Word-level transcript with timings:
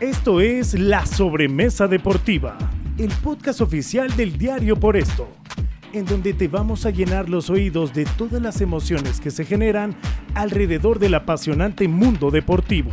Esto 0.00 0.40
es 0.40 0.72
La 0.72 1.04
Sobremesa 1.04 1.86
Deportiva, 1.86 2.56
el 2.96 3.10
podcast 3.22 3.60
oficial 3.60 4.16
del 4.16 4.38
diario 4.38 4.74
Por 4.74 4.96
Esto, 4.96 5.28
en 5.92 6.06
donde 6.06 6.32
te 6.32 6.48
vamos 6.48 6.86
a 6.86 6.90
llenar 6.90 7.28
los 7.28 7.50
oídos 7.50 7.92
de 7.92 8.06
todas 8.16 8.40
las 8.40 8.62
emociones 8.62 9.20
que 9.20 9.30
se 9.30 9.44
generan 9.44 9.94
alrededor 10.34 11.00
del 11.00 11.16
apasionante 11.16 11.86
mundo 11.86 12.30
deportivo. 12.30 12.90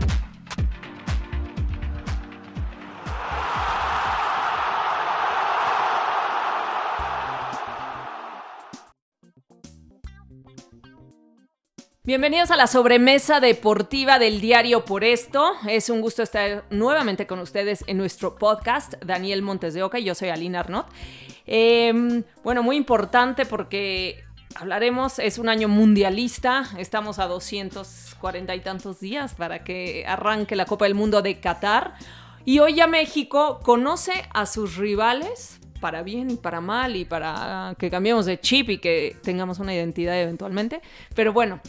Bienvenidos 12.18 12.50
a 12.50 12.56
la 12.56 12.66
sobremesa 12.66 13.40
deportiva 13.40 14.18
del 14.18 14.42
diario 14.42 14.84
Por 14.86 15.04
Esto. 15.04 15.52
Es 15.70 15.92
un 15.92 16.02
gusto 16.02 16.24
estar 16.24 16.64
nuevamente 16.72 17.28
con 17.28 17.38
ustedes 17.38 17.84
en 17.86 17.98
nuestro 17.98 18.38
podcast. 18.38 18.96
Daniel 19.06 19.44
Montes 19.44 19.76
de 19.76 19.84
Oca 19.84 20.00
y 20.00 20.06
yo 20.06 20.16
soy 20.16 20.30
Alina 20.30 20.62
Arnott. 20.62 20.88
Em, 21.46 22.24
bueno, 22.44 22.64
muy 22.64 22.76
importante 22.76 23.46
porque 23.46 24.24
hablaremos, 24.56 25.20
es 25.20 25.38
un 25.38 25.48
año 25.48 25.68
mundialista, 25.68 26.64
estamos 26.80 27.20
a 27.20 27.28
240 27.28 28.56
y 28.56 28.62
tantos 28.62 29.00
días 29.00 29.36
para 29.36 29.64
que 29.64 30.04
arranque 30.08 30.56
la 30.56 30.66
Copa 30.66 30.86
del 30.86 30.96
Mundo 30.96 31.22
de 31.22 31.40
Qatar. 31.40 31.94
Y 32.46 32.58
hoy 32.58 32.74
ya 32.74 32.88
México 32.88 33.60
conoce 33.62 34.28
a 34.34 34.48
sus 34.48 34.78
rivales 34.78 35.60
para 35.80 36.02
bien 36.02 36.32
y 36.32 36.38
para 36.38 36.62
mal 36.62 36.96
y 36.96 37.06
para 37.06 37.76
que 37.78 37.92
cambiemos 37.92 38.26
de 38.26 38.40
chip 38.40 38.72
y 38.72 38.78
que 38.80 39.16
tengamos 39.22 39.60
una 39.60 39.76
identidad 39.76 40.20
eventualmente. 40.20 40.82
Pero 41.14 41.32
bueno, 41.32 41.62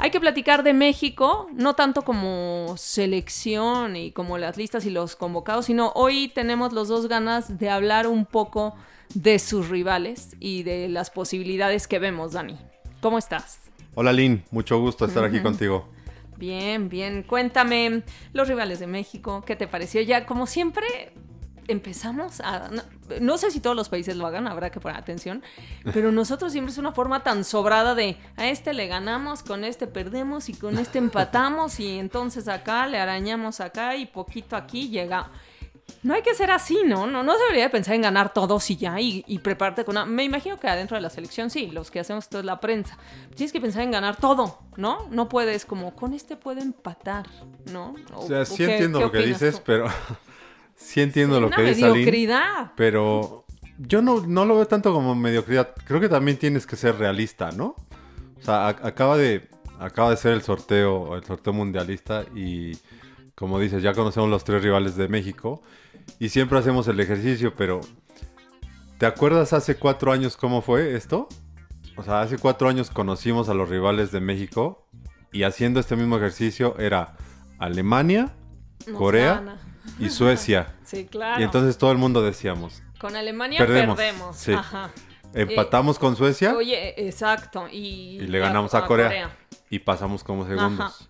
hay 0.00 0.12
que 0.12 0.20
platicar 0.20 0.62
de 0.62 0.72
México, 0.72 1.48
no 1.52 1.74
tanto 1.74 2.02
como 2.02 2.76
selección 2.76 3.96
y 3.96 4.12
como 4.12 4.38
las 4.38 4.56
listas 4.56 4.86
y 4.86 4.90
los 4.90 5.16
convocados, 5.16 5.66
sino 5.66 5.90
hoy 5.96 6.28
tenemos 6.32 6.72
los 6.72 6.86
dos 6.86 7.08
ganas 7.08 7.58
de 7.58 7.68
hablar 7.68 8.06
un 8.06 8.24
poco 8.24 8.76
de 9.14 9.40
sus 9.40 9.68
rivales 9.68 10.36
y 10.38 10.62
de 10.62 10.88
las 10.88 11.10
posibilidades 11.10 11.88
que 11.88 11.98
vemos, 11.98 12.32
Dani. 12.32 12.56
¿Cómo 13.00 13.18
estás? 13.18 13.60
Hola 13.96 14.12
Lynn, 14.12 14.44
mucho 14.52 14.78
gusto 14.78 15.04
estar 15.04 15.24
aquí 15.24 15.40
contigo. 15.40 15.88
Bien, 16.36 16.88
bien. 16.88 17.24
Cuéntame 17.24 18.04
los 18.32 18.46
rivales 18.46 18.78
de 18.78 18.86
México, 18.86 19.42
¿qué 19.44 19.56
te 19.56 19.66
pareció? 19.66 20.00
Ya, 20.02 20.26
como 20.26 20.46
siempre, 20.46 20.86
empezamos 21.68 22.40
a... 22.40 22.70
No, 23.20 23.38
sé 23.38 23.50
si 23.50 23.60
todos 23.60 23.76
los 23.76 23.88
países 23.88 24.16
lo 24.16 24.26
hagan, 24.26 24.48
habrá 24.48 24.70
que 24.70 24.80
poner 24.80 24.98
atención, 24.98 25.42
pero 25.92 26.10
nosotros 26.10 26.52
siempre 26.52 26.72
es 26.72 26.78
una 26.78 26.92
forma 26.92 27.22
tan 27.22 27.44
sobrada 27.44 27.94
de 27.94 28.16
a 28.36 28.48
este 28.48 28.72
le 28.72 28.86
ganamos, 28.86 29.42
con 29.42 29.64
este 29.64 29.86
perdemos 29.86 30.48
y 30.48 30.54
con 30.54 30.78
este 30.78 30.98
empatamos 30.98 31.78
y 31.78 31.98
entonces 31.98 32.48
acá 32.48 32.86
le 32.86 32.98
arañamos 32.98 33.60
acá 33.60 33.96
y 33.96 34.06
poquito 34.06 34.56
aquí 34.56 34.88
llega... 34.88 35.30
No 36.02 36.12
hay 36.14 36.20
que 36.20 36.34
ser 36.34 36.50
así, 36.50 36.82
¿no? 36.84 37.06
No, 37.06 37.22
no 37.22 37.36
debería 37.38 37.70
pensar 37.70 37.94
en 37.94 38.02
ganar 38.02 38.34
todos 38.34 38.70
y 38.70 38.76
ya 38.76 39.00
y, 39.00 39.22
prepararte 39.42 39.86
con 39.86 39.96
una... 39.96 40.04
Me 40.04 40.22
imagino 40.22 40.60
que 40.60 40.68
adentro 40.68 40.96
de 40.96 41.00
la 41.00 41.08
selección 41.08 41.48
sí, 41.48 41.68
los 41.68 41.90
que 41.90 41.98
hacemos 41.98 42.24
esto 42.24 42.38
es 42.38 42.44
la 42.44 42.60
prensa. 42.60 42.98
Tienes 43.34 43.52
que 43.52 43.60
pensar 43.60 43.82
en 43.82 43.90
ganar 43.90 44.16
todo, 44.16 44.58
¿no? 44.76 45.08
No 45.10 45.30
puedes 45.30 45.64
como, 45.64 45.96
con 45.96 46.12
este 46.12 46.36
puedo 46.36 46.60
empatar, 46.60 47.26
¿no? 47.72 47.94
O, 48.14 48.26
sea, 48.26 48.44
sí 48.44 48.64
entiendo 48.64 49.00
lo 49.00 49.10
que 49.10 49.20
dices, 49.20 49.62
pero 49.64 49.88
sí 50.78 51.00
entiendo 51.02 51.40
lo 51.40 51.50
que 51.50 51.62
dice 51.62 51.90
mediocridad. 51.90 52.72
pero 52.76 53.44
yo 53.78 54.02
no, 54.02 54.26
no 54.26 54.44
lo 54.44 54.56
veo 54.56 54.66
tanto 54.66 54.92
como 54.92 55.14
mediocridad. 55.14 55.74
Creo 55.84 56.00
que 56.00 56.08
también 56.08 56.36
tienes 56.36 56.66
que 56.66 56.76
ser 56.76 56.96
realista, 56.96 57.50
¿no? 57.52 57.76
O 58.38 58.42
sea, 58.42 58.68
acaba 58.68 59.16
de, 59.16 59.48
acaba 59.78 60.10
de 60.10 60.16
ser 60.16 60.32
el 60.32 60.42
sorteo, 60.42 61.16
el 61.16 61.24
sorteo 61.24 61.52
mundialista 61.52 62.24
y 62.34 62.76
como 63.34 63.60
dices, 63.60 63.82
ya 63.82 63.94
conocemos 63.94 64.28
los 64.28 64.42
tres 64.42 64.62
rivales 64.62 64.96
de 64.96 65.08
México 65.08 65.62
y 66.18 66.30
siempre 66.30 66.58
hacemos 66.58 66.88
el 66.88 66.98
ejercicio, 66.98 67.54
pero 67.56 67.80
¿te 68.98 69.06
acuerdas 69.06 69.52
hace 69.52 69.76
cuatro 69.76 70.10
años 70.12 70.36
cómo 70.36 70.60
fue 70.60 70.96
esto? 70.96 71.28
O 71.96 72.02
sea, 72.02 72.20
hace 72.20 72.38
cuatro 72.38 72.68
años 72.68 72.90
conocimos 72.90 73.48
a 73.48 73.54
los 73.54 73.68
rivales 73.68 74.10
de 74.10 74.20
México 74.20 74.88
y 75.32 75.44
haciendo 75.44 75.78
este 75.78 75.94
mismo 75.94 76.16
ejercicio 76.16 76.76
era 76.78 77.16
Alemania, 77.58 78.34
Corea 78.96 79.58
y 79.98 80.10
Suecia. 80.10 80.74
Sí, 80.88 81.04
claro. 81.04 81.38
Y 81.38 81.44
entonces 81.44 81.76
todo 81.76 81.92
el 81.92 81.98
mundo 81.98 82.22
decíamos. 82.22 82.82
Con 82.98 83.14
Alemania 83.14 83.58
perdemos. 83.58 83.98
Sí. 84.34 84.54
Empatamos 85.34 85.98
con 85.98 86.16
Suecia. 86.16 86.54
Oye, 86.56 86.94
exacto. 87.06 87.68
Y, 87.70 88.20
le 88.20 88.38
ganamos 88.38 88.74
a, 88.74 88.86
Corea, 88.86 89.36
Y 89.68 89.80
pasamos 89.80 90.24
como 90.24 90.46
segundos. 90.46 91.06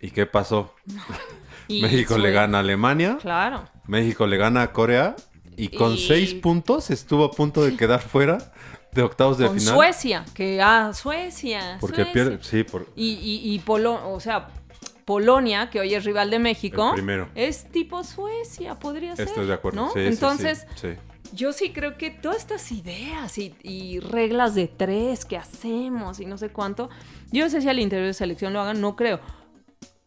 ¿Y 0.00 0.10
qué 0.10 0.24
pasó? 0.24 0.74
México 1.68 2.16
le 2.16 2.30
gana 2.30 2.58
a 2.58 2.60
Alemania. 2.62 3.18
Claro. 3.20 3.68
México 3.86 4.26
le 4.26 4.38
gana 4.38 4.62
a 4.62 4.72
Corea. 4.72 5.16
Y 5.56 5.68
con 5.68 5.96
seis 5.98 6.34
puntos 6.34 6.90
estuvo 6.90 7.24
a 7.24 7.30
punto 7.30 7.62
de 7.62 7.76
quedar 7.76 8.00
fuera 8.00 8.38
de 8.90 9.02
octavos 9.02 9.38
de 9.38 9.46
con 9.46 9.58
final. 9.58 9.74
Suecia, 9.74 10.24
que 10.34 10.60
ah, 10.60 10.92
Suecia. 10.94 11.78
Porque 11.80 12.06
pierde, 12.06 12.38
sí, 12.42 12.64
por... 12.64 12.88
Y, 12.96 13.12
y, 13.12 13.54
y 13.54 13.58
Polo, 13.60 14.12
o 14.12 14.18
sea, 14.18 14.48
Polonia, 15.04 15.70
que 15.70 15.80
hoy 15.80 15.94
es 15.94 16.04
rival 16.04 16.30
de 16.30 16.38
México, 16.38 16.94
es 17.34 17.64
tipo 17.70 18.04
Suecia, 18.04 18.76
podría 18.76 19.16
ser. 19.16 19.28
Estoy 19.28 19.46
de 19.46 19.52
acuerdo. 19.52 19.90
Sí, 19.92 20.00
Entonces, 20.00 20.66
yo 21.32 21.52
sí 21.52 21.72
creo 21.72 21.98
que 21.98 22.10
todas 22.10 22.38
estas 22.38 22.72
ideas 22.72 23.38
y, 23.38 24.00
reglas 24.00 24.54
de 24.54 24.68
tres 24.68 25.24
que 25.24 25.36
hacemos 25.36 26.20
y 26.20 26.26
no 26.26 26.38
sé 26.38 26.50
cuánto, 26.50 26.88
yo 27.32 27.44
no 27.44 27.50
sé 27.50 27.60
si 27.60 27.68
al 27.68 27.78
interior 27.78 28.06
de 28.06 28.14
selección 28.14 28.52
lo 28.52 28.60
hagan, 28.60 28.80
no 28.80 28.96
creo. 28.96 29.20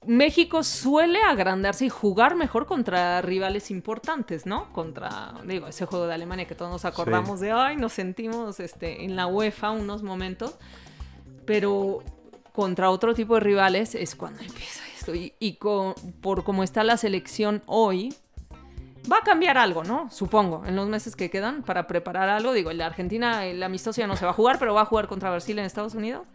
México 0.05 0.63
suele 0.63 1.21
agrandarse 1.21 1.85
y 1.85 1.89
jugar 1.89 2.35
mejor 2.35 2.65
contra 2.65 3.21
rivales 3.21 3.69
importantes, 3.71 4.45
¿no? 4.45 4.71
Contra, 4.71 5.33
digo, 5.45 5.67
ese 5.67 5.85
juego 5.85 6.07
de 6.07 6.13
Alemania 6.13 6.47
que 6.47 6.55
todos 6.55 6.71
nos 6.71 6.85
acordamos 6.85 7.41
de, 7.41 7.51
ay, 7.51 7.75
nos 7.75 7.91
sentimos 7.93 8.61
este, 8.61 9.03
en 9.03 9.17
la 9.17 9.27
UEFA 9.27 9.71
unos 9.71 10.03
momentos, 10.03 10.55
pero 11.45 12.03
contra 12.53 12.89
otro 12.89 13.13
tipo 13.13 13.33
de 13.35 13.41
rivales 13.41 13.95
es 13.95 14.15
cuando 14.15 14.41
empieza 14.41 14.86
Y, 15.15 15.59
por 16.21 16.43
cómo 16.43 16.63
está 16.63 16.83
la 16.83 16.97
selección 16.97 17.63
hoy, 17.65 18.13
va 19.11 19.17
a 19.17 19.21
cambiar 19.21 19.57
algo, 19.57 19.83
¿no? 19.83 20.09
Supongo, 20.11 20.63
en 20.65 20.75
los 20.75 20.87
meses 20.87 21.15
que 21.15 21.29
quedan 21.29 21.63
para 21.63 21.87
preparar 21.87 22.29
algo. 22.29 22.53
Digo, 22.53 22.71
la 22.73 22.85
Argentina, 22.85 23.45
el 23.45 23.61
amistoso 23.63 24.01
ya 24.01 24.07
no 24.07 24.15
se 24.15 24.25
va 24.25 24.31
a 24.31 24.33
jugar, 24.33 24.59
pero 24.59 24.73
va 24.73 24.81
a 24.81 24.85
jugar 24.85 25.07
contra 25.07 25.29
Brasil 25.31 25.57
en 25.59 25.65
Estados 25.65 25.95
Unidos. 25.95 26.25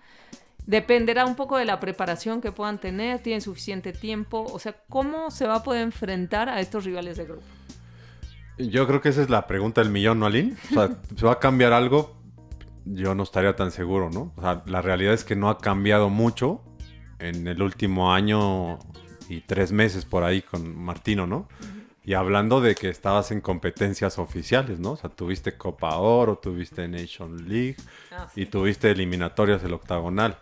Dependerá 0.66 1.27
un 1.27 1.34
poco 1.34 1.56
de 1.56 1.65
la 1.65 1.81
preparación 1.81 2.41
que 2.41 2.53
puedan 2.53 2.78
tener, 2.78 3.21
tienen 3.21 3.41
suficiente 3.41 3.93
tiempo, 3.93 4.47
o 4.53 4.59
sea, 4.60 4.77
¿cómo 4.89 5.31
se 5.33 5.47
va 5.47 5.56
a 5.56 5.62
poder 5.65 5.83
enfrentar 5.83 6.49
a 6.49 6.60
estos 6.60 6.84
rivales 6.84 7.16
de 7.16 7.25
grupo? 7.25 7.43
Yo 8.59 8.87
creo 8.87 9.00
que 9.00 9.09
esa 9.09 9.22
es 9.22 9.31
la 9.31 9.49
pregunta 9.49 9.81
del 9.83 9.91
millón, 9.91 10.21
¿no, 10.21 10.27
Aline? 10.27 10.54
O 10.71 10.75
sea, 10.75 10.91
¿se 11.16 11.27
va 11.27 11.33
a 11.33 11.39
cambiar 11.41 11.72
algo? 11.72 12.22
yo 12.84 13.15
no 13.15 13.22
estaría 13.22 13.54
tan 13.56 13.71
seguro, 13.71 14.10
¿no? 14.10 14.33
O 14.37 14.41
sea, 14.41 14.62
la 14.66 14.83
realidad 14.83 15.15
es 15.15 15.25
que 15.25 15.37
no 15.37 15.49
ha 15.49 15.59
cambiado 15.59 16.10
mucho 16.10 16.60
en 17.28 17.47
el 17.47 17.62
último 17.62 18.12
año 18.12 18.78
y 19.28 19.41
tres 19.41 19.72
meses 19.72 20.05
por 20.05 20.25
ahí 20.25 20.43
con 20.43 20.77
Martino, 20.77 21.27
¿no? 21.27 21.49
Y 22.05 22.15
hablando 22.15 22.60
de 22.60 22.75
que 22.75 22.88
estabas 22.88 23.31
en 23.31 23.41
competencias 23.41 24.19
oficiales, 24.19 24.81
¿no? 24.81 24.93
O 24.93 24.97
sea, 24.97 25.10
tuviste 25.10 25.56
Copa 25.56 25.97
Oro, 25.97 26.37
tuviste 26.37 26.88
Nation 26.88 27.49
League 27.49 27.77
ah, 28.10 28.28
y 28.34 28.47
tuviste 28.47 28.91
eliminatorias 28.91 29.62
del 29.62 29.75
octagonal. 29.75 30.38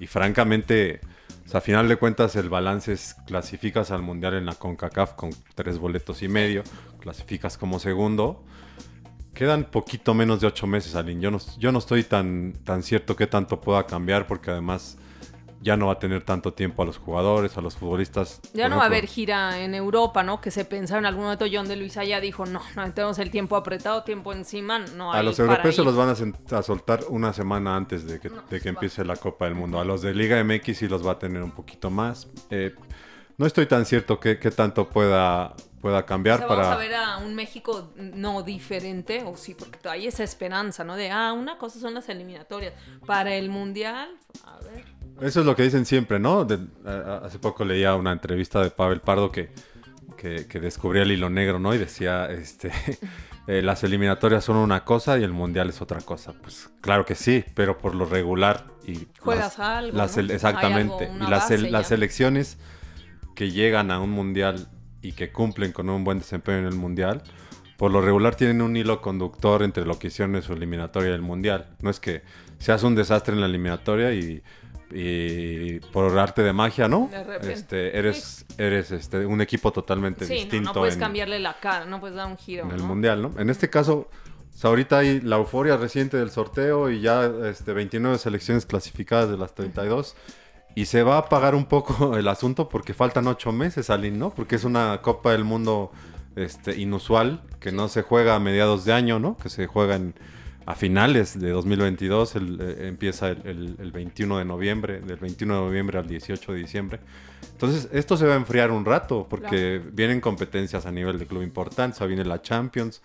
Y 0.00 0.08
francamente, 0.08 1.00
o 1.46 1.48
sea, 1.48 1.58
a 1.58 1.60
final 1.60 1.88
de 1.88 1.96
cuentas 1.96 2.34
el 2.34 2.48
balance 2.48 2.92
es 2.92 3.14
clasificas 3.26 3.92
al 3.92 4.02
Mundial 4.02 4.34
en 4.34 4.46
la 4.46 4.54
CONCACAF 4.54 5.14
con 5.14 5.30
tres 5.54 5.78
boletos 5.78 6.22
y 6.22 6.28
medio, 6.28 6.64
clasificas 7.00 7.56
como 7.56 7.78
segundo 7.78 8.44
Quedan 9.38 9.70
poquito 9.70 10.14
menos 10.14 10.40
de 10.40 10.48
ocho 10.48 10.66
meses, 10.66 10.96
Aline. 10.96 11.20
Yo 11.20 11.30
no, 11.30 11.38
yo 11.58 11.70
no 11.70 11.78
estoy 11.78 12.02
tan, 12.02 12.54
tan 12.64 12.82
cierto 12.82 13.14
que 13.14 13.28
tanto 13.28 13.60
pueda 13.60 13.86
cambiar 13.86 14.26
porque 14.26 14.50
además 14.50 14.98
ya 15.60 15.76
no 15.76 15.86
va 15.86 15.94
a 15.94 15.98
tener 15.98 16.22
tanto 16.22 16.52
tiempo 16.52 16.82
a 16.82 16.86
los 16.86 16.98
jugadores, 16.98 17.56
a 17.56 17.60
los 17.60 17.76
futbolistas. 17.76 18.40
Ya 18.54 18.68
no 18.68 18.76
va 18.76 18.84
a 18.84 18.86
haber 18.86 19.06
gira 19.06 19.60
en 19.60 19.74
Europa, 19.74 20.22
¿no? 20.22 20.40
Que 20.40 20.50
se 20.50 20.64
pensaba 20.64 20.98
en 20.98 21.06
algún 21.06 21.24
momento 21.24 21.46
John 21.50 21.68
de 21.68 21.76
Luisa 21.76 22.04
ya 22.04 22.20
dijo, 22.20 22.46
no, 22.46 22.60
no 22.76 22.92
tenemos 22.92 23.18
el 23.18 23.30
tiempo 23.30 23.56
apretado, 23.56 24.04
tiempo 24.04 24.32
encima, 24.32 24.78
no 24.78 25.12
hay 25.12 25.20
A 25.20 25.22
los 25.22 25.38
europeos 25.38 25.74
se 25.74 25.84
los 25.84 25.96
van 25.96 26.10
a, 26.10 26.62
soltar 26.62 27.00
una 27.08 27.32
semana 27.32 27.76
antes 27.76 28.06
de 28.06 28.20
que, 28.20 28.30
de 28.50 28.60
que 28.60 28.68
empiece 28.68 29.04
la 29.04 29.16
Copa 29.16 29.46
del 29.46 29.54
Mundo. 29.54 29.80
A 29.80 29.84
los 29.84 30.02
de 30.02 30.14
Liga 30.14 30.42
MX 30.42 30.76
sí 30.76 30.88
los 30.88 31.06
va 31.06 31.12
a 31.12 31.18
tener 31.18 31.42
un 31.42 31.52
poquito 31.52 31.90
más. 31.90 32.28
Eh, 32.50 32.74
no 33.36 33.46
estoy 33.46 33.66
tan 33.66 33.86
cierto 33.86 34.18
que, 34.18 34.38
que 34.38 34.50
tanto 34.50 34.88
pueda 34.88 35.54
pueda 35.80 36.04
cambiar 36.04 36.46
para... 36.46 36.62
Vamos 36.62 36.76
a 36.76 36.78
ver 36.78 36.94
a 36.94 37.18
un 37.18 37.34
México 37.34 37.92
no 37.96 38.42
diferente, 38.42 39.22
o 39.24 39.36
sí, 39.36 39.54
porque 39.54 39.88
hay 39.88 40.06
esa 40.06 40.24
esperanza, 40.24 40.84
¿no? 40.84 40.96
De, 40.96 41.10
ah, 41.10 41.32
una 41.32 41.58
cosa 41.58 41.78
son 41.78 41.94
las 41.94 42.08
eliminatorias. 42.08 42.74
Para 43.06 43.34
el 43.34 43.48
Mundial, 43.48 44.10
a 44.44 44.58
ver. 44.60 44.97
Eso 45.20 45.40
es 45.40 45.46
lo 45.46 45.56
que 45.56 45.62
dicen 45.62 45.86
siempre, 45.86 46.18
¿no? 46.18 46.46
hace 47.22 47.38
poco 47.38 47.64
leía 47.64 47.94
una 47.94 48.12
entrevista 48.12 48.62
de 48.62 48.70
Pavel 48.70 49.00
Pardo 49.00 49.32
que, 49.32 49.50
que, 50.16 50.60
descubría 50.60 51.02
el 51.02 51.12
hilo 51.12 51.30
negro, 51.30 51.58
¿no? 51.58 51.74
Y 51.74 51.78
decía, 51.78 52.26
este... 52.30 52.72
Eh, 53.48 53.62
las 53.62 53.82
eliminatorias 53.82 54.44
son 54.44 54.56
una 54.56 54.84
cosa 54.84 55.18
y 55.18 55.22
el 55.22 55.32
mundial 55.32 55.70
es 55.70 55.80
otra 55.80 56.02
cosa. 56.02 56.34
Pues 56.34 56.68
claro 56.82 57.06
que 57.06 57.14
sí, 57.14 57.42
pero 57.54 57.78
por 57.78 57.94
lo 57.94 58.04
regular 58.04 58.66
y 58.86 59.08
juegas 59.18 59.58
algo, 59.58 59.98
Exactamente. 60.02 61.10
y 61.18 61.30
las, 61.30 61.50
las 61.62 61.88
selecciones 61.88 62.58
que 63.34 63.50
llegan 63.50 63.90
a 63.90 64.00
un 64.00 64.10
mundial 64.10 64.68
y 65.00 65.12
que 65.12 65.30
cumplen 65.32 65.72
con 65.72 65.88
un 65.88 66.04
buen 66.04 66.18
desempeño 66.18 66.58
en 66.58 66.66
el 66.66 66.74
Mundial, 66.74 67.22
por 67.76 67.90
lo 67.90 68.00
regular 68.00 68.34
tienen 68.34 68.60
un 68.60 68.76
hilo 68.76 69.00
conductor 69.00 69.62
entre 69.62 69.86
lo 69.86 69.98
que 69.98 70.08
hicieron 70.08 70.34
en 70.36 70.42
su 70.42 70.52
eliminatoria 70.52 71.12
del 71.12 71.22
Mundial. 71.22 71.68
No 71.80 71.88
es 71.88 72.00
que 72.00 72.22
seas 72.58 72.82
un 72.82 72.94
desastre 72.94 73.34
en 73.34 73.40
la 73.40 73.46
eliminatoria 73.46 74.12
y, 74.12 74.42
y 74.92 75.80
por 75.92 76.18
arte 76.18 76.42
de 76.42 76.52
magia, 76.52 76.88
¿no? 76.88 77.08
De 77.10 77.22
repente. 77.24 77.52
Este, 77.52 77.98
eres 77.98 78.46
eres 78.56 78.90
este, 78.90 79.26
un 79.26 79.40
equipo 79.40 79.72
totalmente 79.72 80.24
Sí, 80.26 80.32
no, 80.34 80.40
distinto 80.40 80.70
no 80.70 80.80
puedes 80.80 80.94
en, 80.94 81.00
cambiarle 81.00 81.38
la 81.38 81.58
cara, 81.60 81.84
no 81.84 82.00
puedes 82.00 82.16
dar 82.16 82.26
un 82.26 82.36
giro. 82.36 82.64
en 82.64 82.70
el 82.72 82.78
¿no? 82.78 82.86
Mundial, 82.86 83.22
¿no? 83.22 83.32
En 83.38 83.50
este 83.50 83.68
caso, 83.70 84.08
o 84.54 84.56
sea, 84.56 84.70
ahorita 84.70 84.98
hay 84.98 85.20
la 85.20 85.36
euforia 85.36 85.76
reciente 85.76 86.16
del 86.16 86.30
sorteo 86.30 86.90
y 86.90 87.00
ya 87.00 87.30
este, 87.46 87.72
29 87.72 88.18
selecciones 88.18 88.66
clasificadas 88.66 89.30
de 89.30 89.36
las 89.36 89.54
32. 89.54 90.16
Y 90.74 90.86
se 90.86 91.02
va 91.02 91.16
a 91.16 91.18
apagar 91.18 91.54
un 91.54 91.66
poco 91.66 92.16
el 92.16 92.26
asunto 92.28 92.68
porque 92.68 92.94
faltan 92.94 93.26
ocho 93.26 93.52
meses, 93.52 93.90
Aline, 93.90 94.16
¿no? 94.16 94.30
Porque 94.30 94.56
es 94.56 94.64
una 94.64 95.00
Copa 95.02 95.32
del 95.32 95.44
Mundo 95.44 95.90
este, 96.36 96.76
inusual 96.80 97.42
que 97.60 97.72
no 97.72 97.88
se 97.88 98.02
juega 98.02 98.34
a 98.36 98.38
mediados 98.40 98.84
de 98.84 98.92
año, 98.92 99.18
¿no? 99.18 99.36
Que 99.36 99.48
se 99.50 99.66
juega 99.66 99.96
en- 99.96 100.14
a 100.70 100.74
finales 100.74 101.38
de 101.40 101.48
2022. 101.50 102.36
el- 102.36 102.60
eh, 102.60 102.88
empieza 102.88 103.30
el, 103.30 103.40
el- 103.46 103.76
el 103.78 103.90
21 103.92 104.36
de 104.38 104.44
noviembre, 104.44 105.00
del 105.00 105.16
21 105.16 105.54
de 105.54 105.60
noviembre 105.66 105.98
al 105.98 106.06
18 106.06 106.52
de 106.52 106.58
diciembre. 106.58 107.00
Entonces, 107.52 107.88
esto 107.92 108.16
se 108.18 108.26
va 108.26 108.34
a 108.34 108.36
enfriar 108.36 108.70
un 108.70 108.84
rato 108.84 109.26
porque 109.30 109.80
vienen 109.92 110.20
competencias 110.20 110.84
a 110.84 110.92
nivel 110.92 111.18
de 111.18 111.26
club 111.26 111.42
importante. 111.42 111.94
O 111.94 111.98
sea, 111.98 112.06
viene 112.06 112.24
la 112.24 112.42
Champions. 112.42 113.00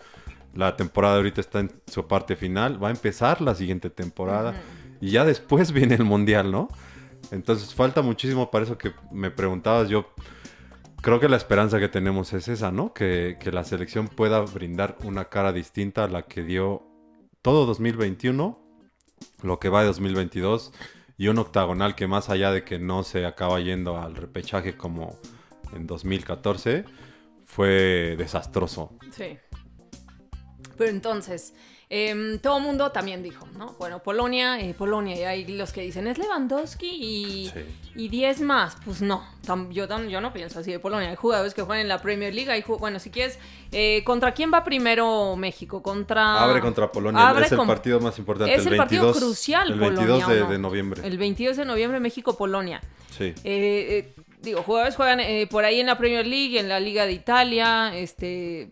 La 0.53 0.75
temporada 0.75 1.15
ahorita 1.15 1.39
está 1.41 1.61
en 1.61 1.71
su 1.87 2.05
parte 2.05 2.35
final. 2.35 2.83
Va 2.83 2.89
a 2.89 2.91
empezar 2.91 3.39
la 3.41 3.55
siguiente 3.55 3.89
temporada. 3.89 4.53
Y 4.99 5.11
ya 5.11 5.23
después 5.25 5.71
viene 5.79 5.95
el 5.95 6.03
Mundial, 6.03 6.51
¿no? 6.51 6.67
Entonces, 7.31 7.73
falta 7.73 8.01
muchísimo 8.01 8.51
para 8.51 8.65
eso 8.65 8.77
que 8.77 8.91
me 9.11 9.31
preguntabas. 9.31 9.87
Yo 9.87 10.09
creo 11.01 11.19
que 11.21 11.29
la 11.29 11.37
esperanza 11.37 11.79
que 11.79 11.87
tenemos 11.87 12.33
es 12.33 12.49
esa, 12.49 12.71
¿no? 12.73 12.93
Que, 12.93 13.37
que 13.39 13.51
la 13.53 13.63
selección 13.63 14.09
pueda 14.09 14.41
brindar 14.41 14.97
una 15.03 15.25
cara 15.29 15.53
distinta 15.53 16.03
a 16.03 16.07
la 16.09 16.23
que 16.23 16.43
dio 16.43 16.83
todo 17.43 17.65
2021, 17.65 18.57
lo 19.43 19.59
que 19.59 19.69
va 19.69 19.81
de 19.81 19.87
2022 19.87 20.71
y 21.17 21.27
un 21.27 21.37
octagonal 21.37 21.93
que 21.93 22.07
más 22.07 22.29
allá 22.29 22.51
de 22.51 22.63
que 22.63 22.79
no 22.79 23.03
se 23.03 23.25
acaba 23.25 23.59
yendo 23.59 24.01
al 24.01 24.15
repechaje 24.15 24.75
como 24.75 25.19
en 25.73 25.85
2014, 25.85 26.85
fue 27.43 28.15
desastroso. 28.17 28.97
Sí. 29.11 29.37
Pero 30.77 30.89
entonces, 30.89 31.53
em, 31.95 32.39
todo 32.39 32.57
el 32.57 32.63
mundo 32.63 32.91
también 32.91 33.21
dijo, 33.21 33.47
¿no? 33.57 33.75
Bueno, 33.77 34.01
Polonia, 34.01 34.59
eh, 34.59 34.73
Polonia, 34.73 35.15
y 35.15 35.23
hay 35.23 35.45
los 35.45 35.71
que 35.71 35.81
dicen, 35.81 36.07
es 36.07 36.17
Lewandowski 36.17 36.87
y, 36.87 37.49
Sí. 37.49 37.59
y 37.95 38.07
10 38.09 38.41
más. 38.41 38.75
Pues 38.83 39.01
no, 39.03 39.23
tam- 39.45 39.71
yo, 39.71 39.87
tam- 39.87 40.09
yo 40.09 40.19
no 40.19 40.33
pienso 40.33 40.59
así 40.59 40.71
de 40.71 40.79
Polonia. 40.79 41.09
Hay 41.09 41.15
jugadores 41.15 41.53
que 41.53 41.61
juegan 41.61 41.81
en 41.81 41.87
la 41.87 42.01
Premier 42.01 42.33
League. 42.33 42.49
Hay 42.51 42.63
bueno, 42.63 42.97
si 42.99 43.11
quieres, 43.11 43.37
eh, 43.71 44.01
¿contra 44.05 44.33
quién 44.33 44.51
va 44.51 44.63
primero 44.63 45.35
México? 45.35 45.83
Contra... 45.83 46.41
Abre 46.43 46.61
contra 46.61 46.91
Polonia, 46.91 47.29
Abre 47.29 47.45
es 47.45 47.51
el 47.51 47.57
con- 47.59 47.67
partido 47.67 47.99
más 47.99 48.17
importante. 48.17 48.55
Es 48.55 48.65
el, 48.65 48.75
partido 48.75 49.11
crucial, 49.13 49.71
El 49.71 49.79
22 49.79 50.05
Polonia, 50.05 50.27
de, 50.35 50.41
¿o 50.41 50.45
no? 50.45 50.51
de 50.51 50.57
noviembre. 50.59 51.01
El 51.07 51.17
22 51.19 51.57
de 51.57 51.65
noviembre, 51.65 51.99
México-Polonia. 51.99 52.81
Sí. 53.15 53.25
Eh, 53.25 53.35
eh, 53.43 54.13
digo, 54.41 54.63
jugadores 54.63 54.95
juegan 54.95 55.19
eh, 55.19 55.47
por 55.49 55.63
ahí 55.63 55.79
en 55.79 55.85
la 55.85 55.97
Premier 55.97 56.25
League, 56.25 56.59
en 56.59 56.67
la 56.69 56.79
Liga 56.79 57.05
de 57.05 57.11
Italia, 57.13 57.95
este, 57.95 58.69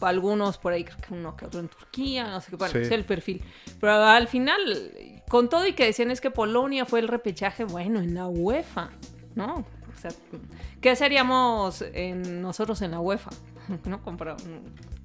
algunos 0.00 0.58
por 0.58 0.72
ahí, 0.72 0.84
creo 0.84 0.98
que 0.98 1.14
uno 1.14 1.36
que 1.36 1.46
otro 1.46 1.60
en 1.60 1.68
Turquía, 1.68 2.28
no 2.30 2.40
sé 2.40 2.50
qué, 2.50 2.56
bueno, 2.56 2.72
Sí. 2.72 2.78
es 2.80 2.90
el 2.90 3.04
perfil. 3.04 3.42
Pero 3.80 3.92
al 3.94 4.28
final, 4.28 4.60
con 5.28 5.48
todo 5.48 5.66
y 5.66 5.72
que 5.72 5.84
decían 5.86 6.10
es 6.10 6.20
que 6.20 6.30
Polonia 6.30 6.84
fue 6.86 7.00
el 7.00 7.08
repechaje, 7.08 7.64
bueno, 7.64 8.00
en 8.00 8.14
la 8.14 8.26
UEFA, 8.26 8.90
¿no? 9.34 9.64
O 9.94 10.00
sea, 10.00 10.10
¿qué 10.80 10.96
seríamos 10.96 11.82
en, 11.92 12.42
nosotros 12.42 12.82
en 12.82 12.90
la 12.92 13.00
UEFA? 13.00 13.30
¿No? 13.84 14.02
Compra- 14.04 14.36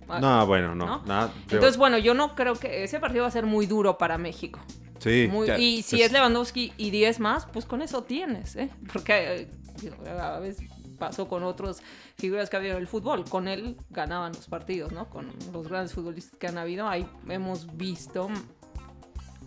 ah, 0.09 0.19
No, 0.19 0.47
bueno, 0.47 0.73
no. 0.75 0.85
¿no? 0.85 1.03
nada, 1.05 1.27
digo, 1.27 1.41
Entonces, 1.51 1.77
bueno, 1.77 1.97
yo 1.97 2.13
no 2.13 2.35
creo 2.35 2.55
que 2.55 2.83
ese 2.83 2.99
partido 2.99 3.23
va 3.23 3.27
a 3.27 3.31
ser 3.31 3.45
muy 3.45 3.65
duro 3.67 3.97
para 3.97 4.17
México. 4.17 4.59
sí, 4.99 5.27
Muy- 5.31 5.47
ya, 5.47 5.57
y 5.59 5.83
si 5.83 6.01
es, 6.01 6.11
Lewandowski 6.11 6.73
y 6.77 6.89
10 6.89 7.19
más, 7.19 7.45
pues 7.45 7.65
con 7.65 7.81
eso 7.83 8.03
tienes, 8.03 8.55
¿eh? 8.55 8.69
Porque 8.91 9.47
eh, 9.83 10.09
a 10.19 10.39
veces 10.39 10.67
pasó 10.97 11.27
con 11.27 11.43
otras 11.43 11.81
figuras 12.17 12.49
que 12.49 12.55
ha 12.55 12.59
habido 12.59 12.75
en 12.75 12.81
el 12.81 12.87
fútbol. 12.87 13.23
Con 13.25 13.47
él 13.47 13.75
ganaban 13.89 14.33
los 14.33 14.47
partidos, 14.47 14.91
¿no? 14.91 15.09
Con 15.09 15.31
los 15.53 15.67
grandes 15.67 15.93
futbolistas 15.93 16.37
que 16.39 16.47
han 16.47 16.57
habido. 16.57 16.87
Ahí 16.87 17.07
hemos 17.29 17.75
visto 17.77 18.29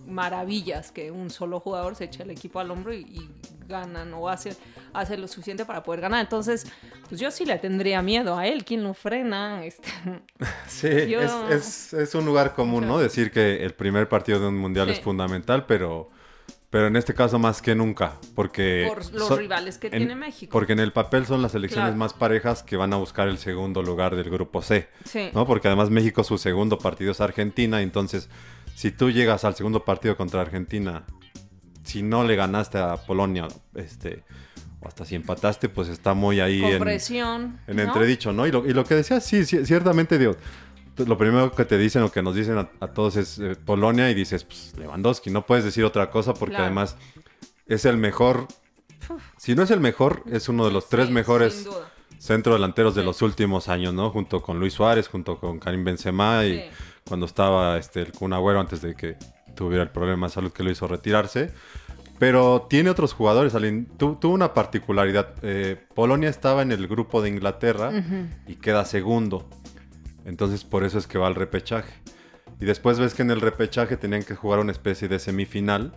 maravillas 0.06 0.90
que 0.92 1.10
un 1.10 1.30
solo 1.30 1.60
jugador 1.60 1.94
se 1.94 2.04
echa 2.04 2.22
el 2.22 2.30
equipo 2.30 2.58
al 2.58 2.70
hombro 2.70 2.92
y, 2.92 3.00
y 3.00 3.30
ganan 3.68 4.12
o 4.14 4.28
hace, 4.28 4.56
hace 4.92 5.16
lo 5.16 5.28
suficiente 5.28 5.64
para 5.64 5.82
poder 5.82 6.00
ganar. 6.00 6.20
Entonces, 6.20 6.66
pues 7.08 7.20
yo 7.20 7.30
sí 7.30 7.44
le 7.44 7.58
tendría 7.58 8.02
miedo 8.02 8.36
a 8.36 8.46
él. 8.46 8.64
¿Quién 8.64 8.82
lo 8.82 8.94
frena? 8.94 9.64
Este, 9.64 9.88
Sí, 10.66 10.88
Yo- 11.08 11.20
es, 11.20 11.32
es- 11.50 11.92
es 11.92 12.14
un 12.14 12.24
lugar 12.24 12.54
común, 12.54 12.86
¿no? 12.88 12.98
Decir 12.98 13.30
que 13.30 13.64
el 13.64 13.74
primer 13.74 14.08
partido 14.08 14.40
de 14.40 14.48
un 14.48 14.56
mundial 14.56 14.86
Sí. 14.88 14.94
es 14.94 15.00
fundamental, 15.00 15.66
pero, 15.66 16.10
pero 16.70 16.86
en 16.86 16.94
este 16.96 17.14
caso 17.14 17.38
más 17.38 17.60
que 17.62 17.74
nunca, 17.74 18.14
porque... 18.34 18.86
por 18.88 18.98
los 19.12 19.28
so- 19.28 19.36
rivales 19.36 19.76
que 19.78 19.88
en- 19.88 19.92
tiene 19.98 20.14
México. 20.14 20.50
Porque 20.52 20.72
en 20.72 20.78
el 20.80 20.92
papel 20.92 21.26
son 21.26 21.42
las 21.42 21.52
selecciones 21.52 21.88
Claro. 21.88 21.98
más 21.98 22.14
parejas 22.14 22.62
que 22.62 22.76
van 22.76 22.92
a 22.92 22.96
buscar 22.96 23.28
el 23.28 23.38
segundo 23.38 23.82
lugar 23.82 24.14
del 24.16 24.30
grupo 24.30 24.62
C, 24.62 24.88
Sí. 25.04 25.30
¿no? 25.34 25.46
Porque 25.46 25.68
además 25.68 25.90
México 25.90 26.22
su 26.24 26.38
segundo 26.38 26.78
partido 26.78 27.10
es 27.12 27.20
Argentina, 27.20 27.82
entonces 27.82 28.28
si 28.76 28.90
tú 28.92 29.10
llegas 29.10 29.44
al 29.44 29.54
segundo 29.56 29.84
partido 29.84 30.16
contra 30.16 30.40
Argentina, 30.40 31.04
si 31.82 32.02
no 32.02 32.24
le 32.24 32.36
ganaste 32.36 32.78
a 32.78 32.96
Polonia, 32.96 33.48
este, 33.74 34.22
o 34.80 34.86
hasta 34.88 35.04
si 35.04 35.14
empataste, 35.16 35.68
pues 35.68 35.88
está 35.88 36.14
muy 36.14 36.40
ahí 36.40 36.60
Con 36.60 36.70
en, 36.70 36.78
presión. 36.78 37.58
en 37.66 37.76
¿no? 37.76 37.82
entredicho, 37.82 38.32
¿no? 38.32 38.46
Y 38.46 38.52
lo, 38.52 38.64
y 38.66 38.72
lo 38.72 38.84
que 38.84 38.94
decías, 38.94 39.24
sí, 39.24 39.44
sí, 39.44 39.66
ciertamente, 39.66 40.18
digo, 40.18 40.34
t- 40.34 40.40
lo 41.06 41.18
primero 41.18 41.52
que 41.52 41.64
te 41.64 41.76
dicen 41.78 42.02
o 42.02 42.10
que 42.12 42.22
nos 42.22 42.34
dicen 42.34 42.58
a, 42.58 42.68
a 42.80 42.88
todos 42.88 43.16
es 43.16 43.38
eh, 43.38 43.56
Polonia 43.64 44.10
y 44.10 44.14
dices, 44.14 44.44
pues 44.44 44.74
Lewandowski, 44.78 45.30
no 45.30 45.44
puedes 45.46 45.64
decir 45.64 45.84
otra 45.84 46.10
cosa 46.10 46.34
porque 46.34 46.52
Claro. 46.54 46.64
además 46.66 46.96
es 47.66 47.84
el 47.84 47.96
mejor, 47.96 48.46
si 49.36 49.54
no 49.54 49.62
es 49.62 49.70
el 49.70 49.80
mejor, 49.80 50.22
es 50.30 50.48
uno 50.48 50.64
de 50.64 50.72
los 50.72 50.88
tres 50.88 51.06
Sí, 51.08 51.12
mejores 51.12 51.54
sin 51.54 51.64
duda. 51.64 51.90
centrodelanteros 52.18 52.94
de 52.94 53.02
los 53.04 53.22
últimos 53.22 53.68
años, 53.68 53.94
¿no? 53.94 54.10
Junto 54.10 54.42
con 54.42 54.58
Luis 54.60 54.74
Suárez, 54.74 55.08
junto 55.08 55.38
con 55.38 55.58
Karim 55.58 55.84
Benzema 55.84 56.44
y 56.44 56.54
Sí. 56.58 56.64
cuando 57.08 57.26
estaba 57.26 57.78
este, 57.78 58.00
el 58.02 58.12
Kun 58.12 58.32
Agüero 58.32 58.60
antes 58.60 58.82
de 58.82 58.94
que 58.94 59.16
tuviera 59.54 59.82
el 59.82 59.90
problema 59.90 60.26
de 60.28 60.32
salud 60.32 60.52
que 60.52 60.62
lo 60.62 60.70
hizo 60.70 60.86
retirarse. 60.86 61.50
Pero 62.18 62.66
tiene 62.68 62.90
otros 62.90 63.14
jugadores, 63.14 63.54
Aline. 63.54 63.86
Tu- 63.96 64.16
tuvo 64.16 64.34
una 64.34 64.52
particularidad. 64.52 65.34
Eh, 65.42 65.82
Polonia 65.94 66.28
estaba 66.28 66.60
en 66.60 66.70
el 66.70 66.86
grupo 66.86 67.22
de 67.22 67.30
Inglaterra 67.30 67.90
y 68.46 68.56
queda 68.56 68.84
segundo. 68.84 69.48
Entonces 70.24 70.64
por 70.64 70.84
eso 70.84 70.98
es 70.98 71.06
que 71.06 71.18
va 71.18 71.26
al 71.26 71.34
repechaje. 71.34 71.92
Y 72.60 72.66
después 72.66 72.98
ves 72.98 73.14
que 73.14 73.22
en 73.22 73.30
el 73.30 73.40
repechaje 73.40 73.96
tenían 73.96 74.22
que 74.22 74.34
jugar 74.34 74.58
una 74.60 74.70
especie 74.72 75.08
de 75.08 75.18
semifinal. 75.18 75.94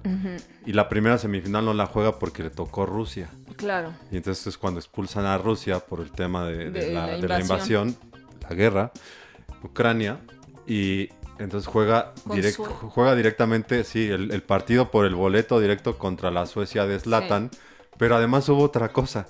Y 0.65 0.71
la 0.73 0.87
primera 0.87 1.17
semifinal 1.17 1.65
no 1.65 1.73
la 1.73 1.87
juega 1.87 2.19
porque 2.19 2.41
le 2.43 2.49
tocó 2.51 2.85
Rusia. 2.85 3.29
Claro. 3.57 3.93
Y 4.11 4.17
entonces 4.17 4.47
es 4.47 4.57
cuando 4.57 4.79
expulsan 4.79 5.25
a 5.25 5.37
Rusia 5.37 5.79
por 5.79 5.99
el 5.99 6.11
tema 6.11 6.45
de, 6.47 6.69
de 6.69 6.71
De 6.71 6.93
la, 6.93 7.07
la 7.07 7.17
de 7.17 7.27
la 7.27 7.39
invasión. 7.41 7.97
la 8.49 8.55
guerra, 8.55 8.91
Ucrania. 9.61 10.19
Y 10.65 11.09
entonces 11.37 11.67
juega, 11.67 12.13
direct- 12.25 12.55
juega 12.89 13.15
directamente, 13.15 13.83
sí, 13.83 14.07
el, 14.07 14.31
el 14.31 14.41
partido 14.43 14.89
por 14.89 15.05
el 15.05 15.15
boleto 15.15 15.59
directo 15.59 15.97
contra 15.97 16.31
la 16.31 16.45
Suecia 16.45 16.85
de 16.85 16.97
Zlatan. 16.99 17.49
Pero 17.97 18.15
además 18.15 18.47
hubo 18.47 18.63
otra 18.63 18.89
cosa. 18.93 19.27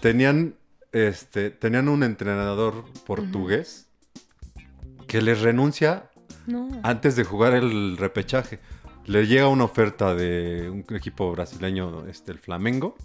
Tenían, 0.00 0.54
este, 0.92 1.50
tenían 1.50 1.88
un 1.90 2.02
entrenador 2.02 2.84
portugués 3.06 3.83
que 5.14 5.22
les 5.22 5.40
renuncia 5.42 6.10
No. 6.48 6.68
antes 6.82 7.14
de 7.14 7.22
jugar 7.22 7.54
el 7.54 7.96
repechaje. 7.96 8.58
Le 9.06 9.28
llega 9.28 9.46
una 9.46 9.62
oferta 9.62 10.12
de 10.12 10.68
un 10.68 10.84
equipo 10.96 11.30
brasileño, 11.30 12.04
este, 12.08 12.32
el 12.32 12.40
Flamengo, 12.40 12.96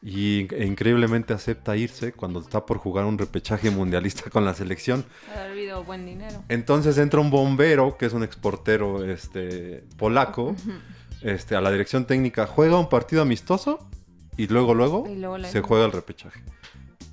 y 0.00 0.46
e 0.54 0.64
increíblemente 0.64 1.32
acepta 1.32 1.76
irse 1.76 2.12
cuando 2.12 2.38
está 2.38 2.64
por 2.64 2.78
jugar 2.78 3.04
un 3.06 3.18
repechaje 3.18 3.68
mundialista 3.72 4.30
con 4.30 4.44
la 4.44 4.54
selección. 4.54 5.04
Ha 5.36 5.50
habido 5.50 5.82
buen 5.82 6.06
dinero. 6.06 6.44
Entonces 6.48 6.98
entra 6.98 7.18
un 7.18 7.30
bombero, 7.30 7.96
que 7.98 8.06
es 8.06 8.12
un 8.12 8.22
exportero 8.22 9.02
este, 9.04 9.82
polaco, 9.96 10.54
este, 11.20 11.56
a 11.56 11.60
la 11.60 11.72
dirección 11.72 12.04
técnica, 12.06 12.46
juega 12.46 12.78
un 12.78 12.88
partido 12.88 13.22
amistoso 13.22 13.88
y 14.36 14.46
luego, 14.46 14.72
luego, 14.74 15.04
Y 15.10 15.16
luego 15.16 15.42
se 15.48 15.62
juega 15.62 15.84
el 15.86 15.90
repechaje. 15.90 16.44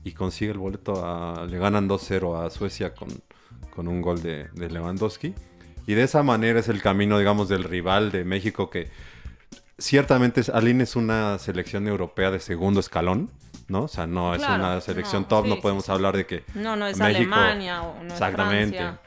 Y 0.03 0.11
consigue 0.11 0.51
el 0.51 0.59
boleto, 0.59 1.03
a- 1.03 1.45
le 1.47 1.57
ganan 1.57 1.87
2-0 1.87 2.35
a 2.39 2.49
Suecia 2.51 2.93
con, 2.93 3.07
con 3.75 3.87
un 3.87 4.01
gol 4.01 4.21
de, 4.21 4.49
de 4.53 4.69
Lewandowski. 4.69 5.33
Y 5.87 5.93
de 5.95 6.03
esa 6.03 6.21
manera 6.23 6.59
es 6.59 6.67
el 6.69 6.81
camino, 6.81 7.17
digamos, 7.17 7.49
del 7.49 7.63
rival 7.63 8.11
de 8.11 8.23
México 8.23 8.69
que 8.69 8.89
ciertamente 9.77 10.41
Aline 10.53 10.83
es 10.83 10.95
una 10.95 11.39
selección 11.39 11.87
europea 11.87 12.31
de 12.31 12.39
segundo 12.39 12.79
escalón, 12.79 13.31
¿no? 13.67 13.83
O 13.83 13.87
sea, 13.87 14.05
no 14.07 14.35
es 14.35 14.41
una 14.43 14.79
selección 14.81 15.23
no, 15.23 15.27
top, 15.27 15.45
sí, 15.45 15.49
no 15.49 15.59
podemos 15.59 15.85
sí. 15.85 15.91
hablar 15.91 16.15
de 16.15 16.25
que 16.25 16.43
No, 16.53 16.75
no 16.75 16.85
es 16.87 16.97
México- 16.97 17.33
Alemania 17.33 17.81
o 17.81 17.95
no 18.03 18.07
es 18.07 18.13
Exactamente. 18.13 18.77
Francia. 18.77 19.01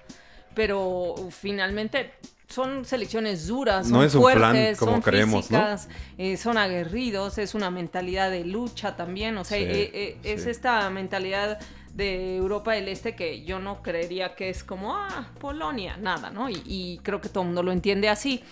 Pero 0.54 1.14
finalmente 1.30 2.12
son 2.48 2.84
selecciones 2.84 3.46
duras, 3.46 3.88
No 3.88 3.96
son 3.98 4.04
es 4.06 4.14
un 4.14 4.22
plan 4.32 4.52
fuertes, 4.52 4.78
como 4.78 4.92
son 4.92 5.00
creemos, 5.02 5.50
¿no? 5.50 5.58
físicas, 5.58 5.88
eh, 6.18 6.36
son 6.36 6.56
aguerridos, 6.58 7.38
es 7.38 7.54
una 7.54 7.70
mentalidad 7.70 8.30
de 8.30 8.44
lucha 8.44 8.94
también, 8.96 9.36
o 9.38 9.44
sea, 9.44 9.58
Sí, 9.58 9.64
eh, 9.64 9.90
eh, 9.92 10.18
es 10.22 10.46
esta 10.46 10.88
mentalidad 10.90 11.58
de 11.94 12.36
Europa 12.36 12.72
del 12.72 12.88
Este 12.88 13.14
que 13.14 13.44
yo 13.44 13.58
no 13.60 13.82
creería 13.82 14.34
que 14.34 14.50
es 14.50 14.64
como, 14.64 14.94
ah, 14.96 15.30
Polonia, 15.40 15.96
nada, 15.96 16.30
¿no? 16.30 16.48
Y, 16.50 16.60
y 16.66 16.98
creo 17.02 17.20
que 17.20 17.28
todo 17.28 17.42
el 17.42 17.48
mundo 17.48 17.62
lo 17.62 17.72
entiende 17.72 18.08
así. 18.08 18.42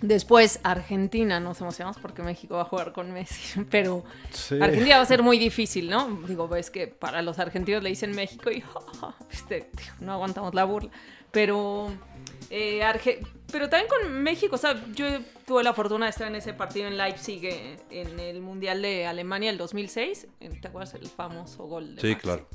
Después, 0.00 0.58
Argentina, 0.64 1.38
nos 1.38 1.60
emocionamos 1.60 1.96
porque 2.02 2.22
México 2.24 2.56
va 2.56 2.62
a 2.62 2.64
jugar 2.64 2.92
con 2.92 3.12
Messi, 3.12 3.62
pero 3.70 4.04
Sí. 4.30 4.58
Argentina 4.60 4.96
va 4.96 5.02
a 5.02 5.06
ser 5.06 5.22
muy 5.22 5.38
difícil, 5.38 5.88
¿no? 5.88 6.22
Digo, 6.26 6.48
ves 6.48 6.70
que 6.70 6.88
para 6.88 7.22
los 7.22 7.38
argentinos 7.38 7.82
le 7.84 7.90
dicen 7.90 8.10
México 8.12 8.50
y 8.50 8.64
este, 9.30 9.70
tío, 9.76 9.92
no 10.00 10.12
aguantamos 10.12 10.54
la 10.54 10.64
burla. 10.64 10.90
Pero, 11.30 11.92
eh, 12.50 12.80
Arge- 12.82 13.24
pero 13.52 13.68
también 13.68 13.88
con 13.88 14.22
México, 14.22 14.56
o 14.56 14.58
sea, 14.58 14.82
yo 14.92 15.06
tuve 15.46 15.62
la 15.62 15.74
fortuna 15.74 16.06
de 16.06 16.10
estar 16.10 16.26
en 16.26 16.34
ese 16.34 16.54
partido 16.54 16.88
en 16.88 16.96
Leipzig 16.96 17.44
eh, 17.44 17.78
en 17.90 18.18
el 18.18 18.40
Mundial 18.40 18.80
de 18.82 19.06
Alemania 19.06 19.50
el 19.50 19.58
2006. 19.58 20.26
Eh, 20.40 20.50
¿Te 20.60 20.68
acuerdas 20.68 20.94
el 20.94 21.06
famoso 21.06 21.64
gol? 21.66 21.94
De 21.94 22.00
Sí, 22.00 22.08
Maxi? 22.08 22.22
claro. 22.22 22.48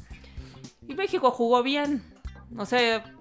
Y 0.87 0.95
México 0.95 1.31
jugó 1.31 1.63
bien. 1.63 2.03
O 2.57 2.65
sea, 2.65 3.13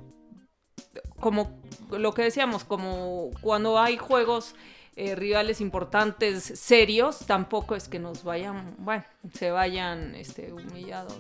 como 1.21 1.61
lo 1.91 2.13
que 2.15 2.23
decíamos, 2.23 2.65
como 2.65 3.31
cuando 3.41 3.79
hay 3.79 3.97
juegos 3.97 4.55
eh, 4.97 5.15
rivales 5.15 5.61
importantes, 5.61 6.43
serios, 6.43 7.21
tampoco 7.27 7.75
es 7.75 7.89
que 7.89 7.99
nos 7.99 8.25
vayan, 8.25 8.75
bueno, 8.79 9.05
se 9.35 9.51
vayan 9.51 10.15
este, 10.15 10.53
humillados, 10.53 11.19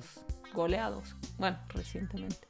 goleados, 0.54 1.14
bueno, 1.36 1.58
recientemente. 1.68 2.48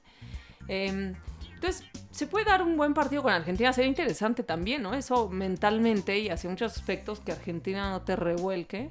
Em, 0.69 1.15
entonces, 1.55 1.85
se 2.17 2.27
puede 2.27 2.47
dar 2.47 2.63
un 2.63 2.79
buen 2.79 2.95
partido 2.95 3.23
con 3.23 3.33
Argentina, 3.33 3.75
sería 3.75 3.89
interesante 3.89 4.43
también, 4.43 4.83
¿no? 4.83 4.95
Eso 4.95 5.29
mentalmente 5.29 6.19
y 6.19 6.31
hacia 6.31 6.49
muchos 6.49 6.75
aspectos 6.75 7.21
que 7.21 7.33
Argentina 7.33 7.91
no 7.91 8.01
te 8.01 8.17
revuelque. 8.17 8.89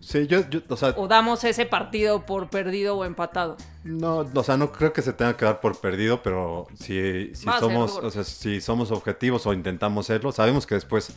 Sí, 0.00 0.26
yo, 0.26 0.40
yo, 0.50 0.62
o 0.68 0.76
sea, 0.76 0.94
O 0.96 1.06
damos 1.06 1.44
ese 1.44 1.64
partido 1.64 2.26
por 2.26 2.50
perdido 2.50 2.96
o 2.98 3.04
empatado. 3.04 3.56
no, 3.84 4.28
o 4.34 4.42
sea, 4.42 4.56
no 4.56 4.72
creo 4.72 4.92
que 4.92 5.00
se 5.00 5.12
tenga 5.12 5.36
que 5.36 5.44
dar 5.44 5.60
por 5.60 5.80
perdido, 5.80 6.24
pero 6.24 6.66
si, 6.74 7.32
si 7.36 7.46
somos, 7.60 7.96
o 7.98 8.10
sea, 8.10 8.24
si 8.24 8.60
somos 8.60 8.90
objetivos 8.90 9.46
o 9.46 9.52
intentamos 9.52 10.06
serlo, 10.06 10.32
sabemos 10.32 10.66
que 10.66 10.74
después 10.74 11.14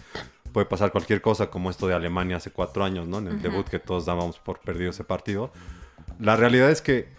puede 0.51 0.67
pasar 0.67 0.91
cualquier 0.91 1.19
cosa, 1.19 1.49
como 1.49 1.71
esto 1.71 1.87
de 1.87 1.95
Alemania 1.95 2.37
hace 2.37 2.51
cuatro 2.51 2.83
años, 2.83 3.07
¿no? 3.07 3.17
En 3.17 3.27
el 3.27 3.41
debut 3.41 3.67
que 3.67 3.79
todos 3.79 4.05
dábamos 4.05 4.37
por 4.37 4.59
perdido 4.59 4.91
ese 4.91 5.03
partido. 5.03 5.51
La 6.19 6.35
realidad 6.35 6.69
es 6.69 6.83
que 6.83 7.09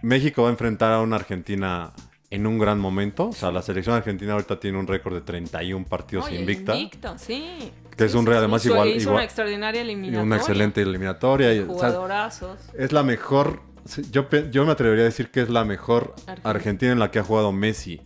México 0.00 0.42
va 0.42 0.48
a 0.48 0.52
enfrentar 0.52 0.92
a 0.92 1.00
una 1.00 1.16
Argentina 1.16 1.92
en 2.36 2.46
un 2.46 2.58
gran 2.58 2.78
momento. 2.78 3.28
O 3.28 3.32
sea, 3.32 3.50
la 3.50 3.62
selección 3.62 3.94
argentina 3.96 4.32
ahorita 4.34 4.60
tiene 4.60 4.78
un 4.78 4.86
récord 4.86 5.14
de 5.14 5.20
31 5.22 5.84
partidos 5.86 6.26
Oye, 6.26 6.40
invicta. 6.40 6.76
invicta, 6.76 7.18
sí. 7.18 7.72
Que 7.96 8.04
es 8.04 8.14
un 8.14 8.26
re- 8.26 8.36
además 8.36 8.64
Hizo- 8.64 8.74
igual- 8.74 8.88
Hizo 8.88 8.98
igual- 9.00 9.14
una 9.16 9.24
extraordinaria 9.24 9.80
Y 9.80 9.84
eliminatoria. 9.84 10.22
una 10.22 10.36
excelente 10.36 10.82
eliminatoria. 10.82 11.54
y, 11.54 11.60
o 11.60 11.64
sea, 11.64 11.74
Jugadorazos. 11.74 12.58
es 12.78 12.92
la 12.92 13.02
mejor. 13.02 13.62
Yo, 14.10 14.26
yo 14.50 14.66
me 14.66 14.72
atrevería 14.72 15.02
a 15.02 15.06
decir 15.06 15.30
que 15.30 15.40
es 15.40 15.48
la 15.48 15.64
mejor 15.64 16.14
Argentina. 16.26 16.40
Argentina, 16.50 16.92
en 16.92 16.98
la 16.98 17.10
que 17.10 17.20
ha 17.20 17.22
jugado 17.24 17.52
Messi, 17.52 18.00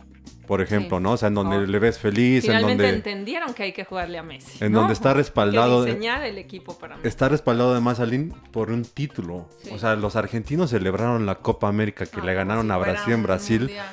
por 0.47 0.61
ejemplo, 0.61 0.97
Sí. 0.97 1.03
¿no? 1.03 1.11
O 1.13 1.17
sea, 1.17 1.27
en 1.29 1.33
donde 1.33 1.57
Oh. 1.57 1.61
le 1.61 1.79
ves 1.79 1.97
feliz, 1.97 2.45
en 2.47 2.61
donde 2.61 2.89
entendieron 2.89 3.53
que 3.53 3.63
hay 3.63 3.73
que 3.73 3.83
jugarle 3.85 4.17
a 4.17 4.23
Messi. 4.23 4.63
En 4.63 4.71
¿no? 4.73 4.79
donde 4.79 4.93
está 4.93 5.13
respaldado 5.13 5.83
Que 5.85 5.91
diseñar 5.91 6.23
el 6.23 6.37
equipo 6.37 6.77
para 6.77 6.97
Messi. 6.97 7.07
está 7.07 7.29
respaldado 7.29 7.71
además 7.71 7.99
Alín 7.99 8.33
por 8.51 8.69
un 8.69 8.83
título. 8.83 9.49
Sí. 9.63 9.71
O 9.73 9.79
sea, 9.79 9.95
los 9.95 10.15
argentinos 10.15 10.69
celebraron 10.69 11.25
la 11.25 11.35
Copa 11.35 11.67
América 11.67 12.05
que 12.05 12.19
Ah, 12.21 12.25
le 12.25 12.33
ganaron 12.33 12.67
si 12.67 12.71
a 12.73 12.77
Brasil 12.77 13.13
en 13.13 13.23
Brasil 13.23 13.59
mundial. 13.61 13.85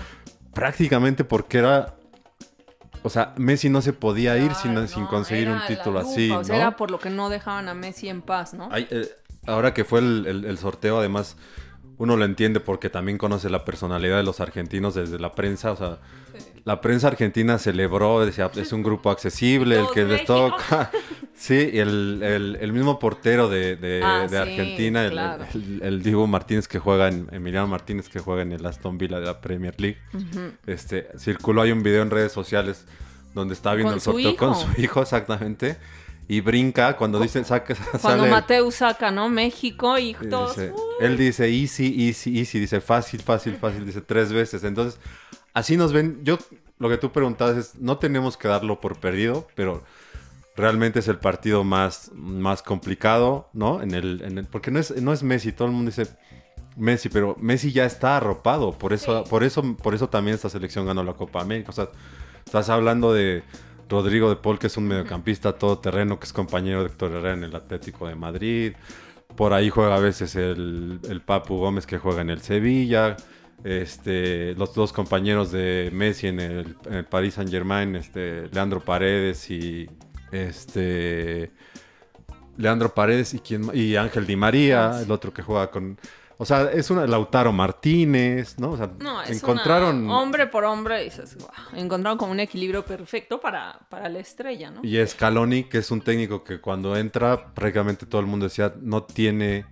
Prácticamente 0.58 1.24
porque 1.24 1.58
era 1.58 1.94
o 3.02 3.10
sea, 3.10 3.32
Messi 3.36 3.70
no 3.70 3.80
se 3.80 3.92
podía 3.92 4.36
ir 4.36 4.54
sin, 4.54 4.88
sin 4.88 5.06
conseguir 5.06 5.48
un 5.48 5.60
título 5.68 6.00
lupa, 6.00 6.10
así, 6.10 6.30
o 6.32 6.42
sea, 6.44 6.56
era 6.56 6.76
por 6.76 6.90
lo 6.90 6.98
que 6.98 7.10
no 7.10 7.28
dejaban 7.30 7.68
a 7.68 7.74
Messi 7.74 8.08
en 8.08 8.22
paz, 8.22 8.54
¿no? 8.54 8.68
Ay, 8.72 8.88
eh, 8.90 9.08
ahora 9.46 9.72
que 9.72 9.84
fue 9.84 10.00
el, 10.00 10.26
el- 10.26 10.44
el 10.44 10.58
sorteo, 10.58 10.98
además, 10.98 11.36
uno 11.96 12.16
lo 12.16 12.24
entiende 12.24 12.58
porque 12.60 12.90
también 12.90 13.16
conoce 13.16 13.50
la 13.50 13.64
personalidad 13.64 14.16
de 14.16 14.24
los 14.24 14.40
argentinos 14.40 14.94
desde 14.96 15.18
la 15.20 15.32
prensa. 15.32 15.70
O 15.72 15.76
sea, 15.76 15.98
la 16.68 16.80
prensa 16.82 17.08
argentina 17.08 17.58
celebró, 17.58 18.24
decía, 18.26 18.50
es 18.56 18.72
un 18.74 18.82
grupo 18.82 19.10
accesible, 19.10 19.78
el 19.80 19.86
que 19.94 20.04
les 20.04 20.24
toca. 20.26 20.90
Sí, 21.40 21.70
y 21.72 21.78
el, 21.78 22.20
el- 22.20 22.58
el 22.60 22.72
mismo 22.72 22.98
portero 22.98 23.48
de, 23.48 23.76
de- 23.76 24.02
Ah, 24.02 24.26
de 24.28 24.38
Argentina, 24.38 25.04
el- 25.04 25.12
claro. 25.12 25.44
el, 25.54 26.26
Martínez 26.26 26.66
que 26.66 26.80
juega 26.80 27.06
en, 27.06 27.28
Emiliano 27.30 27.68
Martínez 27.68 28.08
que 28.08 28.18
juega 28.18 28.42
en 28.42 28.50
el 28.50 28.66
Aston 28.66 28.98
Villa 28.98 29.20
de 29.20 29.26
la 29.26 29.40
Premier 29.40 29.72
League. 29.80 29.98
este, 30.66 31.06
circuló 31.16 31.62
hay 31.62 31.70
un 31.70 31.84
video 31.84 32.02
en 32.02 32.10
redes 32.10 32.32
sociales 32.32 32.86
donde 33.34 33.54
está 33.54 33.72
viendo 33.74 33.94
el 33.94 34.00
sorteo 34.00 34.34
con 34.36 34.56
su 34.56 34.66
hijo, 34.80 35.00
exactamente. 35.00 35.76
Y 36.26 36.40
brinca 36.40 36.96
cuando 36.96 37.20
dicen, 37.20 37.44
saca, 37.44 37.72
Cuando 38.02 38.24
sale- 38.24 38.30
Mateo 38.30 38.70
saca, 38.72 39.12
¿no? 39.12 39.28
México 39.28 39.96
y 39.96 40.14
todos. 40.14 40.56
dice- 40.56 40.72
él 41.00 41.16
dice 41.16 41.44
easy, 41.48 42.08
easy, 42.08 42.36
easy, 42.40 42.58
dice 42.58 42.80
fácil, 42.80 43.20
fácil, 43.22 43.54
fácil, 43.56 43.86
dice 43.86 44.00
tres 44.00 44.32
veces. 44.32 44.64
Entonces, 44.64 44.98
así 45.54 45.76
nos 45.76 45.92
ven. 45.92 46.18
Yo, 46.24 46.36
lo 46.78 46.88
que 46.88 46.98
tú 46.98 47.10
preguntabas 47.12 47.56
es, 47.56 47.74
no 47.76 47.98
tenemos 47.98 48.36
que 48.36 48.48
darlo 48.48 48.80
por 48.80 48.98
perdido, 48.98 49.46
pero 49.54 49.82
realmente 50.56 50.98
es 51.00 51.08
el 51.08 51.18
partido 51.18 51.64
más, 51.64 52.10
más 52.14 52.62
complicado, 52.62 53.48
¿no? 53.52 53.82
En 53.82 53.94
el, 53.94 54.22
en 54.22 54.38
el, 54.38 54.46
porque 54.46 54.70
no 54.70 54.78
es, 54.78 55.00
no 55.00 55.12
es 55.12 55.22
Messi, 55.22 55.52
todo 55.52 55.68
el 55.68 55.74
mundo 55.74 55.90
dice 55.90 56.10
Messi, 56.76 57.08
pero 57.08 57.36
Messi 57.40 57.72
ya 57.72 57.84
está 57.84 58.16
arropado, 58.16 58.72
por 58.78 58.92
eso, 58.92 59.24
Sí. 59.24 59.30
por 59.30 59.44
eso, 59.44 59.76
por 59.76 59.94
eso 59.94 60.08
también 60.08 60.34
esta 60.36 60.48
selección 60.48 60.86
ganó 60.86 61.02
la 61.02 61.14
Copa 61.14 61.40
América. 61.40 61.70
O 61.70 61.72
sea, 61.74 61.88
estás 62.44 62.68
hablando 62.70 63.12
de 63.12 63.42
Rodrigo 63.88 64.28
de 64.28 64.36
Paul, 64.36 64.58
que 64.58 64.68
es 64.68 64.76
un 64.76 64.86
mediocampista 64.86 65.52
todoterreno, 65.54 66.18
que 66.20 66.26
es 66.26 66.32
compañero 66.32 66.80
de 66.82 66.88
Héctor 66.88 67.12
Herrera 67.12 67.34
en 67.34 67.44
el 67.44 67.54
Atlético 67.56 68.06
de 68.06 68.14
Madrid. 68.14 68.74
Por 69.36 69.52
ahí 69.52 69.70
juega 69.70 69.96
a 69.96 70.00
veces 70.00 70.36
el, 70.36 71.00
el 71.08 71.20
Papu 71.22 71.56
Gómez 71.58 71.86
que 71.86 71.98
juega 71.98 72.20
en 72.22 72.30
el 72.30 72.40
Sevilla. 72.42 73.16
Este, 73.64 74.54
los 74.54 74.72
dos 74.74 74.92
compañeros 74.92 75.50
de 75.50 75.90
Messi 75.92 76.28
en 76.28 76.38
el, 76.40 76.76
en 76.86 76.94
el 76.94 77.04
Paris 77.04 77.34
Saint 77.34 77.50
Germain, 77.50 77.96
este, 77.96 78.48
Leandro 78.52 78.80
Paredes 78.80 79.50
y 79.50 79.88
este 80.30 81.50
Leandro 82.56 82.94
Paredes 82.94 83.34
y 83.34 83.40
quién 83.40 83.66
ma- 83.66 83.74
y 83.74 83.96
Ángel 83.96 84.26
Di 84.26 84.36
María, 84.36 85.00
el 85.02 85.10
otro 85.10 85.32
que 85.32 85.42
juega 85.42 85.70
con 85.70 85.98
o 86.40 86.44
sea, 86.44 86.70
es 86.70 86.88
una 86.92 87.04
Lautaro 87.04 87.50
Martínez, 87.52 88.60
¿no? 88.60 88.70
O 88.70 88.76
sea, 88.76 88.88
No, 89.00 89.20
es 89.22 89.30
encontraron 89.42 90.04
una- 90.04 90.18
hombre 90.20 90.46
por 90.46 90.62
hombre, 90.64 91.02
dices, 91.02 91.36
"Guau", 91.36 91.50
encontraron 91.74 92.16
como 92.16 92.30
un 92.30 92.38
equilibrio 92.38 92.84
perfecto 92.84 93.40
para, 93.40 93.80
para 93.88 94.08
la 94.08 94.20
estrella, 94.20 94.70
¿no? 94.70 94.80
Y 94.84 95.04
Scaloni, 95.04 95.64
que 95.64 95.78
es 95.78 95.90
un 95.90 96.00
técnico 96.00 96.44
que 96.44 96.60
cuando 96.60 96.96
entra, 96.96 97.52
prácticamente 97.54 98.06
todo 98.06 98.20
el 98.20 98.28
mundo 98.28 98.44
decía, 98.46 98.72
no 98.80 99.02
tiene 99.02 99.66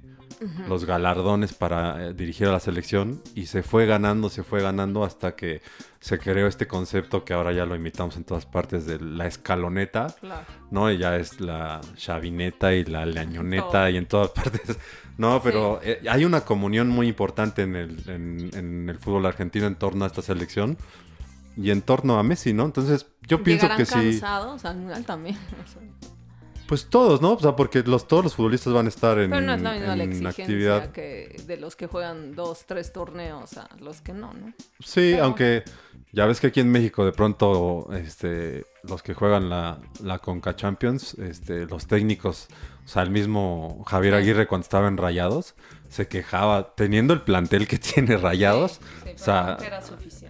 los 0.69 0.85
galardones 0.85 1.53
para 1.55 2.07
eh, 2.09 2.15
dirigir 2.15 2.47
a 2.49 2.53
la 2.53 2.61
selección. 2.61 3.21
Y 3.35 3.47
se 3.47 3.63
fue 3.63 3.87
ganando, 3.87 4.29
se 4.31 4.43
fue 4.43 4.63
ganando 4.63 5.05
hasta 5.05 5.35
que 5.37 5.63
se 6.01 6.19
creó 6.19 6.47
este 6.47 6.67
concepto 6.67 7.25
que 7.25 7.33
ahora 7.35 7.53
ya 7.53 7.67
lo 7.67 7.75
imitamos 7.75 8.17
en 8.17 8.25
todas 8.25 8.47
partes 8.47 8.87
de 8.87 9.01
la 9.01 9.27
escaloneta, 9.27 10.09
Claro. 10.21 10.45
¿no? 10.71 10.91
Y 10.91 10.99
ya 10.99 11.17
es 11.17 11.41
la 11.41 11.81
chavineta 11.97 12.73
y 12.75 12.85
la 12.85 13.05
leañoneta 13.07 13.91
y 13.91 13.97
en 13.97 14.07
todas 14.07 14.31
partes. 14.35 14.79
No, 15.19 15.41
pero 15.43 15.81
eh, 15.83 16.01
hay 16.11 16.25
una 16.25 16.43
comunión 16.43 16.89
muy 16.89 17.09
importante 17.09 17.63
en 17.63 17.75
el, 17.77 18.03
en- 18.09 18.51
en 18.55 18.89
el 18.91 18.99
fútbol 18.99 19.27
argentino 19.27 19.67
en 19.67 19.75
torno 19.77 20.05
a 20.05 20.09
esta 20.09 20.23
selección. 20.23 20.77
Y 21.59 21.71
en 21.71 21.81
torno 21.81 22.19
a 22.19 22.23
Messi, 22.23 22.53
¿no? 22.53 22.67
Entonces, 22.67 23.07
yo 23.27 23.43
pienso 23.43 23.67
que 23.79 23.87
sí. 23.87 23.93
cansados 23.95 24.67
al 24.67 24.77
Mundial 24.77 25.05
también. 25.07 25.39
Pues 26.69 26.87
todos, 26.87 27.21
¿no? 27.23 27.35
O 27.35 27.41
sea, 27.41 27.55
porque 27.55 27.83
los, 27.85 28.09
todos 28.09 28.25
los 28.25 28.35
futbolistas 28.35 28.73
van 28.73 28.87
a 28.87 28.89
estar 28.89 29.19
en, 29.19 29.31
Pero 29.31 29.43
no 29.43 29.55
es 29.55 29.63
la 29.63 29.73
misma 29.73 29.97
la 29.97 30.03
en 30.05 30.11
exigencia 30.11 30.43
actividad. 30.45 30.91
que 30.93 31.37
de 31.47 31.57
los 31.59 31.77
que 31.77 31.87
juegan 31.87 32.35
dos, 32.35 32.65
tres 32.67 32.93
torneos 32.93 33.57
a 33.57 33.69
los 33.79 34.01
que 34.01 34.13
no, 34.13 34.33
¿no? 34.33 34.53
Sí, 34.81 35.13
Pero- 35.13 35.25
aunque 35.25 35.63
ya 36.13 36.27
ves 36.27 36.41
que 36.41 36.49
aquí 36.49 36.61
en 36.61 36.71
México 36.71 37.05
de 37.05 37.13
pronto 37.13 37.89
este, 37.93 38.65
los 38.83 39.03
que 39.03 39.15
juegan 39.15 39.49
la, 39.49 39.79
la 40.03 40.19
Conca 40.19 40.57
Champions, 40.57 41.15
este, 41.15 41.67
los 41.67 41.87
técnicos, 41.87 42.49
o 42.85 42.89
sea, 42.89 43.03
el 43.03 43.11
mismo 43.11 43.85
Javier. 43.87 44.15
Aguirre 44.15 44.47
cuando 44.47 44.63
estaba 44.65 44.89
en 44.89 44.97
Rayados, 44.97 45.55
se 45.89 46.09
quejaba, 46.09 46.75
teniendo 46.75 47.15
el 47.15 47.23
plantel 47.23 47.69
que 47.69 47.79
tiene 47.95 48.17
Rayados, 48.17 48.73
Sí, 48.73 48.81
sí, 49.05 49.11
o 49.15 49.19
sea, 49.19 49.57
era 49.65 49.81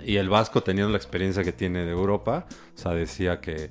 y 0.05 0.17
el 0.17 0.29
Vasco 0.29 0.63
teniendo 0.63 0.91
la 0.93 0.99
experiencia 0.99 1.43
que 1.45 1.53
tiene 1.53 1.85
de 1.85 1.91
Europa, 1.93 2.47
o 2.75 2.79
sea, 2.79 2.93
decía 2.93 3.41
que, 3.41 3.71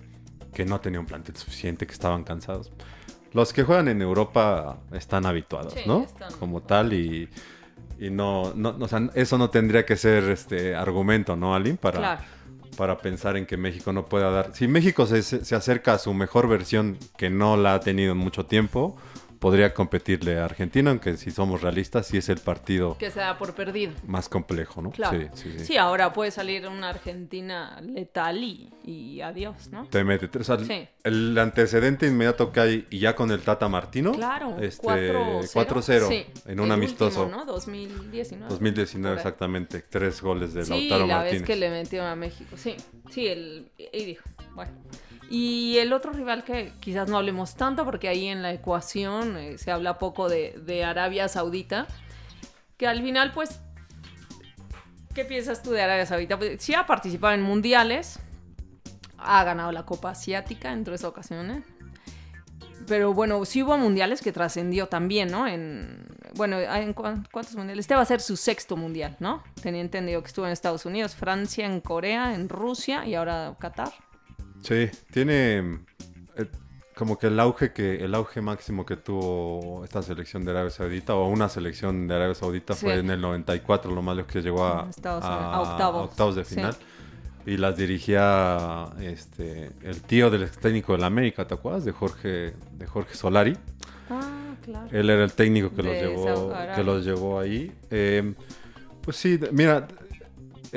que 0.55 0.65
no 0.65 0.79
tenía 0.79 1.00
un 1.00 1.05
plantel 1.05 1.35
suficiente, 1.35 1.85
que 1.85 1.93
estaban 1.93 2.24
cansados. 2.24 2.71
Los 3.33 3.51
que 3.53 3.63
juegan 3.63 3.89
en 3.89 4.01
Europa 4.01 4.77
están 4.93 5.25
habituados, 5.27 5.74
Sí, 5.74 5.81
¿no? 5.85 6.03
están 6.03 6.31
Como 6.39 6.62
tal 6.63 6.93
y, 6.93 7.29
y 8.00 8.09
no, 8.09 8.53
no, 8.55 8.75
o 8.79 8.88
sea, 8.88 9.09
eso 9.13 9.38
no 9.38 9.50
tendría 9.50 9.85
que 9.85 9.97
ser 9.97 10.24
este 10.24 10.74
argumento, 10.74 11.35
¿no, 11.35 11.53
Alin? 11.53 11.75
Para, 11.77 12.00
Claro. 12.00 12.21
para 12.77 12.97
pensar 12.97 13.35
en 13.35 13.45
que 13.45 13.57
México 13.57 13.91
no 13.91 14.05
pueda 14.05 14.31
dar... 14.31 14.55
Si 14.55 14.67
México 14.69 15.05
se, 15.05 15.21
se 15.21 15.43
se 15.43 15.55
acerca 15.55 15.93
a 15.93 15.97
su 16.00 16.13
mejor 16.13 16.47
versión, 16.47 16.97
que 17.17 17.29
no 17.29 17.57
la 17.57 17.74
ha 17.75 17.79
tenido 17.81 18.13
en 18.13 18.17
mucho 18.17 18.45
tiempo, 18.45 18.95
podría 19.46 19.75
competirle 19.75 20.40
a 20.40 20.46
Argentina, 20.46 20.90
aunque 20.90 21.18
si 21.18 21.30
somos 21.30 21.62
realistas, 21.62 22.08
sí 22.08 22.18
es 22.18 22.30
el 22.30 22.40
partido 22.40 22.98
Que 22.98 23.12
se 23.12 23.20
da 23.20 23.38
por 23.38 23.54
perdido. 23.54 23.94
más 24.08 24.28
complejo, 24.28 24.82
¿no? 24.82 24.90
Claro. 24.90 25.20
Sí, 25.36 25.52
sí, 25.52 25.60
sí. 25.60 25.66
Sí, 25.66 25.78
ahora 25.78 26.14
puede 26.14 26.32
salir 26.32 26.68
una 26.68 26.90
Argentina 26.90 27.80
letal 27.80 28.44
y, 28.44 28.74
y 28.84 29.22
adiós, 29.22 29.70
¿no? 29.70 29.86
Te 29.86 30.04
mete. 30.04 30.36
O 30.40 30.44
sea, 30.44 30.58
Sí. 30.58 30.88
el 31.04 31.38
antecedente 31.38 32.08
inmediato 32.08 32.52
que 32.52 32.60
hay, 32.60 32.88
y 32.90 32.98
ya 32.98 33.16
con 33.16 33.30
el 33.30 33.42
Tata 33.42 33.70
Martino, 33.70 34.14
Claro, 34.14 34.58
este, 34.60 34.82
4-0. 34.84 35.48
4-0 35.54 36.08
Sí, 36.10 36.25
en 36.48 36.60
un 36.60 36.66
el 36.66 36.72
amistoso. 36.72 37.25
último, 37.25 37.38
¿no? 37.42 37.46
2019. 37.46 38.50
2019, 38.50 39.14
Por 39.14 39.20
ahí. 39.20 39.22
exactamente. 39.22 39.84
Tres 39.88 40.24
goles 40.24 40.56
de 40.56 40.66
Sí, 40.66 40.72
Lautaro 40.90 41.06
la 41.06 41.18
Martínez. 41.18 41.42
vez 41.42 41.48
que 41.48 41.56
le 41.56 41.70
metieron 41.70 42.08
a 42.08 42.16
México. 42.16 42.58
Sí, 42.58 42.75
sí, 43.12 43.28
el, 43.28 43.70
y 43.78 44.06
dijo, 44.06 44.24
bueno. 44.56 44.72
Y 45.29 45.77
el 45.79 45.91
otro 45.91 46.12
rival 46.12 46.44
que 46.44 46.72
quizás 46.79 47.10
no 47.10 47.17
hablemos 47.17 47.55
tanto, 47.55 47.84
porque 47.84 48.08
ahí 48.08 48.27
en 48.27 48.41
la 48.41 48.53
ecuación 48.53 49.38
eh, 49.38 49.58
se 49.58 49.72
habla 49.72 49.98
poco 49.98 50.29
de, 50.29 50.84
Arabia 50.86 51.27
Saudita, 51.27 51.88
que 52.77 52.88
al 52.88 53.01
final, 53.01 53.32
pues, 53.34 53.60
¿qué 55.15 55.25
piensas 55.25 55.63
tú 55.63 55.72
de 55.72 55.82
Arabia 55.82 56.05
Saudita? 56.05 56.38
Pues, 56.38 56.62
sí 56.62 56.75
ha 56.75 56.86
participado 56.86 57.34
en 57.34 57.41
mundiales, 57.41 58.20
ha 59.17 59.44
ganado 59.44 59.72
la 59.72 59.84
Copa 59.86 60.12
Asiática 60.12 60.72
en 60.72 60.84
tres 60.84 61.03
ocasiones. 61.03 61.63
Pero 62.88 63.15
bueno, 63.15 63.44
sí 63.46 63.63
hubo 63.63 63.79
mundiales 63.79 64.22
que 64.22 64.32
trascendió 64.32 64.86
también, 64.88 65.32
¿no? 65.32 65.48
En, 65.48 66.05
bueno, 66.36 66.60
¿en 66.60 66.94
cuán- 66.94 67.27
cuántos 67.32 67.55
mundiales? 67.55 67.86
Este 67.86 67.96
va 67.96 68.01
a 68.01 68.05
ser 68.05 68.22
su 68.22 68.38
sexto 68.38 68.77
mundial, 68.77 69.15
¿no? 69.20 69.44
Tenía 69.60 69.82
entendido 69.82 70.22
que 70.22 70.27
estuvo 70.27 70.46
en 70.46 70.51
Estados 70.51 70.86
Unidos, 70.86 71.15
Francia, 71.15 71.65
en 71.65 71.82
Corea, 71.82 72.36
en 72.36 72.48
Rusia 72.48 73.03
y 73.08 73.15
ahora 73.15 73.55
Qatar. 73.60 73.91
Sí, 74.65 74.89
tiene 75.12 75.57
eh, 76.38 76.45
como 76.95 77.17
que 77.19 77.27
el 77.27 77.39
auge 77.39 77.72
que 77.74 78.03
el 78.03 78.15
auge 78.15 78.41
máximo 78.41 78.86
que 78.86 78.95
tuvo 78.98 79.84
esta 79.84 80.01
selección 80.01 80.43
de 80.45 80.51
Arabia 80.51 80.69
Saudita 80.72 81.13
o 81.15 81.27
una 81.27 81.50
selección 81.50 82.07
de 82.07 82.15
Arabia 82.15 82.36
Saudita 82.36 82.74
fue 82.74 82.95
en 83.00 83.10
el 83.12 83.22
94, 83.22 83.93
lo 83.93 84.01
más 84.01 84.15
lejos 84.15 84.31
que 84.31 84.41
llegó 84.41 84.65
a, 84.65 84.84
En 84.84 84.89
Estados 84.89 85.24
a- 85.24 85.27
Unidos, 85.38 85.53
a 85.67 86.01
octavos. 86.01 86.36
de 86.36 86.45
Sí. 86.45 86.55
final. 86.55 86.75
Y 87.48 87.57
las 87.57 87.77
dirigía 87.77 88.88
este 89.01 89.69
el 89.84 90.01
tío 90.01 90.31
del 90.31 90.43
ex 90.43 90.57
técnico 90.57 90.93
del 90.93 91.03
América, 91.03 91.45
¿te 91.45 91.53
acuerdas? 91.53 91.86
De 91.86 91.91
Jorge 91.91 92.53
de 92.72 92.88
Jorge 92.88 93.13
Solari. 93.13 93.55
Ah, 94.10 94.55
claro. 94.63 94.88
Él 94.91 95.10
era 95.12 95.24
el 95.24 95.34
técnico 95.34 95.69
que 95.75 95.84
los 95.84 95.93
De 95.93 96.01
llevó, 96.07 96.53
que 96.75 96.84
los 96.84 97.05
llevó 97.05 97.39
ahí. 97.39 97.72
Eh, 97.91 98.34
pues 99.01 99.17
sí, 99.17 99.38
de- 99.38 99.51
mira, 99.51 99.88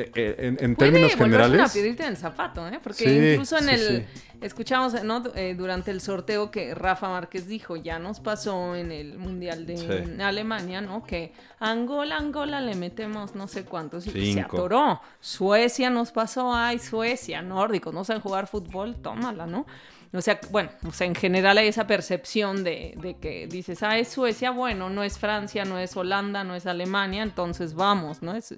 eh, 0.02 0.10
eh, 0.14 0.34
en, 0.38 0.56
en 0.60 0.74
Puede 0.76 0.90
términos 0.92 1.14
generales. 1.16 1.58
una 1.60 1.68
piedrita 1.68 2.04
en 2.04 2.10
el 2.10 2.16
zapato, 2.16 2.66
¿eh? 2.68 2.78
Porque 2.82 3.04
Sí, 3.04 3.30
incluso 3.32 3.58
en 3.58 3.64
sí, 3.64 3.70
el... 3.70 3.80
sí. 3.80 4.04
Escuchamos 4.40 5.02
¿no? 5.02 5.22
Eh, 5.34 5.56
durante 5.58 5.90
el 5.90 6.00
sorteo 6.00 6.52
que 6.52 6.72
Rafa 6.72 7.08
Márquez 7.08 7.48
dijo, 7.48 7.74
ya 7.74 7.98
nos 7.98 8.20
pasó 8.20 8.76
en 8.76 8.92
el 8.92 9.18
Mundial 9.18 9.66
de. 9.66 10.16
Alemania, 10.22 10.80
¿no? 10.80 11.02
Que 11.02 11.32
Angola, 11.58 12.16
Angola 12.18 12.60
le 12.60 12.76
metemos 12.76 13.34
no 13.34 13.48
sé 13.48 13.64
cuántos 13.64 14.06
y 14.06 14.10
se 14.10 14.20
Cinco. 14.20 14.56
atoró. 14.56 15.00
Suecia 15.18 15.90
nos 15.90 16.12
pasó, 16.12 16.54
ay, 16.54 16.78
Suecia, 16.78 17.42
nórdicos, 17.42 17.92
no 17.92 18.04
saben 18.04 18.22
jugar 18.22 18.46
fútbol, 18.46 18.94
tómala, 19.02 19.46
¿no? 19.46 19.66
O 20.12 20.22
sea, 20.22 20.38
bueno, 20.50 20.70
o 20.86 20.92
sea, 20.92 21.06
en 21.06 21.14
general 21.16 21.58
hay 21.58 21.68
esa 21.68 21.86
percepción 21.86 22.64
de, 22.64 22.94
de 22.96 23.18
que 23.18 23.46
dices, 23.46 23.82
ah, 23.82 23.98
es 23.98 24.08
Suecia, 24.08 24.52
bueno, 24.52 24.88
no 24.88 25.02
es 25.02 25.18
Francia, 25.18 25.64
no 25.66 25.78
es 25.78 25.94
Holanda, 25.96 26.44
no 26.44 26.54
es 26.54 26.64
Alemania, 26.64 27.22
entonces 27.24 27.74
vamos, 27.74 28.22
¿no? 28.22 28.34
Es, 28.34 28.54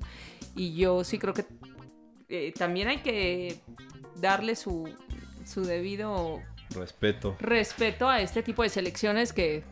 y 0.54 0.75
yo 0.75 1.04
sí 1.04 1.19
creo 1.19 1.35
que 1.35 1.45
eh, 2.28 2.52
también 2.57 2.88
hay 2.88 2.99
que 2.99 3.61
darle 4.16 4.54
su, 4.57 4.88
su 5.45 5.62
debido 5.64 6.40
Respeto. 6.75 7.37
respeto 7.40 8.09
a 8.09 8.21
este 8.21 8.42
tipo 8.42 8.62
de 8.62 8.69
selecciones 8.69 9.33
que 9.33 9.64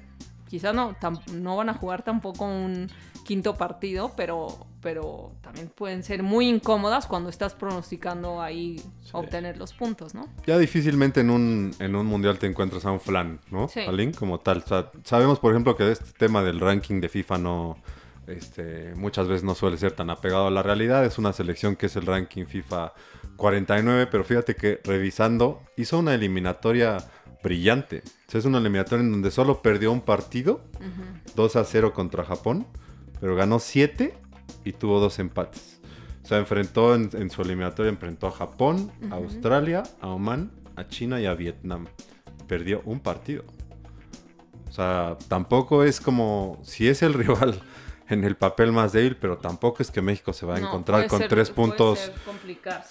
quizás 0.48 0.74
no, 0.74 0.94
tam- 0.98 1.24
no 1.32 1.56
van 1.56 1.68
a 1.68 1.74
jugar 1.74 2.02
tampoco 2.02 2.44
un 2.44 2.90
quinto 3.24 3.54
partido, 3.56 4.12
pero, 4.16 4.66
pero 4.80 5.32
también 5.42 5.68
pueden 5.68 6.02
ser 6.02 6.22
muy 6.22 6.48
incómodas 6.48 7.06
cuando 7.06 7.28
estás 7.28 7.52
pronosticando 7.54 8.40
ahí 8.40 8.80
obtener 9.12 9.58
los 9.58 9.74
puntos, 9.74 10.14
¿no? 10.14 10.26
Ya 10.46 10.56
difícilmente 10.56 11.20
en 11.20 11.28
un, 11.30 11.74
en 11.78 11.94
un 11.94 12.06
mundial 12.06 12.38
te 12.38 12.46
encuentras 12.46 12.86
a 12.86 12.90
un 12.92 12.98
flan, 13.00 13.38
¿no? 13.50 13.68
Sí. 13.68 13.80
Alin, 13.80 14.12
como 14.12 14.40
tal. 14.40 14.58
O 14.64 14.66
sea, 14.66 14.90
sabemos, 15.04 15.38
por 15.38 15.52
ejemplo, 15.52 15.76
que 15.76 15.92
este 15.92 16.10
tema 16.16 16.42
del 16.42 16.58
ranking 16.58 17.00
de 17.02 17.10
FIFA 17.10 17.36
no. 17.38 17.76
Este, 18.28 18.94
muchas 18.94 19.26
veces 19.26 19.42
no 19.42 19.54
suele 19.54 19.78
ser 19.78 19.92
tan 19.92 20.10
apegado 20.10 20.46
a 20.46 20.50
la 20.50 20.62
realidad. 20.62 21.04
Es 21.04 21.18
una 21.18 21.32
selección 21.32 21.76
que 21.76 21.86
es 21.86 21.96
el 21.96 22.04
ranking 22.04 22.44
FIFA 22.44 22.92
49, 23.36 24.06
pero 24.10 24.22
fíjate 24.22 24.54
que 24.54 24.80
revisando 24.84 25.62
hizo 25.76 25.98
una 25.98 26.14
eliminatoria 26.14 26.98
brillante. 27.42 28.02
O 28.26 28.30
sea, 28.30 28.40
es 28.40 28.44
una 28.44 28.58
eliminatoria 28.58 29.02
en 29.02 29.12
donde 29.12 29.30
solo 29.30 29.62
perdió 29.62 29.92
un 29.92 30.02
partido, 30.02 30.60
2 31.36 31.56
a 31.56 31.64
0 31.64 31.94
contra 31.94 32.24
Japón, 32.24 32.66
pero 33.20 33.34
ganó 33.34 33.58
7 33.58 34.14
y 34.64 34.72
tuvo 34.72 35.00
dos 35.00 35.18
empates. 35.18 35.80
O 36.22 36.26
sea, 36.26 36.38
enfrentó 36.38 36.94
en, 36.94 37.08
en 37.14 37.30
su 37.30 37.40
eliminatoria, 37.40 37.88
enfrentó 37.88 38.26
a 38.26 38.32
Japón, 38.32 38.92
a 39.10 39.14
Australia, 39.14 39.84
a 40.00 40.08
Oman, 40.08 40.50
a 40.76 40.86
China 40.86 41.18
y 41.20 41.24
a 41.24 41.32
Vietnam. 41.32 41.86
Perdió 42.46 42.82
un 42.84 43.00
partido. 43.00 43.44
O 44.68 44.72
sea, 44.72 45.16
tampoco 45.28 45.84
es 45.84 46.00
como, 46.00 46.60
si 46.62 46.88
es 46.88 47.02
el 47.02 47.14
rival 47.14 47.62
en 48.10 48.24
el 48.24 48.36
papel 48.36 48.72
más 48.72 48.92
débil, 48.92 49.16
pero 49.16 49.38
tampoco 49.38 49.82
es 49.82 49.90
que 49.90 50.00
México 50.02 50.32
se 50.32 50.46
va 50.46 50.56
a 50.56 50.60
No, 50.60 50.68
encontrar 50.68 51.06
con 51.06 51.18
ser- 51.20 51.28
tres 51.28 51.50
puntos. 51.50 52.10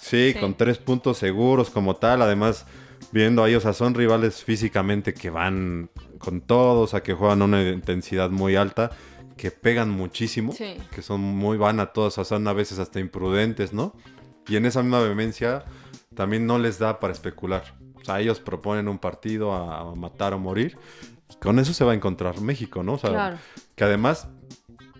Sí, 0.00 0.34
con 0.38 0.54
tres 0.54 0.78
puntos 0.78 1.18
seguros 1.18 1.70
como 1.70 1.96
tal. 1.96 2.22
Además, 2.22 2.66
viendo 3.12 3.42
ahí, 3.42 3.54
o 3.54 3.60
sea, 3.60 3.72
son 3.72 3.94
rivales 3.94 4.44
físicamente 4.44 5.14
que 5.14 5.30
van 5.30 5.90
con 6.18 6.40
todo, 6.40 6.80
o 6.82 6.86
sea, 6.86 7.02
que 7.02 7.14
juegan 7.14 7.42
a 7.42 7.44
una 7.46 7.62
intensidad 7.62 8.30
muy 8.30 8.56
alta, 8.56 8.90
que 9.36 9.50
pegan 9.50 9.90
muchísimo, 9.90 10.52
Sí. 10.52 10.76
que 10.90 11.00
son 11.02 11.20
muy 11.20 11.56
van 11.56 11.78
a 11.80 11.86
todos, 11.86 12.14
o 12.14 12.16
sea, 12.16 12.24
son 12.24 12.46
a 12.48 12.52
veces 12.52 12.78
hasta 12.78 12.98
imprudentes, 13.00 13.72
¿no? 13.72 13.94
Y 14.48 14.56
en 14.56 14.66
esa 14.66 14.82
misma 14.82 15.00
vehemencia 15.00 15.64
también 16.14 16.46
no 16.46 16.58
les 16.58 16.78
da 16.78 16.98
para 16.98 17.12
especular. 17.12 17.74
O 17.94 18.04
sea, 18.04 18.20
ellos 18.20 18.40
proponen 18.40 18.88
un 18.88 18.98
partido 18.98 19.52
a, 19.52 19.80
a 19.80 19.94
matar 19.94 20.32
o 20.34 20.38
morir. 20.38 20.76
Con 21.40 21.58
eso 21.58 21.72
se 21.74 21.84
va 21.84 21.92
a 21.92 21.94
encontrar 21.94 22.40
México, 22.40 22.82
¿no? 22.82 22.94
O 22.94 22.98
sea, 22.98 23.10
Claro. 23.10 23.38
que 23.76 23.84
además 23.84 24.26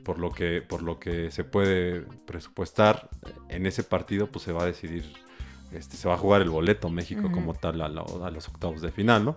por 0.09 0.18
lo 0.18 0.31
que 0.31 0.62
por 0.62 0.81
lo 0.83 0.99
que 0.99 1.31
se 1.31 1.44
puede 1.44 2.01
presupuestar 2.27 3.11
en 3.51 3.66
ese 3.66 3.83
partido 3.85 4.29
pues 4.29 4.42
se 4.47 4.53
va 4.53 4.62
a 4.62 4.66
decidir 4.66 5.05
este 5.71 5.99
se 5.99 6.09
va 6.09 6.14
a 6.14 6.16
jugar 6.16 6.40
el 6.40 6.49
boleto 6.49 6.88
México 6.88 7.31
como 7.31 7.53
tal 7.53 7.83
a, 7.83 7.88
la- 7.90 8.01
a 8.25 8.31
los 8.31 8.49
octavos 8.49 8.81
de 8.81 8.90
final 8.90 9.27
no 9.27 9.37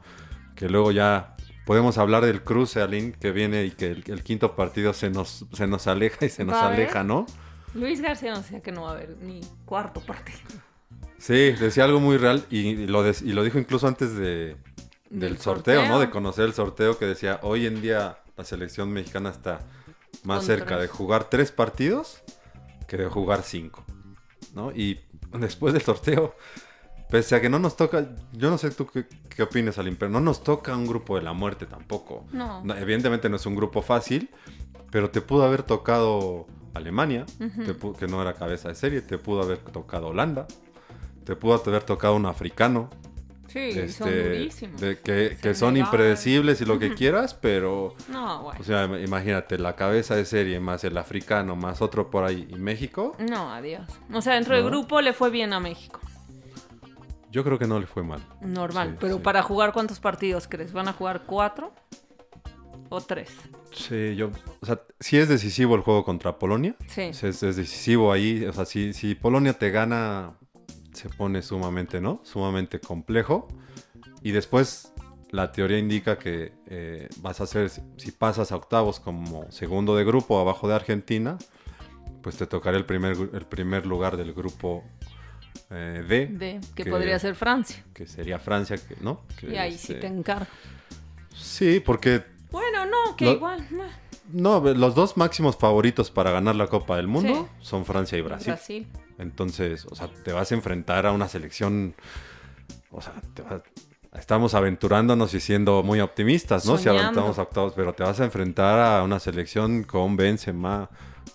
que 0.55 0.69
luego 0.69 0.93
ya 0.93 1.35
podemos 1.65 1.97
hablar 1.97 2.23
del 2.25 2.41
cruce 2.41 2.81
Aline 2.81 3.11
que 3.11 3.33
viene 3.33 3.65
y 3.65 3.71
que 3.71 3.87
el, 3.91 4.03
el 4.07 4.23
quinto 4.23 4.55
partido 4.55 4.93
se 4.93 5.09
nos 5.09 5.45
se 5.51 5.67
nos 5.67 5.87
aleja 5.87 6.25
y 6.25 6.29
se 6.29 6.45
nos 6.45 6.55
aleja 6.55 7.03
no 7.03 7.25
Luis 7.73 7.99
García 8.01 8.31
nos 8.31 8.43
decía 8.43 8.61
que 8.61 8.71
no 8.71 8.83
va 8.83 8.91
a 8.91 8.93
haber 8.93 9.17
ni 9.21 9.41
cuarto 9.65 9.99
partido. 9.99 10.39
sí 11.17 11.51
decía 11.51 11.83
algo 11.83 11.99
muy 11.99 12.15
real 12.15 12.45
y 12.49 12.87
lo 12.87 13.03
des- 13.03 13.23
y 13.23 13.33
lo 13.33 13.43
dijo 13.43 13.59
incluso 13.59 13.87
antes 13.89 14.15
de 14.15 14.55
del 15.09 15.19
Del 15.31 15.37
sorteo, 15.37 15.81
no 15.81 15.87
sorteo. 15.87 15.99
de 15.99 16.09
conocer 16.09 16.45
el 16.45 16.53
sorteo 16.53 16.97
que 16.97 17.05
decía 17.07 17.41
hoy 17.43 17.65
en 17.65 17.81
día 17.81 18.19
la 18.37 18.45
selección 18.45 18.89
mexicana 18.93 19.31
está 19.31 19.59
más 20.23 20.45
cerca 20.45 20.77
de 20.77 20.87
jugar 20.87 21.29
tres 21.29 21.51
partidos 21.51 22.21
que 22.87 22.97
de 22.97 23.07
jugar 23.07 23.43
cinco, 23.43 23.83
¿no? 24.53 24.71
Y 24.71 24.99
después 25.39 25.73
del 25.73 25.81
sorteo, 25.81 26.35
pese 27.09 27.35
a 27.35 27.41
que 27.41 27.49
no 27.49 27.59
nos 27.59 27.75
toca, 27.75 28.09
yo 28.33 28.49
no 28.49 28.57
sé 28.57 28.71
tú 28.71 28.87
qué, 28.87 29.05
qué 29.29 29.43
opinas, 29.43 29.77
Alim, 29.77 29.95
pero 29.95 30.11
no 30.11 30.19
nos 30.19 30.43
toca 30.43 30.75
un 30.75 30.87
grupo 30.87 31.15
de 31.15 31.23
la 31.23 31.33
muerte 31.33 31.65
tampoco. 31.65 32.25
No. 32.31 32.63
No, 32.63 32.75
evidentemente 32.75 33.29
no 33.29 33.37
es 33.37 33.45
un 33.45 33.55
grupo 33.55 33.81
fácil, 33.81 34.29
pero 34.91 35.09
te 35.09 35.21
pudo 35.21 35.43
haber 35.43 35.63
tocado 35.63 36.47
Alemania, 36.73 37.25
te 37.37 37.75
que 37.97 38.07
no 38.07 38.21
era 38.21 38.33
cabeza 38.33 38.69
de 38.69 38.75
serie, 38.75 39.01
te 39.01 39.17
pudo 39.17 39.41
haber 39.41 39.59
tocado 39.59 40.07
Holanda, 40.07 40.47
te 41.23 41.35
pudo 41.35 41.61
haber 41.65 41.83
tocado 41.83 42.15
un 42.15 42.25
africano, 42.25 42.89
Sí, 43.51 43.73
son 43.89 44.07
este, 44.09 44.23
durísimos. 44.29 44.79
de 44.81 44.99
que, 44.99 45.53
son 45.55 45.75
impredecibles 45.77 46.61
y 46.61 46.65
lo 46.65 46.79
que 46.79 46.93
quieras, 46.93 47.33
pero, 47.33 47.95
No, 48.09 48.43
bueno. 48.43 48.59
o 48.59 48.63
sea, 48.63 48.87
im- 48.87 49.03
imagínate, 49.05 49.57
la 49.57 49.75
cabeza 49.75 50.15
de 50.15 50.25
serie 50.25 50.59
más 50.59 50.83
el 50.83 50.97
africano 50.97 51.55
más 51.55 51.81
otro 51.81 52.09
por 52.09 52.23
ahí 52.23 52.47
y 52.49 52.55
México, 52.55 53.15
No, 53.19 53.51
adiós. 53.53 53.87
O 54.13 54.21
sea, 54.21 54.35
dentro 54.35 54.55
del 54.55 54.63
grupo 54.65 55.01
le 55.01 55.13
fue 55.13 55.29
bien 55.29 55.51
a 55.53 55.59
México. 55.59 55.99
yo 57.31 57.43
creo 57.43 57.57
que 57.57 57.67
no 57.67 57.79
le 57.79 57.87
fue 57.87 58.03
mal. 58.03 58.19
Normal. 58.41 58.89
Sí, 58.91 58.97
pero 58.99 59.15
sí. 59.17 59.21
para 59.23 59.41
jugar, 59.41 59.71
¿cuántos 59.73 59.99
partidos 59.99 60.47
crees? 60.49 60.73
¿Van 60.73 60.87
a 60.89 60.93
jugar 60.93 61.23
cuatro 61.25 61.73
o 62.89 62.99
tres? 63.01 63.29
Sí, 63.73 64.15
yo, 64.17 64.31
o 64.59 64.65
sea, 64.65 64.81
sí 64.99 65.17
es 65.17 65.29
decisivo 65.29 65.75
el 65.75 65.81
juego 65.81 66.03
contra 66.03 66.37
Polonia, 66.37 66.75
Sí. 66.87 67.03
es, 67.03 67.23
es 67.23 67.55
decisivo 67.55 68.11
ahí, 68.11 68.43
o 68.45 68.51
sea, 68.51 68.65
si, 68.65 68.91
si 68.93 69.15
Polonia 69.15 69.53
te 69.53 69.71
gana, 69.71 70.33
se 71.01 71.09
pone 71.09 71.41
sumamente, 71.41 71.99
¿no? 71.99 72.21
Sumamente 72.23 72.79
complejo. 72.79 73.47
Y 74.21 74.31
después 74.31 74.93
la 75.31 75.51
teoría 75.51 75.79
indica 75.79 76.19
que 76.19 76.53
eh, 76.67 77.09
vas 77.17 77.41
a 77.41 77.45
hacer, 77.45 77.69
si 77.69 78.11
pasas 78.11 78.51
a 78.51 78.55
octavos 78.55 78.99
como 78.99 79.49
segundo 79.51 79.95
de 79.95 80.03
grupo 80.03 80.39
abajo 80.39 80.67
de 80.67 80.75
Argentina, 80.75 81.37
pues 82.21 82.37
te 82.37 82.45
tocará 82.45 82.77
el 82.77 82.85
primer, 82.85 83.13
el 83.33 83.45
primer 83.47 83.85
lugar 83.87 84.15
del 84.15 84.33
grupo 84.33 84.83
eh, 85.71 86.03
D, 86.07 86.27
De, 86.27 86.59
que, 86.75 86.83
que- 86.83 86.89
podría 86.91 87.17
ser 87.17 87.33
Francia. 87.35 87.83
que 87.93 88.05
sería 88.05 88.37
Francia, 88.37 88.77
que, 88.77 88.95
¿no? 89.01 89.21
Que, 89.39 89.53
Y 89.53 89.57
ahí 89.57 89.71
sí 89.71 89.93
este, 89.93 90.01
te 90.01 90.07
encargo. 90.07 90.45
Sí, 91.35 91.79
porque 91.79 92.23
Bueno, 92.51 92.85
no, 92.85 93.11
No, 93.11 93.15
que 93.15 93.25
Lo- 93.25 93.31
igual. 93.31 93.67
No, 94.33 94.59
los 94.61 94.95
dos 94.95 95.17
máximos 95.17 95.57
favoritos 95.57 96.11
para 96.11 96.31
ganar 96.31 96.55
la 96.55 96.67
Copa 96.67 96.95
del 96.97 97.07
Mundo 97.07 97.49
Sí. 97.59 97.65
son 97.65 97.85
Francia 97.85 98.17
y 98.17 98.21
Brasil. 98.21 98.53
Brasil. 98.53 98.87
Entonces, 99.17 99.85
o 99.89 99.95
sea, 99.95 100.07
te 100.23 100.31
vas 100.33 100.51
a 100.51 100.55
enfrentar 100.55 101.05
a 101.05 101.11
una 101.11 101.27
selección. 101.27 101.95
O 102.91 103.01
sea, 103.01 103.13
te 103.33 103.41
vas- 103.41 103.61
estamos 104.13 104.53
aventurándonos 104.53 105.33
y 105.33 105.39
siendo 105.39 105.83
muy 105.83 105.99
optimistas, 106.01 106.65
¿no? 106.65 106.77
Si 106.77 106.89
aventamos 106.89 107.37
a 107.39 107.43
octavos, 107.43 107.73
pero 107.75 107.93
te 107.93 108.03
vas 108.03 108.19
a 108.19 108.25
enfrentar 108.25 108.79
a 108.79 109.03
una 109.03 109.19
selección 109.19 109.83
con 109.83 110.15
Benzema, 110.17 110.89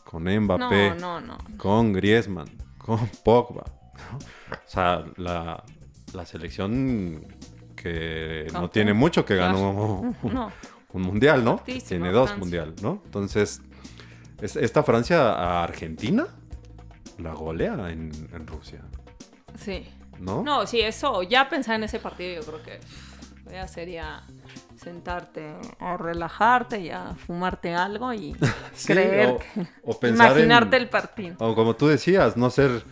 con 0.05 0.25
Mbappé, 0.25 0.95
No, 0.99 1.21
no, 1.21 1.39
no. 1.39 1.39
con 1.59 1.93
Griezmann, 1.93 2.49
con 2.79 2.99
Pogba. 3.25 3.65
O 4.53 4.69
sea, 4.69 5.05
la, 5.17 5.63
la 6.13 6.27
selección 6.27 7.27
que 7.75 8.47
no 8.53 8.69
tiene 8.71 8.93
mucho 8.95 9.25
que 9.25 9.37
ganó 9.37 10.15
No. 10.23 10.53
Un 10.97 11.03
mundial, 11.03 11.45
¿no? 11.45 11.59
Fortísima 11.59 11.89
Tiene 11.89 12.11
dos 12.11 12.31
Francia. 12.31 12.39
mundial, 12.39 12.75
¿no? 12.83 13.03
Entonces, 13.05 13.61
es- 14.41 14.57
esta 14.57 14.83
Francia 14.83 15.33
a 15.33 15.63
Argentina 15.65 16.27
la 17.19 17.33
golea 17.33 17.75
en, 17.91 18.11
en 18.33 18.47
Rusia, 18.47 18.81
Sí. 19.59 19.87
¿no? 20.19 20.43
No, 20.43 20.67
sí, 20.67 20.81
eso, 20.81 21.23
ya 21.23 21.49
pensar 21.49 21.77
en 21.77 21.85
ese 21.85 21.99
partido, 21.99 22.43
yo 22.43 22.47
creo 22.47 22.63
que 22.63 22.81
ya 23.53 23.67
sería 23.69 24.23
sentarte 24.77 25.55
o 25.81 25.97
relajarte 25.97 26.81
y 26.81 26.91
a 26.91 27.15
fumarte 27.27 27.75
algo 27.75 28.13
y 28.13 28.35
Sí, 28.75 28.87
creer, 28.89 29.29
o- 29.31 29.39
que- 29.39 29.67
o 29.83 29.99
pensar 29.99 30.33
imaginarte 30.33 30.77
en- 30.77 30.83
el 30.83 30.89
partido. 30.89 31.37
O 31.39 31.55
como 31.55 31.75
tú 31.75 31.87
decías, 31.87 32.37
no 32.37 32.51
ser, 32.51 32.85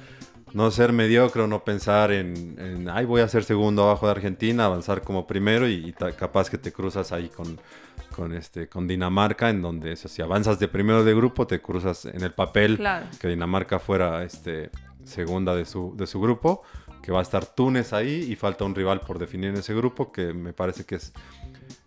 no 0.53 0.71
ser 0.71 0.93
mediocre, 0.93 1.47
no 1.47 1.63
pensar 1.65 2.11
en, 2.13 2.57
en, 2.59 2.89
ay, 2.89 3.05
voy 3.05 3.21
a 3.21 3.29
ser 3.29 3.45
segundo 3.45 3.83
abajo 3.85 4.07
de 4.07 4.13
Argentina, 4.13 4.65
avanzar 4.65 5.03
como 5.03 5.27
primero 5.27 5.69
y, 5.69 5.75
y 5.89 5.93
ta- 5.93 6.13
capaz 6.13 6.49
que 6.49 6.57
te 6.59 6.73
cruzas 6.73 7.13
ahí 7.13 7.29
con, 7.29 7.61
con, 8.15 8.33
este, 8.35 8.69
con 8.69 8.87
Dinamarca, 8.87 9.51
en 9.51 9.63
donde 9.63 9.93
eso, 9.93 10.09
si 10.09 10.23
avanzas 10.23 10.59
de 10.59 10.69
primero 10.69 11.05
de 11.05 11.15
grupo, 11.15 11.47
te 11.47 11.61
cruzas 11.61 12.05
en 12.07 12.23
el 12.23 12.33
papel 12.33 12.77
Claro. 12.77 13.07
que 13.21 13.29
Dinamarca 13.29 13.79
fuera 13.79 14.23
este, 14.25 14.71
segunda 15.05 15.55
de 15.55 15.65
su, 15.65 15.95
de 15.97 16.07
su 16.07 16.21
grupo, 16.21 16.63
que 17.03 17.13
va 17.13 17.19
a 17.19 17.23
estar 17.23 17.45
Túnez 17.47 17.93
ahí 17.93 18.27
y 18.31 18.37
falta 18.37 18.65
un 18.65 18.75
rival 18.75 19.01
por 19.01 19.19
definir 19.19 19.51
en 19.51 19.57
ese 19.57 19.75
grupo, 19.75 20.11
que 20.13 20.33
me 20.33 20.53
parece 20.53 20.85
que 20.85 20.95
es, 20.97 21.13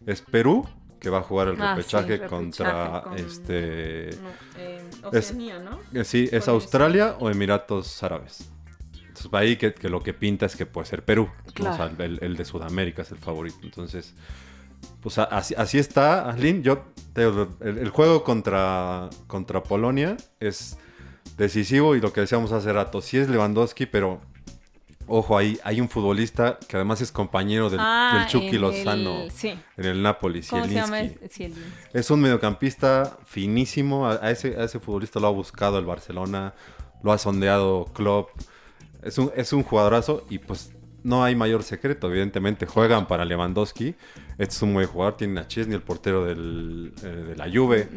es 0.06 0.22
Perú, 0.22 0.68
que 1.00 1.10
va 1.10 1.20
a 1.20 1.22
jugar 1.24 1.50
el 1.50 1.62
Ah, 1.62 1.74
sí, 1.76 1.78
repechaje 1.78 2.08
repechaje 2.18 2.30
contra 2.30 3.02
con- 3.04 3.18
este... 3.18 4.10
No, 4.22 4.30
eh, 4.58 4.90
Es- 5.13 5.26
Oceanía, 5.30 5.60
¿no? 5.60 5.80
Eh, 5.94 6.04
Sí, 6.04 6.28
es 6.32 6.48
Australia 6.48 7.16
o 7.20 7.30
Emiratos 7.30 8.02
Árabes. 8.04 8.50
Entonces, 8.94 9.30
ahí 9.34 9.56
que, 9.58 9.74
que 9.74 9.90
lo 9.90 10.02
que 10.02 10.13
pinta 10.13 10.46
es 10.46 10.56
que 10.56 10.66
puede 10.66 10.86
ser 10.88 11.04
Perú. 11.06 11.30
Claro. 11.54 11.74
O 11.74 11.78
sea, 11.96 12.06
el, 12.06 12.20
el 12.22 12.36
de 12.36 12.46
Sudamérica 12.46 13.02
es 13.04 13.12
el 13.12 13.18
favorito. 13.18 13.58
Entonces, 13.63 14.13
pues 15.02 15.18
así, 15.18 15.54
así 15.58 15.78
está, 15.80 16.30
Aslin. 16.30 16.63
Yo, 16.63 16.84
te 17.13 17.24
el, 17.24 17.48
el 17.62 17.90
juego 17.90 18.24
contra, 18.24 19.10
contra 19.28 19.63
Polonia 19.63 20.18
es 20.40 20.78
decisivo 21.38 21.96
y 21.96 22.02
lo 22.02 22.13
que 22.13 22.22
decíamos 22.22 22.52
hace 22.52 22.72
rato, 22.74 23.02
sí 23.02 23.18
es 23.18 23.30
Lewandowski, 23.30 23.86
pero 23.86 24.20
ojo, 25.08 25.38
ahí 25.38 25.58
hay 25.63 25.80
un 25.82 25.88
futbolista 25.90 26.58
que 26.68 26.76
además 26.76 27.00
es 27.02 27.12
compañero 27.12 27.70
del, 27.70 27.80
Ah, 27.82 28.18
del 28.20 28.28
Chucky 28.28 28.58
Lozano 28.58 29.22
el- 29.24 29.32
Sí. 29.32 29.58
en 29.78 29.86
el 29.86 30.02
Napoli, 30.04 30.42
ese? 30.44 30.50
Zielinski. 31.30 31.62
Es 31.94 32.10
un 32.12 32.22
mediocampista 32.22 33.18
finísimo. 33.26 34.08
A, 34.08 34.20
a 34.22 34.32
ese, 34.32 34.60
a 34.60 34.63
ese 34.66 34.80
futbolista 34.80 35.20
lo 35.20 35.28
ha 35.28 35.32
buscado 35.32 35.78
el 35.80 35.86
Barcelona, 35.86 36.54
lo 37.04 37.12
ha 37.13 37.18
sondeado 37.18 37.86
Klopp. 37.94 38.30
Es 39.04 39.18
un, 39.18 39.32
es 39.36 39.54
un 39.54 39.63
jugadorazo 39.63 40.26
y 40.30 40.40
pues 40.40 40.72
no 41.04 41.24
hay 41.24 41.36
mayor 41.36 41.64
secreto. 41.64 42.08
Evidentemente 42.10 42.66
juegan 42.66 43.08
para 43.08 43.24
Lewandowski. 43.26 43.96
Este 44.38 44.56
es 44.56 44.62
un 44.62 44.74
buen 44.74 44.88
jugador. 44.88 45.18
Tiene 45.18 45.40
a 45.40 45.48
Chesney, 45.48 45.76
el 45.76 45.82
portero 45.82 46.26
del, 46.26 46.94
eh, 47.04 47.08
de 47.08 47.36
la 47.36 47.50
Juve. 47.52 47.88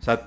O 0.00 0.02
sea, 0.02 0.26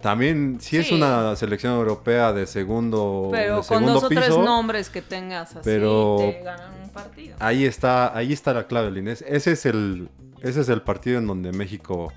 también 0.00 0.58
sí, 0.60 0.78
es 0.78 0.88
Sí. 0.88 0.94
una 0.94 1.36
selección 1.36 1.74
europea 1.74 2.32
de 2.32 2.46
segundo, 2.46 3.28
Pero 3.30 3.56
de 3.56 3.60
con 3.60 3.64
segundo 3.64 3.92
dos 3.94 4.04
o 4.04 4.08
tres 4.08 4.24
piso. 4.26 4.42
nombres 4.42 4.88
que 4.88 5.02
tengas 5.02 5.50
así, 5.50 5.60
pero- 5.62 6.16
te 6.18 6.42
ganan 6.42 6.72
un 6.82 6.88
partido. 6.90 7.36
Ahí 7.38 7.64
está, 7.66 8.16
ahí 8.16 8.32
está 8.32 8.54
la 8.54 8.66
clave, 8.66 8.90
Linés. 8.90 9.22
Ese 9.28 9.52
es 9.52 9.66
el, 9.66 10.08
ese 10.42 10.62
es 10.62 10.68
el 10.70 10.80
partido 10.82 11.18
en 11.18 11.26
donde 11.26 11.52
México 11.52 12.12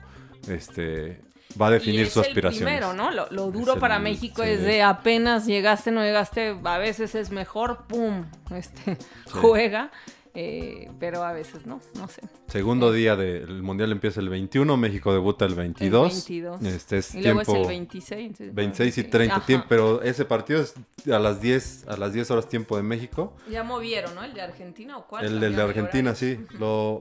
este, 0.47 1.21
va 1.61 1.67
a 1.67 1.69
Y 1.71 1.73
definir 1.73 2.01
es 2.01 2.13
sus 2.13 2.23
el 2.23 2.29
aspiraciones. 2.29 2.65
primero, 2.67 2.93
¿no? 2.93 3.11
Lo, 3.11 3.27
lo 3.31 3.51
duro 3.51 3.73
el- 3.75 3.79
para 3.79 3.99
México 3.99 4.43
sí. 4.43 4.49
es 4.49 4.61
de 4.63 4.81
apenas 4.83 5.45
llegaste, 5.45 5.91
no 5.91 6.01
llegaste, 6.01 6.57
a 6.63 6.77
veces 6.77 7.15
es 7.15 7.31
mejor, 7.31 7.85
pum, 7.87 8.25
este, 8.51 8.97
juega, 9.31 9.91
eh, 10.35 10.89
pero 10.99 11.23
a 11.23 11.31
veces 11.31 11.65
no, 11.67 11.79
no 11.95 12.07
sé. 12.07 12.21
Segundo 12.47 12.91
día 12.91 13.15
del 13.15 13.61
Mundial 13.61 13.91
empieza 13.91 14.19
el 14.19 14.29
21, 14.29 14.77
México 14.77 15.13
debuta 15.13 15.45
el 15.45 15.53
22. 15.53 16.07
El 16.07 16.11
22. 16.13 16.63
Este 16.73 16.97
es 16.97 17.13
Y 17.13 17.21
luego 17.21 17.41
tiempo 17.43 17.55
es 17.55 17.61
el 17.61 17.67
26. 17.67 18.21
entonces, 18.27 18.55
26 18.55 18.97
y 18.97 19.01
bueno, 19.01 19.05
sí. 19.07 19.11
30 19.11 19.35
Ajá. 19.35 19.45
tiempo, 19.45 19.65
pero 19.69 20.01
ese 20.01 20.25
partido 20.25 20.61
es 20.61 20.73
a 21.11 21.19
las 21.19 21.39
10, 21.39 21.85
a 21.87 21.97
las 21.97 22.13
10 22.13 22.31
horas 22.31 22.49
tiempo 22.49 22.75
de 22.77 22.81
México. 22.83 23.35
Ya 23.49 23.61
movieron, 23.63 24.15
¿no? 24.15 24.23
¿El 24.23 24.33
de 24.33 24.41
Argentina 24.41 24.97
o 24.97 25.05
cuál? 25.07 25.23
El 25.25 25.39
del 25.39 25.55
de 25.55 25.61
Argentina, 25.61 26.15
sí. 26.15 26.39
Lo, 26.57 26.99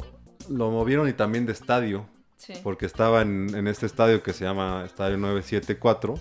lo 0.50 0.70
movieron 0.70 1.08
y 1.08 1.14
también 1.14 1.46
de 1.46 1.52
estadio, 1.52 2.06
Sí. 2.44 2.55
porque 2.62 2.87
estaba 2.87 3.22
en, 3.22 3.55
en 3.55 3.68
este 3.68 3.87
estadio 3.87 4.22
que 4.22 4.33
se 4.33 4.44
llama 4.44 4.83
Estadio 4.85 5.16
974, 5.18 6.14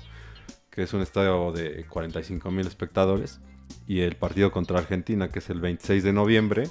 que 0.69 0.83
es 0.83 0.93
un 0.93 1.01
estadio 1.01 1.51
de 1.51 1.85
45 1.87 2.51
mil 2.51 2.67
espectadores. 2.67 3.39
Y 3.87 4.01
el 4.01 4.15
partido 4.15 4.51
contra 4.51 4.77
Argentina, 4.79 5.29
que 5.29 5.39
es 5.39 5.49
el 5.49 5.59
26 5.61 6.03
de 6.03 6.13
noviembre, 6.13 6.69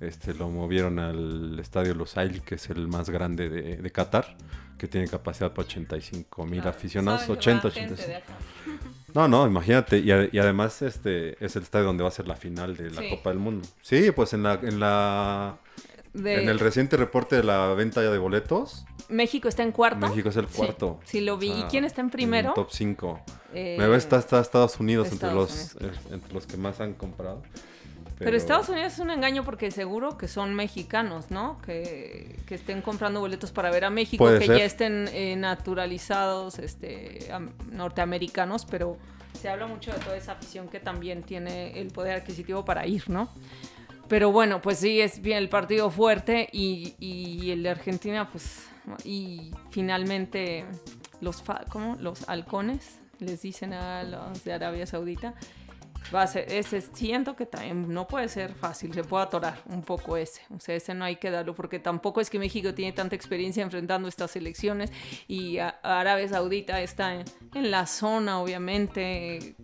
este, 0.00 0.34
lo 0.34 0.48
movieron 0.48 0.98
al 0.98 1.58
estadio 1.58 1.94
Lusail, 1.94 2.42
que 2.42 2.56
es 2.56 2.68
el 2.70 2.88
más 2.88 3.08
grande 3.10 3.48
de, 3.48 3.76
de 3.76 3.90
Qatar, 3.90 4.36
que 4.76 4.88
tiene 4.88 5.06
capacidad 5.08 5.52
para 5.52 5.66
85 5.66 6.44
mil 6.46 6.60
Claro, 6.60 6.70
aficionados. 6.76 7.20
saben 7.22 7.36
que 7.36 7.40
80, 7.40 7.68
va 7.68 7.74
gente 7.74 7.92
85. 7.94 8.08
de 8.08 8.16
acá. 8.16 8.34
No, 9.14 9.26
no, 9.26 9.44
imagínate. 9.46 9.98
Y, 9.98 10.12
a- 10.12 10.28
y 10.30 10.38
además 10.38 10.82
este 10.82 11.42
es 11.44 11.56
el 11.56 11.62
estadio 11.64 11.86
donde 11.86 12.02
va 12.04 12.10
a 12.10 12.12
ser 12.12 12.28
la 12.28 12.36
final 12.36 12.76
de 12.76 12.90
la 12.92 13.00
Sí. 13.00 13.10
Copa 13.10 13.30
del 13.30 13.40
Mundo. 13.40 13.66
Sí, 13.82 14.12
pues 14.12 14.32
en 14.34 14.44
la, 14.44 14.54
en 14.62 14.78
la 14.78 15.56
De- 16.12 16.42
en 16.42 16.48
el 16.48 16.58
reciente 16.58 16.96
reporte 16.96 17.36
de 17.36 17.44
la 17.44 17.68
venta 17.74 18.00
de 18.00 18.18
boletos, 18.18 18.84
México 19.08 19.48
está 19.48 19.62
en 19.62 19.72
cuarto. 19.72 20.08
México 20.08 20.28
es 20.28 20.36
el 20.36 20.48
Sí, 20.48 20.56
cuarto. 20.56 20.98
Sí, 21.04 21.20
lo 21.20 21.36
vi. 21.38 21.50
O 21.50 21.56
sea, 21.56 21.66
¿Y 21.66 21.68
quién 21.70 21.84
está 21.84 22.00
en 22.00 22.10
primero? 22.10 22.52
top 22.54 22.68
5. 22.70 23.20
Eh, 23.54 23.76
Me 23.78 23.86
ves, 23.88 24.04
está, 24.04 24.18
está 24.18 24.40
Estados 24.40 24.78
Unidos 24.80 25.10
entre 25.12 25.32
los, 25.32 25.76
eh, 25.76 25.90
entre 26.10 26.32
los 26.32 26.46
que 26.46 26.56
más 26.56 26.80
han 26.80 26.94
comprado. 26.94 27.42
Pero... 28.18 28.36
Estados 28.36 28.68
Unidos 28.68 28.92
es 28.92 28.98
un 28.98 29.10
engaño 29.10 29.44
porque 29.44 29.70
seguro 29.70 30.18
que 30.18 30.28
son 30.28 30.54
mexicanos, 30.54 31.30
¿no? 31.30 31.58
Que, 31.62 32.36
que 32.46 32.54
estén 32.54 32.82
comprando 32.82 33.18
boletos 33.20 33.50
para 33.50 33.70
ver 33.70 33.84
a 33.86 33.90
México, 33.90 34.26
que 34.38 34.46
ser. 34.46 34.58
ya 34.58 34.64
estén 34.64 35.08
eh, 35.12 35.36
naturalizados 35.36 36.58
este, 36.58 37.32
am- 37.32 37.50
norteamericanos, 37.72 38.66
pero 38.66 38.98
se 39.40 39.48
habla 39.48 39.66
mucho 39.66 39.90
de 39.90 39.98
toda 40.00 40.16
esa 40.18 40.32
afición 40.32 40.68
que 40.68 40.80
también 40.80 41.22
tiene 41.22 41.80
el 41.80 41.88
poder 41.88 42.16
adquisitivo 42.20 42.62
para 42.64 42.86
ir, 42.86 43.08
¿no? 43.08 43.30
Pero 44.10 44.30
bueno, 44.32 44.60
pues 44.60 44.78
sí, 44.78 45.00
es 45.00 45.22
bien 45.22 45.38
el 45.38 45.48
partido 45.48 45.88
fuerte 45.88 46.48
y, 46.52 46.94
y 46.98 47.50
el 47.52 47.62
de 47.62 47.70
Argentina, 47.70 48.28
pues, 48.28 48.68
y 49.04 49.52
finalmente 49.70 50.66
los, 51.20 51.40
fa- 51.42 51.64
¿cómo? 51.70 51.96
los 52.00 52.28
halcones 52.28 52.98
les 53.20 53.40
dicen 53.42 53.72
a 53.72 54.02
los 54.02 54.42
de 54.44 54.52
Arabia 54.52 54.84
Saudita. 54.84 55.34
Va 56.12 56.22
a 56.22 56.26
ser, 56.26 56.50
ese 56.50 56.80
siento 56.80 57.36
que 57.36 57.46
también 57.46 57.92
no 57.92 58.08
puede 58.08 58.28
ser 58.28 58.52
fácil, 58.54 58.92
se 58.92 59.04
puede 59.04 59.22
atorar 59.24 59.62
un 59.66 59.82
poco 59.82 60.16
ese. 60.16 60.40
O 60.52 60.58
sea, 60.58 60.74
ese 60.74 60.92
no 60.92 61.04
hay 61.04 61.16
que 61.16 61.30
darlo 61.30 61.54
porque 61.54 61.78
tampoco 61.78 62.20
es 62.20 62.30
que 62.30 62.38
México 62.40 62.74
tiene 62.74 62.90
tanta 62.92 63.14
experiencia 63.14 63.62
enfrentando 63.62 64.08
estas 64.08 64.34
elecciones 64.34 64.90
y 65.28 65.58
Arabia 65.58 66.26
Saudita 66.26 66.80
está 66.80 67.14
en, 67.14 67.24
en 67.54 67.70
la 67.70 67.86
zona, 67.86 68.40
obviamente, 68.40 69.54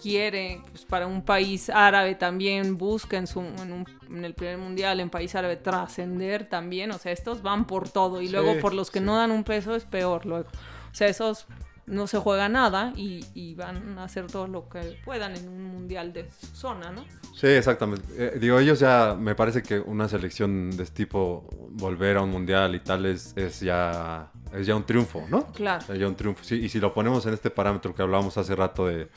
quiere, 0.00 0.60
pues 0.70 0.84
para 0.84 1.06
un 1.06 1.22
país 1.22 1.70
árabe 1.70 2.14
también 2.14 2.76
busca 2.78 3.16
en, 3.16 3.26
su, 3.26 3.40
en, 3.40 3.72
un- 3.72 3.86
en 4.08 4.24
el 4.24 4.34
primer 4.34 4.58
mundial, 4.58 5.00
en 5.00 5.10
país 5.10 5.34
árabe, 5.34 5.56
trascender 5.56 6.48
también. 6.48 6.90
O 6.92 6.98
sea, 6.98 7.12
estos 7.12 7.42
van 7.42 7.66
por 7.66 7.88
todo 7.88 8.20
y 8.22 8.26
Sí, 8.26 8.32
luego 8.32 8.58
por 8.60 8.74
los 8.74 8.90
que 8.90 8.98
sí. 9.00 9.04
no 9.04 9.16
dan 9.16 9.30
un 9.30 9.44
peso 9.44 9.74
es 9.74 9.84
peor 9.84 10.26
luego. 10.26 10.48
O 10.90 10.94
sea, 10.94 11.08
esos 11.08 11.46
no 11.86 12.06
se 12.06 12.18
juega 12.18 12.50
nada 12.50 12.92
y, 12.96 13.24
y 13.32 13.54
van 13.54 13.98
a 13.98 14.04
hacer 14.04 14.26
todo 14.26 14.46
lo 14.46 14.68
que 14.68 14.98
puedan 15.06 15.34
en 15.34 15.48
un 15.48 15.64
mundial 15.64 16.12
de 16.12 16.28
su 16.38 16.46
zona, 16.54 16.90
¿no? 16.90 17.04
Sí, 17.34 17.46
exactamente. 17.46 18.04
Eh, 18.18 18.38
digo, 18.38 18.58
ellos 18.58 18.78
ya, 18.80 19.16
me 19.18 19.34
parece 19.34 19.62
que 19.62 19.78
una 19.80 20.06
selección 20.08 20.70
de 20.76 20.82
este 20.82 21.04
tipo, 21.04 21.48
volver 21.70 22.18
a 22.18 22.22
un 22.22 22.30
mundial 22.30 22.74
y 22.74 22.80
tal, 22.80 23.06
es, 23.06 23.32
es, 23.36 23.60
ya, 23.60 24.30
es 24.52 24.66
ya 24.66 24.76
un 24.76 24.84
triunfo, 24.84 25.24
¿no? 25.30 25.46
Claro. 25.52 25.82
Es 25.90 25.98
ya 25.98 26.06
un 26.08 26.14
triunfo. 26.16 26.44
Sí, 26.44 26.56
y 26.56 26.68
si 26.68 26.78
lo 26.78 26.92
ponemos 26.92 27.24
en 27.24 27.32
este 27.32 27.48
parámetro 27.48 27.94
que 27.94 28.02
hablábamos 28.02 28.36
hace 28.36 28.54
rato 28.54 28.86
de, 28.86 29.08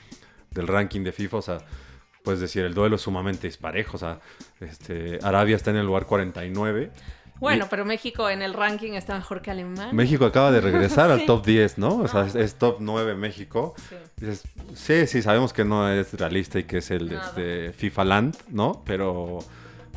del 0.52 0.68
ranking 0.68 1.02
de 1.04 1.12
FIFA, 1.12 1.38
o 1.38 1.42
sea, 1.42 1.58
pues 2.24 2.40
decir, 2.40 2.64
el 2.64 2.74
duelo 2.74 2.98
es 2.98 3.02
sumamente 3.02 3.48
disparejo. 3.48 3.96
O 3.96 4.00
sea, 4.00 4.20
este, 4.60 5.20
Arabia 5.24 5.56
está 5.56 5.72
en 5.72 5.78
el 5.78 5.86
lugar 5.86 6.06
49. 6.06 6.92
Bueno, 7.40 7.66
pero 7.72 7.86
México 7.86 8.30
en 8.30 8.44
el 8.44 8.54
ranking 8.54 8.92
está 8.92 9.16
mejor 9.16 9.42
que 9.42 9.50
Alemania. 9.50 9.92
México 9.94 10.26
acaba 10.26 10.52
de 10.52 10.62
regresar 10.62 11.10
al 11.12 11.26
top 11.26 11.44
10, 11.44 11.80
¿no? 11.80 11.96
O 11.98 12.08
sea, 12.08 12.22
Ah. 12.22 12.28
es, 12.28 12.36
es 12.36 12.56
top 12.56 12.78
9 12.82 13.16
México. 13.16 13.74
Sí. 13.90 13.96
Dices, 14.18 14.44
sí, 14.76 15.08
sí, 15.08 15.22
sabemos 15.24 15.52
que 15.52 15.66
no 15.66 15.90
es 15.90 16.14
realista 16.14 16.60
y 16.60 16.66
que 16.66 16.78
es 16.78 16.92
el 16.92 17.12
este, 17.12 17.74
FIFA 17.74 18.04
Land, 18.06 18.38
¿no? 18.50 18.84
Pero 18.86 19.40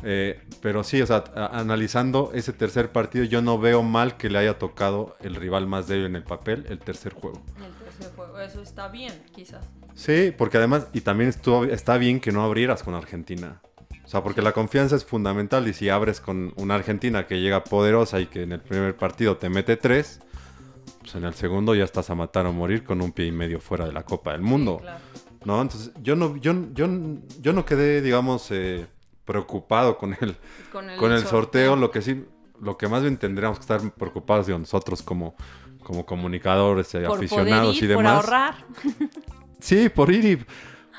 Eh, 0.07 0.39
pero 0.61 0.83
sí, 0.83 1.01
o 1.01 1.07
sea, 1.07 1.23
analizando 1.51 2.31
ese 2.35 2.53
tercer 2.53 2.91
partido, 2.91 3.23
yo 3.25 3.41
no 3.41 3.57
veo 3.57 3.81
mal 3.81 4.17
que 4.17 4.29
le 4.29 4.37
haya 4.37 4.59
tocado 4.59 5.15
el 5.21 5.35
rival 5.35 5.67
más 5.67 5.87
débil 5.87 6.05
en 6.05 6.15
el 6.15 6.23
papel, 6.23 6.65
el 6.69 6.79
tercer 6.79 7.13
juego. 7.13 7.41
El 7.57 7.73
juego, 8.15 8.39
eso 8.39 8.61
está 8.61 8.87
bien, 8.89 9.13
quizás. 9.33 9.65
Sí, 9.93 10.33
porque 10.37 10.57
además, 10.57 10.87
y 10.93 11.01
también 11.01 11.29
estuvo, 11.29 11.63
está 11.65 11.97
bien 11.97 12.19
que 12.19 12.31
no 12.31 12.43
abrieras 12.43 12.83
con 12.83 12.93
Argentina. 12.93 13.61
O 14.03 14.07
sea, 14.07 14.21
porque 14.21 14.41
la 14.41 14.51
confianza 14.51 14.95
es 14.95 15.03
fundamental 15.03 15.67
y 15.67 15.73
si 15.73 15.89
abres 15.89 16.21
con 16.21 16.53
una 16.57 16.75
Argentina 16.75 17.25
que 17.25 17.39
llega 17.39 17.63
poderosa 17.63 18.19
y 18.19 18.27
que 18.27 18.43
en 18.43 18.51
el 18.51 18.61
primer 18.61 18.95
partido 18.95 19.37
te 19.37 19.49
mete 19.49 19.77
tres, 19.77 20.19
pues 20.99 21.15
en 21.15 21.23
el 21.23 21.33
segundo 21.33 21.73
ya 21.73 21.83
estás 21.83 22.09
a 22.09 22.15
matar 22.15 22.45
o 22.45 22.53
morir 22.53 22.83
con 22.83 23.01
un 23.01 23.11
pie 23.11 23.27
y 23.27 23.31
medio 23.31 23.59
fuera 23.59 23.85
de 23.85 23.93
la 23.93 24.03
Copa 24.03 24.33
del 24.33 24.41
Mundo. 24.41 24.77
Sí, 24.77 24.83
claro. 24.83 24.99
¿No? 25.45 25.61
Entonces, 25.61 25.91
yo 26.01 26.15
no, 26.15 26.35
yo, 26.37 26.53
yo, 26.73 26.87
yo 27.39 27.53
no 27.53 27.65
quedé, 27.65 28.01
digamos, 28.01 28.49
eh, 28.51 28.85
preocupado 29.25 29.97
con 29.97 30.15
el, 30.19 30.35
Con 30.71 30.89
el, 30.89 30.97
con 30.97 31.11
el 31.11 31.25
sorteo. 31.25 31.75
Lo 31.75 31.91
que 31.91 32.01
sí, 32.01 32.25
lo 32.61 32.77
que 32.77 32.87
más 32.87 33.01
bien 33.01 33.17
tendríamos 33.17 33.57
que 33.57 33.61
estar 33.61 33.81
preocupados 33.93 34.47
de 34.47 34.57
nosotros 34.57 35.01
como, 35.01 35.35
como 35.85 36.05
comunicadores, 36.05 36.93
eh, 36.95 37.03
por 37.07 37.19
aficionados 37.19 37.67
poder 37.67 37.77
ir, 37.77 37.83
y 37.83 37.87
demás. 37.87 38.03
Por 38.25 38.33
ahorrar. 38.33 38.55
Sí, 39.59 39.87
por 39.89 40.11
ir 40.11 40.25
y 40.25 40.45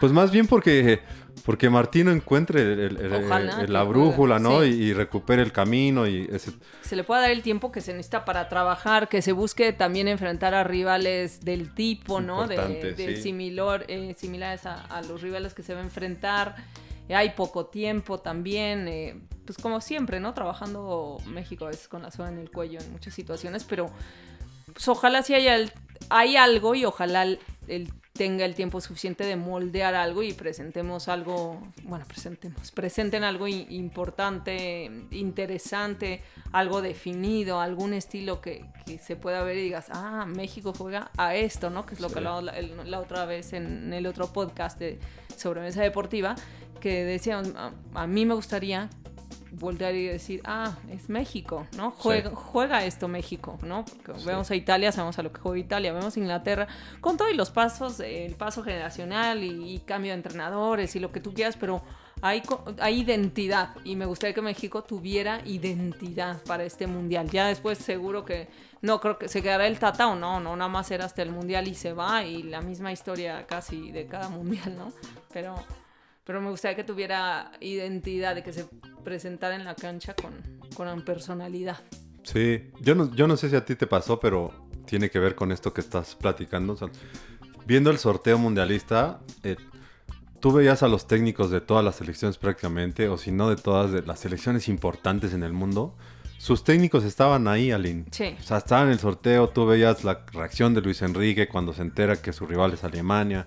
pues 0.01 0.12
más 0.12 0.31
bien 0.31 0.46
porque 0.46 1.01
porque 1.44 1.70
Martino 1.70 2.11
encuentre 2.11 2.62
el- 2.62 2.81
el- 2.81 2.96
el- 2.96 3.25
Ojalá 3.27 3.61
el- 3.61 3.66
que 3.66 3.72
la 3.72 3.81
pueda, 3.81 3.85
brújula, 3.85 4.38
¿no? 4.40 4.62
sí. 4.62 4.68
Y, 4.70 4.83
y 4.87 4.92
recupere 4.94 5.42
el 5.42 5.53
camino 5.53 6.09
y 6.09 6.27
ese, 6.33 6.51
Se 6.81 6.96
le 6.96 7.05
puede 7.05 7.20
dar 7.20 7.31
el 7.31 7.42
tiempo 7.42 7.70
que 7.70 7.81
se 7.81 7.92
necesita 7.92 8.25
para 8.25 8.49
trabajar, 8.49 9.09
que 9.09 9.22
se 9.22 9.31
busque 9.31 9.72
también 9.72 10.09
enfrentar 10.09 10.55
a 10.55 10.64
rivales 10.64 11.42
del 11.42 11.72
tipo, 11.75 12.20
¿no? 12.20 12.49
De, 12.49 12.57
de 12.96 13.16
sí. 13.16 13.22
similar, 13.22 13.85
eh, 13.87 14.14
similares 14.18 14.66
a, 14.66 14.81
a 14.87 15.03
los 15.03 15.22
rivales 15.22 15.55
que 15.55 15.62
se 15.62 15.75
va 15.75 15.81
a 15.81 15.85
enfrentar. 15.85 16.57
Hay 17.09 17.31
poco 17.37 17.66
tiempo 17.66 18.18
también, 18.18 18.88
eh, 18.88 19.20
pues 19.44 19.59
como 19.59 19.81
siempre, 19.81 20.18
¿no? 20.18 20.35
Trabajando 20.35 21.18
México 21.27 21.66
a 21.66 21.68
veces 21.68 21.87
con 21.87 22.03
la 22.03 22.11
soga 22.11 22.31
en 22.31 22.38
el 22.38 22.51
cuello 22.51 22.81
en 22.81 22.90
muchas 22.90 23.14
situaciones, 23.14 23.62
pero 23.62 23.88
pues 24.77 24.87
ojalá 24.89 25.23
sí 25.23 25.35
haya 25.35 25.57
el- 25.57 25.73
hay 26.11 26.37
algo 26.37 26.75
y 26.75 26.85
ojalá 26.85 27.23
él, 27.23 27.39
él 27.67 27.91
tenga 28.12 28.45
el 28.47 28.55
tiempo 28.55 28.81
suficiente 28.81 29.25
de 29.25 29.37
moldear 29.37 29.95
algo 29.95 30.23
y 30.23 30.33
presentemos 30.33 31.09
algo, 31.09 31.61
bueno, 31.85 32.05
presentemos, 32.07 32.71
presenten 32.73 33.25
algo 33.25 33.47
importante, 33.49 34.91
interesante, 35.11 36.23
algo 36.53 36.81
definido, 36.81 37.61
algún 37.61 37.93
estilo 37.93 38.41
que, 38.41 38.65
que 38.87 38.99
se 38.99 39.17
pueda 39.17 39.43
ver 39.43 39.59
y 39.59 39.62
digas, 39.65 39.87
ah, 39.91 40.25
México 40.27 40.73
juega 40.77 41.11
a 41.19 41.35
esto, 41.35 41.69
¿no? 41.71 41.85
Que 41.85 41.95
es 41.95 42.01
lo 42.01 42.09
que 42.09 42.19
hablamos 42.19 42.45
la, 42.45 42.53
el- 42.53 42.91
la 42.91 43.01
otra 43.01 43.27
vez 43.27 43.53
en 43.53 43.93
el 43.93 44.07
otro 44.07 44.33
podcast 44.33 44.79
de 44.79 44.99
Sobremesa 45.37 45.83
Deportiva, 45.83 46.37
que 46.81 47.05
decíamos, 47.05 47.53
a, 47.57 47.73
a 47.95 48.07
mí 48.07 48.25
me 48.25 48.35
gustaría 48.35 48.89
voltear 49.59 49.95
y 49.95 50.07
decir, 50.07 50.40
ah, 50.45 50.77
es 50.90 51.09
México, 51.09 51.66
¿no? 51.77 51.90
Juega, 51.92 52.31
juega 52.31 52.85
esto 52.85 53.09
México, 53.09 53.59
¿no? 53.62 53.85
Porque 53.85 54.21
Sí. 54.21 54.27
vemos 54.27 54.51
a 54.51 54.55
Italia, 54.55 54.92
sabemos 54.92 55.19
a 55.19 55.23
lo 55.23 55.33
que 55.33 55.40
juega 55.40 55.59
Italia, 55.59 55.92
vemos 55.92 56.16
a 56.16 56.21
Inglaterra, 56.21 56.66
con 57.01 57.16
todos 57.16 57.35
los 57.35 57.51
pasos, 57.51 58.01
el 58.01 58.35
paso 58.35 58.62
generacional 58.62 59.42
y, 59.42 59.75
y 59.75 59.79
cambio 59.81 60.12
de 60.12 60.16
entrenadores 60.16 60.95
y 60.97 61.01
lo 61.01 61.11
que 61.12 61.21
tú 61.21 61.33
quieras, 61.33 61.57
pero 61.59 61.83
hay, 62.23 62.42
hay 62.81 63.01
identidad 63.01 63.71
y 63.85 63.97
me 63.97 64.07
gustaría 64.07 64.35
que 64.35 64.42
México 64.42 64.83
tuviera 64.85 65.40
identidad 65.45 66.42
para 66.45 66.64
este 66.64 66.87
mundial. 66.87 67.29
Ya 67.31 67.47
después 67.49 67.79
seguro 67.79 68.25
que 68.25 68.49
no 68.83 69.01
creo 69.01 69.19
que 69.19 69.29
se 69.29 69.42
quedará 69.42 69.66
el 69.66 69.79
Tata 69.79 70.07
o 70.09 70.14
no, 70.16 70.38
no, 70.40 70.55
nada 70.57 70.69
más 70.69 70.90
era 70.90 71.05
hasta 71.07 71.23
el 71.23 71.31
mundial 71.31 71.66
y 71.69 71.75
se 71.75 71.92
va 71.92 72.25
y 72.25 72.42
la 72.42 72.61
misma 72.61 72.92
historia 72.92 73.47
casi 73.47 73.90
de 73.90 74.07
cada 74.07 74.29
mundial, 74.29 74.77
¿no? 74.79 74.92
Pero 75.33 75.57
pero 76.27 76.41
me 76.41 76.51
gustaría 76.51 76.75
que 76.75 76.85
tuviera 76.85 77.53
identidad, 77.61 78.35
de 78.35 78.43
que 78.43 78.53
se 78.53 78.67
presentara 79.05 79.55
en 79.55 79.65
la 79.65 79.77
cancha 79.77 80.15
con, 80.15 80.35
con 80.75 81.03
personalidad. 81.05 81.79
Sí, 82.25 82.65
yo 82.81 82.97
no, 82.97 83.15
yo 83.15 83.29
no 83.29 83.37
sé 83.37 83.49
si 83.49 83.55
a 83.55 83.65
ti 83.65 83.77
te 83.77 83.87
pasó, 83.87 84.19
pero 84.19 84.53
tiene 84.87 85.09
que 85.09 85.21
ver 85.21 85.37
con 85.37 85.53
esto 85.53 85.73
que 85.73 85.81
estás 85.81 86.17
platicando. 86.17 86.73
O 86.73 86.77
sea, 86.77 86.89
viendo 87.65 87.91
el 87.91 87.99
sorteo 87.99 88.39
mundialista, 88.39 89.21
eh, 89.45 89.57
tú 90.41 90.51
veías 90.51 90.83
a 90.83 90.89
los 90.89 91.07
técnicos 91.07 91.53
de 91.53 91.61
todas 91.61 91.85
las 91.85 91.95
selecciones 91.95 92.39
prácticamente, 92.39 93.09
o 93.09 93.17
si 93.17 93.31
no 93.31 93.49
de 93.49 93.55
todas 93.55 93.93
de 93.93 94.03
las 94.03 94.19
selecciones 94.19 94.69
importantes 94.69 95.33
en 95.33 95.45
el 95.45 95.53
mundo. 95.53 95.95
Sus 96.39 96.65
técnicos 96.65 97.05
estaban 97.05 97.47
ahí, 97.47 97.71
Aline. 97.71 98.05
Sí. 98.11 98.37
O 98.39 98.43
sea, 98.43 98.59
estaban 98.59 98.89
en 98.89 98.95
el 98.95 98.99
sorteo, 98.99 99.49
tú 99.49 99.65
veías 99.65 100.03
la 100.03 100.27
reacción 100.33 100.75
de 100.75 100.83
Luis 100.83 101.03
Enrique 101.03 101.47
cuando 101.47 101.73
se 101.73 101.83
entera 101.83 102.17
que 102.17 102.33
su 102.33 102.47
rival 102.47 102.73
es 102.73 102.83
Alemania. 102.83 103.47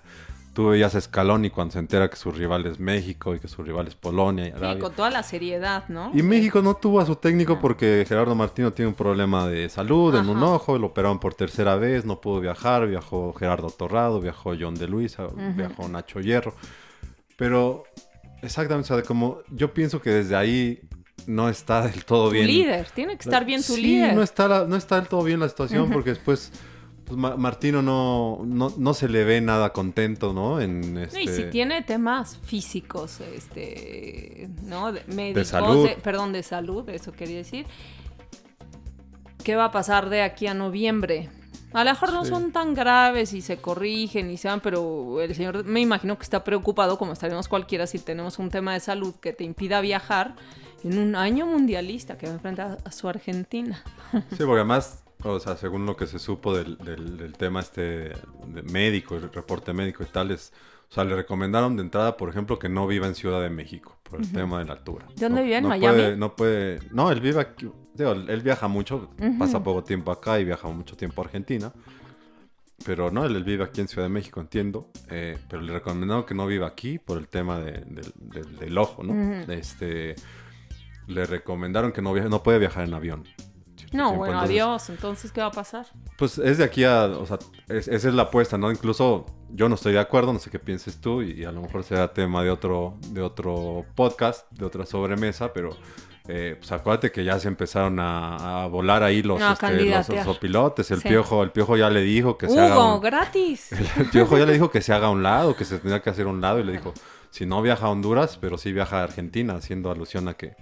Tú 0.52 0.70
veías 0.70 0.94
a 0.96 1.00
Scaloni 1.00 1.48
cuando 1.50 1.72
se 1.72 1.78
entera 1.78 2.10
que 2.10 2.16
su 2.16 2.32
rival 2.32 2.66
es 2.66 2.80
México 2.80 3.34
y 3.36 3.38
que 3.38 3.46
su 3.46 3.62
rival 3.62 3.86
es 3.86 3.94
Polonia 3.94 4.48
y 4.48 4.50
Sí, 4.52 4.78
con 4.80 4.92
toda 4.92 5.08
la 5.08 5.22
seriedad, 5.22 5.84
¿no? 5.88 6.10
Y 6.12 6.22
México 6.22 6.60
no 6.60 6.74
tuvo 6.74 6.98
a 7.00 7.06
su 7.06 7.14
técnico 7.14 7.54
No. 7.54 7.60
porque 7.60 8.04
Gerardo 8.08 8.34
Martino 8.34 8.72
tiene 8.72 8.88
un 8.88 8.94
problema 8.94 9.46
de 9.46 9.68
salud 9.68 10.12
en 10.16 10.28
un 10.28 10.42
ojo, 10.42 10.76
lo 10.76 10.88
operaron 10.88 11.20
por 11.20 11.34
tercera 11.34 11.76
vez, 11.76 12.04
no 12.04 12.20
pudo 12.20 12.40
viajar, 12.40 12.88
viajó 12.88 13.32
Gerardo 13.32 13.70
Torrado, 13.70 14.20
viajó 14.20 14.52
John 14.58 14.74
de 14.74 14.88
Luisa, 14.88 15.28
viajó 15.54 15.88
Nacho 15.88 16.20
Hierro. 16.20 16.54
Pero 17.36 17.84
exactamente, 18.42 18.92
o 18.92 18.96
sea, 18.96 19.04
como 19.06 19.38
yo 19.50 19.72
pienso 19.72 20.00
que 20.02 20.10
desde 20.10 20.34
ahí 20.36 20.80
no 21.26 21.48
está 21.48 21.86
del 21.86 22.04
todo 22.04 22.26
Tu 22.28 22.34
bien. 22.34 22.46
líder, 22.46 22.88
tiene 22.94 23.16
que 23.16 23.22
estar 23.22 23.44
bien 23.44 23.62
tu 23.62 23.74
sí, 23.74 23.82
líder. 23.82 24.14
No 24.14 24.22
está, 24.22 24.48
la- 24.48 24.64
no 24.66 24.76
está 24.76 24.96
del 24.96 25.06
todo 25.08 25.22
bien 25.22 25.38
la 25.40 25.48
situación 25.48 25.90
porque 25.90 26.10
después 26.10 26.50
pues, 27.10 27.18
Ma- 27.18 27.36
Martino 27.36 27.82
no, 27.82 28.40
no, 28.44 28.72
no 28.76 28.94
se 28.94 29.08
le 29.08 29.24
ve 29.24 29.40
nada 29.40 29.72
contento, 29.72 30.32
¿no? 30.32 30.60
En 30.60 30.94
No, 30.94 31.00
este... 31.00 31.22
Y 31.22 31.28
si 31.28 31.44
tiene 31.50 31.82
temas 31.82 32.38
físicos, 32.42 33.20
este, 33.20 34.48
¿no? 34.62 34.92
De, 34.92 35.02
médicos, 35.08 35.48
salud. 35.48 35.86
de- 35.88 35.96
perdón, 35.96 36.32
de 36.32 36.42
salud, 36.42 36.88
eso 36.88 37.12
quería 37.12 37.36
decir. 37.38 37.66
¿Qué 39.44 39.56
va 39.56 39.66
a 39.66 39.70
pasar 39.70 40.08
de 40.10 40.22
aquí 40.22 40.46
a 40.46 40.54
noviembre? 40.54 41.28
A 41.72 41.84
lo 41.84 41.90
mejor 41.90 42.12
no 42.12 42.24
Sí. 42.24 42.30
son 42.30 42.52
tan 42.52 42.74
graves 42.74 43.32
y 43.32 43.40
se 43.42 43.56
corrigen 43.58 44.30
y 44.30 44.36
se 44.36 44.48
van, 44.48 44.60
pero 44.60 45.20
el 45.20 45.34
señor 45.34 45.64
me 45.64 45.80
imagino 45.80 46.16
que 46.18 46.24
está 46.24 46.42
preocupado, 46.44 46.98
como 46.98 47.12
estaremos 47.12 47.48
cualquiera, 47.48 47.86
si 47.86 47.98
tenemos 48.00 48.38
un 48.38 48.50
tema 48.50 48.72
de 48.74 48.80
salud 48.80 49.14
que 49.14 49.32
te 49.32 49.44
impida 49.44 49.80
viajar 49.80 50.34
en 50.82 50.98
un 50.98 51.14
año 51.14 51.46
mundialista 51.46 52.18
que 52.18 52.26
va 52.26 52.32
a 52.32 52.34
enfrentar 52.36 52.78
a 52.84 52.90
su 52.92 53.08
Argentina. 53.08 53.82
Sí, 54.12 54.38
porque 54.38 54.54
además, 54.60 55.04
o 55.22 55.40
sea, 55.40 55.56
según 55.56 55.86
lo 55.86 55.96
que 55.96 56.06
se 56.06 56.18
supo 56.18 56.54
del, 56.56 56.76
del- 56.78 57.16
del 57.16 57.32
tema 57.34 57.60
este 57.60 57.82
de 57.82 58.62
médico, 58.72 59.16
el 59.16 59.30
reporte 59.32 59.72
médico 59.72 60.02
y 60.02 60.06
tal, 60.06 60.30
es, 60.30 60.52
o 60.90 60.92
sea, 60.94 61.04
le 61.04 61.14
recomendaron 61.14 61.76
de 61.76 61.82
entrada, 61.82 62.16
por 62.16 62.28
ejemplo, 62.30 62.58
que 62.58 62.68
no 62.68 62.86
viva 62.86 63.06
en 63.06 63.14
Ciudad 63.14 63.40
de 63.42 63.50
México 63.50 63.96
por 64.02 64.20
el 64.20 64.32
tema 64.32 64.58
de 64.58 64.64
la 64.64 64.72
altura. 64.72 65.06
¿Dónde 65.16 65.40
No- 65.40 65.42
vive? 65.44 65.56
¿En 65.56 65.62
no 65.62 65.68
Miami? 65.68 65.96
Puede, 65.96 66.16
no 66.16 66.34
puede, 66.36 66.78
no, 66.92 67.10
él 67.12 67.20
vive 67.20 67.40
aquí, 67.40 67.70
digo, 67.94 68.12
él 68.12 68.40
viaja 68.42 68.66
mucho, 68.68 69.10
pasa 69.38 69.62
poco 69.62 69.84
tiempo 69.84 70.10
acá 70.10 70.40
y 70.40 70.44
viaja 70.44 70.66
mucho 70.68 70.96
tiempo 70.96 71.22
a 71.22 71.24
Argentina. 71.26 71.72
Pero 72.84 73.10
no, 73.10 73.26
él, 73.26 73.36
él 73.36 73.44
vive 73.44 73.62
aquí 73.62 73.82
en 73.82 73.88
Ciudad 73.88 74.06
de 74.06 74.12
México, 74.12 74.40
entiendo. 74.40 74.88
eh, 75.10 75.36
pero 75.50 75.60
le 75.60 75.72
recomendaron 75.74 76.24
que 76.24 76.34
no 76.34 76.46
viva 76.46 76.66
aquí 76.66 76.98
por 76.98 77.18
el 77.18 77.28
tema 77.28 77.58
de- 77.60 77.84
del- 78.58 78.78
ojo, 78.78 79.02
¿no? 79.02 79.12
Este, 79.52 80.14
le 81.06 81.26
recomendaron 81.26 81.92
que 81.92 82.00
no, 82.00 82.12
viaje, 82.14 82.30
no 82.30 82.42
puede 82.42 82.58
viajar 82.58 82.84
en 82.88 82.94
avión. 82.94 83.24
Cierto 83.90 83.96
No, 84.10 84.14
bueno, 84.16 84.34
entonces- 84.34 84.50
adiós. 84.50 84.90
Entonces, 84.90 85.32
¿qué 85.32 85.40
va 85.40 85.48
a 85.48 85.52
pasar? 85.52 85.86
pues 86.16 86.38
es 86.38 86.58
de 86.58 86.64
aquí 86.64 86.84
a, 86.84 87.04
o 87.06 87.26
sea, 87.26 87.38
es- 87.68 87.88
esa 87.88 88.08
es 88.08 88.14
la 88.14 88.22
apuesta, 88.24 88.56
¿no? 88.58 88.70
Incluso 88.70 89.26
yo 89.50 89.68
no 89.68 89.74
estoy 89.74 89.92
de 89.94 90.00
acuerdo, 90.00 90.32
no 90.32 90.38
sé 90.38 90.50
qué 90.50 90.58
pienses 90.58 91.00
tú 91.00 91.22
y, 91.22 91.32
y 91.32 91.44
a 91.44 91.52
lo 91.52 91.62
mejor 91.62 91.82
será 91.84 92.12
tema 92.12 92.42
de 92.42 92.50
otro, 92.50 92.96
de 93.08 93.22
otro 93.22 93.84
podcast, 93.94 94.50
de 94.52 94.64
otra 94.64 94.86
sobremesa, 94.86 95.52
pero 95.52 95.70
eh, 96.28 96.54
pues 96.58 96.70
acuérdate 96.70 97.10
que 97.10 97.24
ya 97.24 97.40
se 97.40 97.48
empezaron 97.48 97.98
a, 97.98 98.62
a 98.62 98.66
volar 98.68 99.02
ahí 99.02 99.22
los, 99.22 99.40
A 99.40 99.52
este, 99.54 99.66
los 99.66 100.90
el 100.90 101.00
Sí. 101.00 101.08
piojo, 101.08 101.42
el 101.42 101.50
piojo 101.50 101.76
ya 101.76 101.90
le 101.90 102.02
dijo 102.02 102.38
que 102.38 102.48
se 102.48 102.60
haga 102.60 102.94
un, 102.94 103.00
gratis. 103.00 103.72
el 103.98 104.10
piojo 104.10 104.38
ya 104.38 104.46
le 104.46 104.52
dijo 104.52 104.70
que 104.70 104.80
se 104.82 104.92
haga 104.92 105.08
a 105.08 105.10
un 105.10 105.22
lado, 105.24 105.56
que 105.56 105.64
se 105.64 105.78
tenía 105.78 106.00
que 106.02 106.10
hacer 106.10 106.26
a 106.26 106.28
un 106.28 106.40
lado 106.40 106.60
y 106.60 106.64
le 106.64 106.72
dijo, 106.72 106.92
si 107.30 107.46
no 107.46 107.62
viaja 107.62 107.86
a 107.86 107.90
Honduras, 107.90 108.38
pero 108.40 108.58
sí 108.58 108.72
viaja 108.72 109.00
a 109.00 109.04
Argentina, 109.04 109.54
haciendo 109.54 109.90
alusión 109.90 110.28
a 110.28 110.34
que 110.34 110.54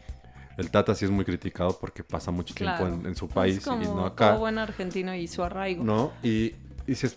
el 0.59 0.71
Tata 0.71 0.95
sí 0.95 1.07
es 1.07 1.11
muy 1.11 1.25
criticado 1.25 1.79
porque 1.81 2.05
pasa 2.05 2.31
mucho 2.31 2.55
tiempo 2.55 2.87
en, 3.01 3.07
en 3.07 3.17
su 3.17 3.29
país 3.29 3.57
y 3.57 3.61
como 3.61 3.95
no 3.97 4.05
acá. 4.07 4.31
todo 4.33 4.41
buen 4.41 4.59
argentino 4.59 5.15
y 5.15 5.27
su 5.29 5.43
arraigo. 5.43 5.83
¿no? 5.85 6.13
Y, 6.23 6.53
y 6.87 6.95
si 6.95 7.07
es- 7.07 7.17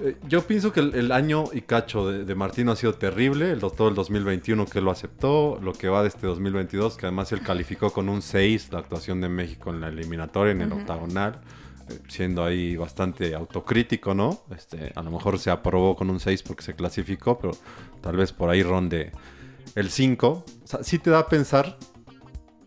eh, 0.00 0.16
yo 0.26 0.42
pienso 0.44 0.72
que 0.72 0.80
el, 0.80 0.92
el 0.96 1.12
año 1.12 1.44
y 1.52 1.60
cacho 1.60 2.08
de, 2.10 2.24
de 2.24 2.34
Martino 2.34 2.72
ha 2.72 2.76
sido 2.76 2.94
terrible, 2.94 3.52
el, 3.52 3.60
todo 3.60 3.88
el 3.88 3.94
2021 3.94 4.66
que 4.66 4.80
lo 4.80 4.90
aceptó, 4.90 5.58
lo 5.62 5.72
que 5.72 5.88
va 5.88 6.02
de 6.02 6.08
este 6.08 6.26
2022, 6.26 6.96
que 6.96 7.06
además 7.06 7.30
él 7.32 7.42
calificó 7.42 7.92
con 7.92 8.08
un 8.08 8.20
6 8.20 8.70
la 8.72 8.80
actuación 8.80 9.20
de 9.20 9.28
México 9.28 9.70
en 9.70 9.80
la 9.80 9.88
eliminatoria, 9.88 10.50
en 10.52 10.62
el 10.62 10.72
octagonal, 10.72 11.40
eh, 11.88 12.00
siendo 12.08 12.44
ahí 12.44 12.74
bastante 12.76 13.36
autocrítico, 13.36 14.14
¿no? 14.14 14.42
Este, 14.56 14.92
a 14.96 15.02
lo 15.02 15.12
mejor 15.12 15.38
se 15.38 15.50
aprobó 15.52 15.94
con 15.94 16.10
un 16.10 16.18
6 16.18 16.42
porque 16.42 16.64
se 16.64 16.74
clasificó, 16.74 17.38
pero 17.38 17.52
tal 18.00 18.16
vez 18.16 18.32
por 18.32 18.50
ahí 18.50 18.64
ronde 18.64 19.12
el 19.76 19.90
5. 19.90 20.26
O 20.28 20.66
sea, 20.66 20.82
sí 20.82 20.98
te 20.98 21.10
da 21.10 21.20
a 21.20 21.28
pensar 21.28 21.78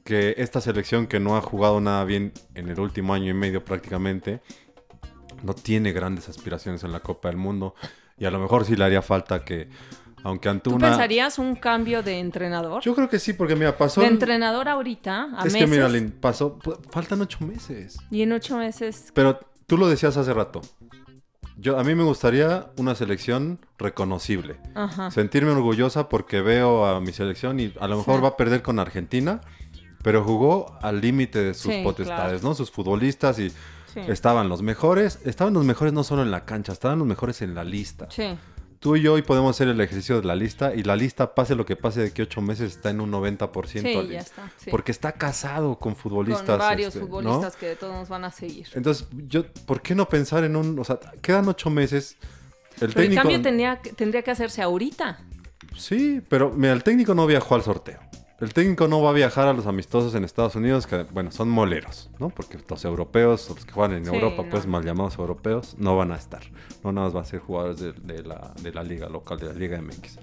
que 0.08 0.36
esta 0.38 0.62
selección 0.62 1.06
que 1.06 1.20
no 1.20 1.36
ha 1.36 1.42
jugado 1.42 1.82
nada 1.82 2.06
bien 2.06 2.32
en 2.56 2.70
el 2.70 2.80
último 2.80 3.14
año 3.14 3.30
y 3.30 3.34
medio 3.34 3.66
prácticamente, 3.66 4.40
no 5.44 5.54
tiene 5.54 5.92
grandes 5.92 6.30
aspiraciones 6.30 6.86
en 6.86 6.94
la 6.94 7.02
Copa 7.02 7.28
del 7.28 7.36
Mundo. 7.36 7.76
Y 8.18 8.24
a 8.24 8.32
lo 8.32 8.40
mejor 8.40 8.64
sí 8.64 8.78
le 8.78 8.86
haría 8.86 9.02
falta 9.02 9.44
que 9.44 9.68
aunque 10.24 10.48
ante 10.48 10.70
¿Tú 10.70 10.78
pensarías 10.78 11.38
un 11.40 11.56
cambio 11.56 12.04
de 12.04 12.20
entrenador? 12.20 12.82
Yo 12.84 12.96
creo 12.96 13.10
que 13.10 13.20
sí, 13.20 13.34
porque 13.34 13.58
mira, 13.58 13.78
pasó... 13.78 14.00
de 14.00 14.08
entrenador 14.08 14.70
ahorita, 14.70 15.28
a 15.36 15.40
es 15.46 15.52
meses, 15.52 15.60
que 15.60 15.68
mira, 15.68 15.90
Lin, 15.90 16.12
pasó... 16.12 16.58
Faltan 16.90 17.20
ocho 17.20 17.40
meses. 17.46 17.98
y 18.10 18.22
en 18.22 18.32
ocho 18.32 18.58
meses... 18.58 19.12
Pero 19.14 19.42
tú 19.66 19.78
lo 19.78 19.90
decías 19.90 20.16
hace 20.16 20.34
rato. 20.34 20.62
Yo, 21.58 21.78
a 21.78 21.84
mí 21.84 21.96
me 21.96 22.04
gustaría 22.04 22.68
una 22.78 22.96
selección 22.96 23.60
reconocible. 23.78 24.56
Ajá. 24.74 25.12
Sentirme 25.12 25.52
orgullosa 25.52 26.08
porque 26.08 26.40
veo 26.42 26.86
a 26.86 27.02
mi 27.02 27.12
selección 27.12 27.60
y 27.60 27.74
a 27.80 27.88
lo 27.90 27.98
mejor 27.98 28.16
Sí. 28.16 28.22
va 28.22 28.28
a 28.30 28.38
perder 28.38 28.62
con 28.62 28.80
Argentina, 28.80 29.42
pero 30.08 30.24
jugó 30.24 30.78
al 30.82 31.02
límite 31.02 31.40
de 31.44 31.54
sus 31.54 31.74
Sí, 31.74 31.82
potestades, 31.84 32.40
claro. 32.42 32.48
¿no? 32.50 32.56
Sus 32.56 32.72
futbolistas 32.72 33.40
y 33.40 33.50
Sí. 33.50 34.00
estaban 34.08 34.48
los 34.48 34.62
mejores. 34.62 35.20
Estaban 35.26 35.54
los 35.54 35.66
mejores 35.66 35.92
no 35.92 36.04
solo 36.04 36.22
en 36.22 36.32
la 36.32 36.46
cancha, 36.46 36.72
estaban 36.72 36.98
los 37.00 37.08
mejores 37.08 37.42
en 37.42 37.54
la 37.56 37.64
lista. 37.66 38.08
Sí. 38.10 38.38
Tú 38.80 38.96
y 38.96 39.02
yo 39.02 39.14
hoy 39.14 39.24
podemos 39.24 39.56
hacer 39.56 39.68
el 39.70 39.82
ejercicio 39.82 40.22
de 40.22 40.28
la 40.28 40.36
lista 40.36 40.74
y 40.76 40.84
la 40.84 40.96
lista, 40.96 41.34
pase 41.34 41.56
lo 41.56 41.66
que 41.66 41.76
pase, 41.76 42.02
de 42.02 42.12
que 42.14 42.22
ocho 42.22 42.42
meses 42.42 42.76
está 42.76 42.90
en 42.92 43.02
un 43.02 43.10
90%. 43.12 43.82
Sí, 44.04 44.08
ya 44.14 44.20
está. 44.20 44.52
Porque 44.72 44.92
está 44.92 45.12
casado 45.14 45.78
con 45.80 45.96
futbolistas. 45.96 46.46
Con 46.46 46.60
varios 46.60 46.90
este, 46.96 47.00
¿no? 47.00 47.06
futbolistas 47.08 47.56
que 47.56 47.66
de 47.70 47.76
todos 47.76 47.94
nos 47.96 48.08
van 48.08 48.24
a 48.24 48.32
seguir. 48.32 48.68
Entonces, 48.76 49.08
yo, 49.28 49.46
¿por 49.66 49.82
qué 49.82 49.96
no 49.96 50.08
pensar 50.08 50.44
en 50.44 50.56
un, 50.56 50.78
o 50.80 50.84
sea, 50.84 51.00
quedan 51.22 51.48
ocho 51.50 51.70
meses? 51.70 52.18
El 52.80 52.80
Pero 52.80 52.86
el 52.88 52.94
técnico, 52.94 53.22
cambio 53.24 53.42
tendría, 53.42 53.82
que- 53.82 53.92
tendría 53.94 54.22
que 54.22 54.32
hacerse 54.32 54.62
ahorita. 54.62 55.20
sí, 55.76 56.22
pero 56.30 56.52
mira, 56.52 56.74
el 56.74 56.84
técnico 56.84 57.14
no 57.16 57.26
viajó 57.26 57.56
al 57.56 57.64
sorteo. 57.64 58.00
El 58.40 58.54
técnico 58.54 58.88
no 58.88 59.02
va 59.02 59.10
a 59.10 59.14
viajar 59.14 59.48
a 59.48 59.54
los 59.54 59.66
amistosos 59.66 60.14
en 60.14 60.24
Estados 60.24 60.56
Unidos, 60.56 60.86
que 60.86 61.04
bueno, 61.12 61.32
son 61.32 61.50
moleros, 61.50 62.12
¿no? 62.20 62.30
Porque 62.30 62.60
los 62.70 62.86
europeos, 62.86 63.50
los 63.50 63.66
que 63.66 63.72
juegan 63.72 63.98
en 63.98 64.06
Sí, 64.06 64.14
Europa, 64.14 64.44
no. 64.44 64.50
pues 64.50 64.68
mal 64.68 64.84
llamados 64.86 65.18
europeos, 65.18 65.76
no 65.80 65.98
van 65.98 66.12
a 66.12 66.16
estar. 66.18 66.42
No 66.84 66.92
nada 66.92 67.08
más 67.08 67.14
van 67.16 67.24
a 67.24 67.26
ser 67.26 67.40
jugadores 67.40 67.80
de, 67.80 67.94
de 67.94 68.22
la, 68.24 68.54
de 68.62 68.72
la 68.72 68.84
liga 68.84 69.10
local, 69.10 69.40
de 69.40 69.48
la 69.48 69.54
Liga 69.54 69.82
MX. 69.82 70.20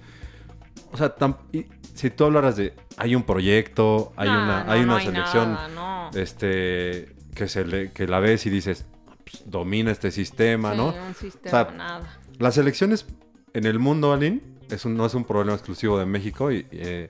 O 0.93 0.97
sea, 0.97 1.13
tam- 1.13 1.35
y 1.51 1.65
si 1.93 2.09
tú 2.09 2.23
hablaras 2.23 2.55
de, 2.55 2.73
hay 2.95 3.15
un 3.15 3.23
proyecto, 3.23 4.13
hay 4.15 4.29
No, 4.29 4.43
una, 4.43 4.63
no, 4.63 4.71
hay 4.71 4.79
no 4.85 4.93
una 4.93 5.03
selección, 5.03 5.51
nada, 5.53 5.67
no. 5.67 6.09
este, 6.17 7.15
que 7.35 7.49
se 7.49 7.65
le, 7.65 7.91
que 7.91 8.07
la 8.07 8.19
ves 8.19 8.45
y 8.45 8.49
dices, 8.49 8.85
pues, 9.25 9.43
domina 9.45 9.91
este 9.91 10.11
sistema, 10.11 10.71
Sí, 10.71 10.77
¿no? 10.77 10.87
un 11.05 11.15
sistema, 11.15 11.61
O 11.61 11.65
sea, 11.65 11.75
nada. 11.75 12.19
Las 12.39 12.57
elecciones 12.57 13.07
en 13.53 13.65
el 13.65 13.77
mundo, 13.79 14.13
Aline, 14.13 14.41
es 14.69 14.85
un- 14.85 14.95
no 14.95 15.05
es 15.05 15.13
un 15.13 15.25
problema 15.25 15.53
exclusivo 15.55 15.97
de 15.99 16.05
México 16.05 16.51
y 16.51 16.65
eh, 16.71 17.09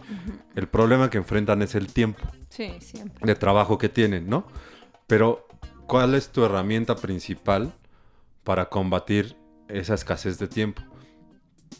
el 0.55 0.67
problema 0.67 1.09
que 1.09 1.17
enfrentan 1.17 1.61
es 1.61 1.75
el 1.75 1.87
tiempo 1.87 2.27
Sí, 2.49 2.73
siempre. 2.79 3.25
de 3.25 3.35
trabajo 3.35 3.77
que 3.77 3.89
tienen, 3.89 4.29
¿no? 4.29 4.45
Pero, 5.07 5.47
¿cuál 5.87 6.15
es 6.15 6.29
tu 6.29 6.43
herramienta 6.43 6.95
principal 6.95 7.73
para 8.43 8.69
combatir 8.69 9.35
esa 9.67 9.93
escasez 9.93 10.37
de 10.39 10.47
tiempo? 10.47 10.81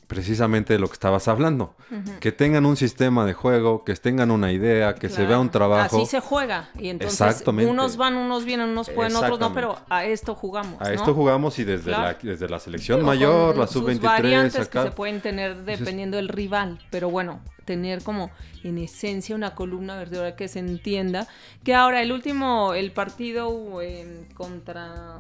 Precisamente 0.08 0.74
de 0.74 0.80
lo 0.80 0.88
que 0.88 0.94
estabas 0.94 1.28
hablando. 1.28 1.76
Que 2.20 2.32
tengan 2.32 2.66
un 2.66 2.76
sistema 2.78 3.26
de 3.26 3.34
juego, 3.34 3.84
que 3.84 3.96
tengan 3.96 4.30
una 4.32 4.52
idea, 4.52 4.96
que 4.96 5.10
se 5.10 5.26
vea 5.26 5.40
un 5.40 5.50
trabajo. 5.50 5.98
Así 5.98 6.06
se 6.06 6.20
juega. 6.20 6.70
Y 6.78 6.90
entonces 6.90 7.20
Exactamente. 7.22 7.72
unos 7.72 7.98
van, 7.98 8.16
unos 8.16 8.46
vienen, 8.46 8.70
unos 8.70 8.90
pueden, 8.90 9.16
otros 9.16 9.40
no, 9.40 9.54
pero 9.54 9.78
a 9.90 10.06
esto 10.06 10.36
jugamos. 10.36 10.80
A 10.82 10.86
¿no? 10.86 10.90
esto 10.92 11.14
jugamos 11.14 11.58
y 11.60 11.64
desde, 11.64 11.86
Claro. 11.92 12.18
la, 12.22 12.32
desde 12.32 12.48
la 12.50 12.60
selección 12.60 13.04
mayor, 13.04 13.58
la 13.58 13.68
sus 13.68 13.82
sub-23, 13.84 14.00
variantes 14.02 14.62
acá. 14.68 14.84
que 14.84 14.90
se 14.90 14.96
pueden 14.96 15.22
tener 15.22 15.64
dependiendo 15.64 16.18
del 16.18 16.30
rival, 16.30 16.80
pero 16.92 17.10
bueno, 17.10 17.42
tener 17.66 18.04
como 18.04 18.30
en 18.64 18.78
esencia 18.78 19.36
una 19.36 19.56
columna 19.56 19.98
vertebral 19.98 20.36
que 20.36 20.48
se 20.48 20.60
entienda. 20.60 21.28
Que 21.64 21.74
ahora 21.74 22.02
el 22.02 22.12
último, 22.12 22.74
el 22.74 22.92
partido 22.92 23.82
eh, 23.82 24.28
contra 24.36 25.20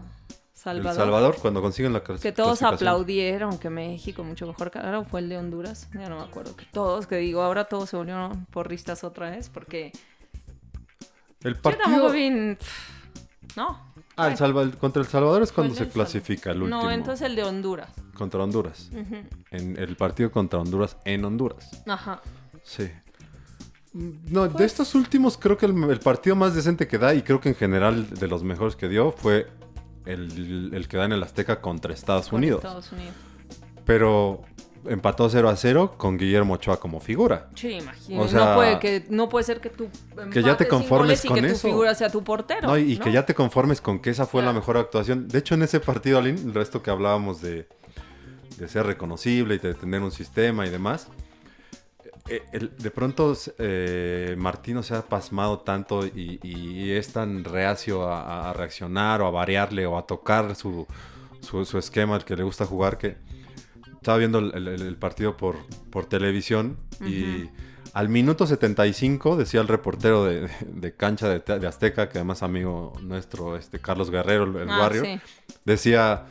Salvador, 0.65 0.91
El 0.91 0.97
Salvador, 0.97 1.36
cuando 1.39 1.62
consiguen 1.62 1.93
la 1.93 2.01
que 2.01 2.32
todos 2.32 2.63
aplaudieron, 2.63 3.60
que 3.60 3.69
México 3.69 4.23
mucho 4.23 4.47
mejor 4.47 4.71
ahora 4.73 5.04
fue 5.04 5.19
el 5.19 5.30
de 5.30 5.38
Honduras, 5.38 5.88
ya 5.93 6.10
no 6.10 6.17
me 6.17 6.23
acuerdo, 6.23 6.56
que 6.56 6.65
todos, 6.65 7.06
que 7.06 7.17
digo, 7.17 7.43
ahora 7.43 7.65
todos 7.65 7.91
se 7.91 7.97
volvieron 7.97 8.47
porristas 8.47 9.04
otra 9.04 9.30
vez, 9.30 9.49
porque 9.49 9.91
El 11.43 11.54
yo 11.54 11.62
partido... 11.62 11.84
tampoco 11.84 12.12
vi, 12.13 12.58
no. 13.56 13.80
Ah, 14.17 14.30
el 14.30 14.78
contra 14.78 15.04
El 15.04 15.08
Salvador 15.08 15.43
es 15.43 15.51
cuando 15.51 15.75
se 15.75 15.84
el 15.84 15.89
clasifica 15.89 16.49
el 16.49 16.63
último. 16.63 16.82
No, 16.82 16.89
entonces 16.89 17.28
el 17.28 17.36
de 17.36 17.43
Honduras. 17.43 17.91
Contra 18.15 18.43
Honduras. 18.43 18.89
En 19.51 19.78
el 19.78 19.95
partido 19.97 20.32
contra 20.32 20.58
Honduras 20.58 20.97
en 21.06 21.25
Honduras. 21.25 21.84
Ajá. 21.86 22.23
Sí. 22.63 22.89
No, 23.93 24.49
Pues 24.49 24.56
de 24.56 24.65
estos 24.65 24.95
últimos 24.95 25.38
creo 25.38 25.58
que 25.58 25.67
el, 25.67 25.91
el 25.91 25.99
partido 25.99 26.36
más 26.36 26.56
decente 26.56 26.88
que 26.88 26.97
da 26.97 27.13
y 27.13 27.21
creo 27.21 27.39
que 27.39 27.49
en 27.49 27.56
general 27.56 28.10
de 28.10 28.28
los 28.28 28.43
mejores 28.43 28.75
que 28.75 28.89
dio 28.89 29.12
fue 29.12 29.47
el, 30.05 30.71
el 30.73 30.87
que 30.87 30.97
da 30.97 31.05
en 31.05 31.13
el 31.13 31.23
Azteca 31.23 31.61
contra 31.61 31.93
Estados 31.93 32.31
Unidos. 32.31 32.59
Estados 32.59 32.91
Unidos. 32.91 33.13
Pero 33.85 34.41
empató 34.87 35.29
0 35.29 35.49
a 35.49 35.55
0 35.55 35.95
con 35.97 36.17
Guillermo 36.17 36.55
Ochoa 36.55 36.79
como 36.79 36.99
figura. 36.99 37.49
Sí, 37.55 37.71
imagino. 37.71 38.21
O 38.21 38.27
sea, 38.27 38.45
no, 38.45 38.55
puede 38.55 38.79
que, 38.79 39.05
no 39.09 39.29
puede 39.29 39.43
ser 39.43 39.61
que 39.61 39.69
tú 39.69 39.89
que 40.31 40.43
ya 40.43 40.57
te 40.57 40.67
conformes 40.67 41.23
y 41.25 41.27
con 41.27 41.39
que 41.39 41.47
eso. 41.47 41.61
tu 41.61 41.67
figura 41.67 41.95
sea 41.95 42.09
tu 42.09 42.23
portero. 42.23 42.67
No, 42.67 42.77
y, 42.77 42.93
y 42.93 42.97
¿no? 42.97 43.03
que 43.03 43.11
ya 43.11 43.25
te 43.25 43.33
conformes 43.33 43.81
con 43.81 43.99
que 43.99 44.09
esa 44.09 44.25
fue 44.25 44.43
la 44.43 44.53
mejor 44.53 44.77
actuación. 44.77 45.27
De 45.27 45.39
hecho, 45.39 45.55
en 45.55 45.63
ese 45.63 45.79
partido, 45.79 46.19
Aline, 46.19 46.39
el 46.39 46.53
resto 46.53 46.81
que 46.83 46.91
hablábamos 46.91 47.41
de, 47.41 47.67
de 48.57 48.67
ser 48.67 48.85
reconocible 48.85 49.55
y 49.55 49.59
de 49.59 49.73
tener 49.73 50.01
un 50.01 50.11
sistema 50.11 50.65
y 50.65 50.69
demás, 50.69 51.07
el- 52.29 52.75
de 52.75 52.91
pronto 52.91 53.35
eh, 53.59 54.35
Martino 54.38 54.81
se 54.83 54.95
ha 54.95 55.01
pasmado 55.03 55.59
tanto 55.59 56.05
y, 56.05 56.39
y 56.41 56.91
es 56.91 57.13
tan 57.13 57.43
reacio 57.43 58.07
a, 58.09 58.49
a 58.49 58.53
reaccionar 58.53 59.21
o 59.21 59.27
a 59.27 59.31
variarle 59.31 59.85
o 59.85 59.97
a 59.97 60.05
tocar 60.07 60.55
su, 60.55 60.88
su, 61.41 61.65
su 61.65 61.77
esquema, 61.77 62.15
el 62.15 62.25
que 62.25 62.35
le 62.35 62.43
gusta 62.43 62.65
jugar, 62.65 62.97
que 62.97 63.17
estaba 63.93 64.17
viendo 64.17 64.39
el, 64.39 64.53
el- 64.55 64.81
el 64.81 64.95
partido 64.97 65.38
por, 65.38 65.55
por 65.91 66.05
televisión 66.07 66.77
y 67.05 67.49
al 67.93 68.09
minuto 68.09 68.45
75 68.47 69.38
decía 69.38 69.61
el 69.61 69.67
reportero 69.67 70.25
de, 70.25 70.49
de 70.67 70.95
cancha 70.95 71.29
de, 71.29 71.39
de 71.59 71.67
Azteca, 71.67 72.09
que 72.09 72.17
además 72.17 72.41
amigo 72.43 72.93
nuestro, 73.03 73.55
este 73.55 73.79
Carlos 73.79 74.09
Guerrero, 74.11 74.43
el, 74.45 74.55
el 74.57 74.69
Ah, 74.69 74.77
barrio, 74.79 75.03
sí. 75.05 75.19
decía, 75.63 76.25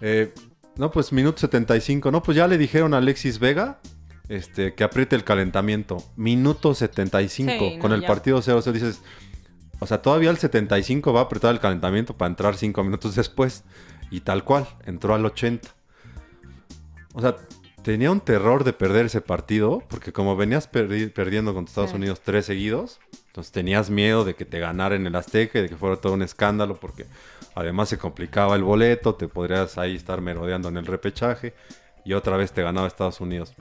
eh, 0.00 0.34
no, 0.76 0.90
pues 0.90 1.12
minuto 1.12 1.38
75, 1.38 2.10
no, 2.10 2.22
pues 2.22 2.36
ya 2.36 2.46
le 2.48 2.58
dijeron 2.58 2.92
a 2.94 2.98
Alexis 2.98 3.38
Vega 3.38 3.78
este, 4.28 4.74
que 4.74 4.84
apriete 4.84 5.16
el 5.16 5.24
calentamiento. 5.24 5.98
Minuto 6.16 6.74
75, 6.74 7.50
Sí, 7.58 7.74
no, 7.76 7.80
con 7.82 7.92
el 7.92 8.02
ya. 8.02 8.06
partido 8.06 8.40
0-0, 8.42 8.72
dices, 8.72 9.00
o 9.80 9.86
sea, 9.86 10.02
todavía 10.02 10.30
el 10.30 10.38
75 10.38 11.12
va 11.12 11.20
a 11.20 11.24
apretar 11.24 11.52
el 11.54 11.60
calentamiento 11.60 12.16
para 12.16 12.28
entrar 12.30 12.56
5 12.56 12.82
minutos 12.84 13.14
después. 13.14 13.64
Y 14.10 14.20
tal 14.20 14.42
cual, 14.44 14.66
entró 14.86 15.14
al 15.14 15.24
80. 15.26 15.68
O 17.14 17.20
sea, 17.20 17.36
tenía 17.82 18.10
un 18.10 18.20
terror 18.20 18.64
de 18.64 18.72
perder 18.72 19.06
ese 19.06 19.20
partido, 19.20 19.82
porque 19.88 20.12
como 20.12 20.36
venías 20.36 20.70
perdi- 20.70 21.12
perdiendo 21.12 21.52
contra 21.54 21.70
Estados 21.70 21.90
Sí. 21.90 21.96
Unidos 21.96 22.20
tres 22.22 22.46
seguidos, 22.46 23.00
entonces 23.28 23.52
tenías 23.52 23.90
miedo 23.90 24.24
de 24.24 24.34
que 24.34 24.44
te 24.44 24.58
ganara 24.60 24.94
en 24.96 25.06
el 25.06 25.14
Azteca 25.14 25.58
y 25.58 25.62
de 25.62 25.68
que 25.68 25.76
fuera 25.76 25.96
todo 25.96 26.14
un 26.14 26.22
escándalo, 26.22 26.76
porque 26.80 27.06
además 27.54 27.88
se 27.88 27.98
complicaba 27.98 28.56
el 28.56 28.62
boleto, 28.62 29.14
te 29.14 29.28
podrías 29.28 29.78
ahí 29.78 29.96
estar 29.96 30.20
merodeando 30.20 30.68
en 30.68 30.76
el 30.76 30.86
repechaje, 30.86 31.54
y 32.04 32.14
otra 32.14 32.36
vez 32.36 32.52
te 32.52 32.62
ganaba 32.62 32.86
Estados 32.86 33.20
Unidos. 33.20 33.52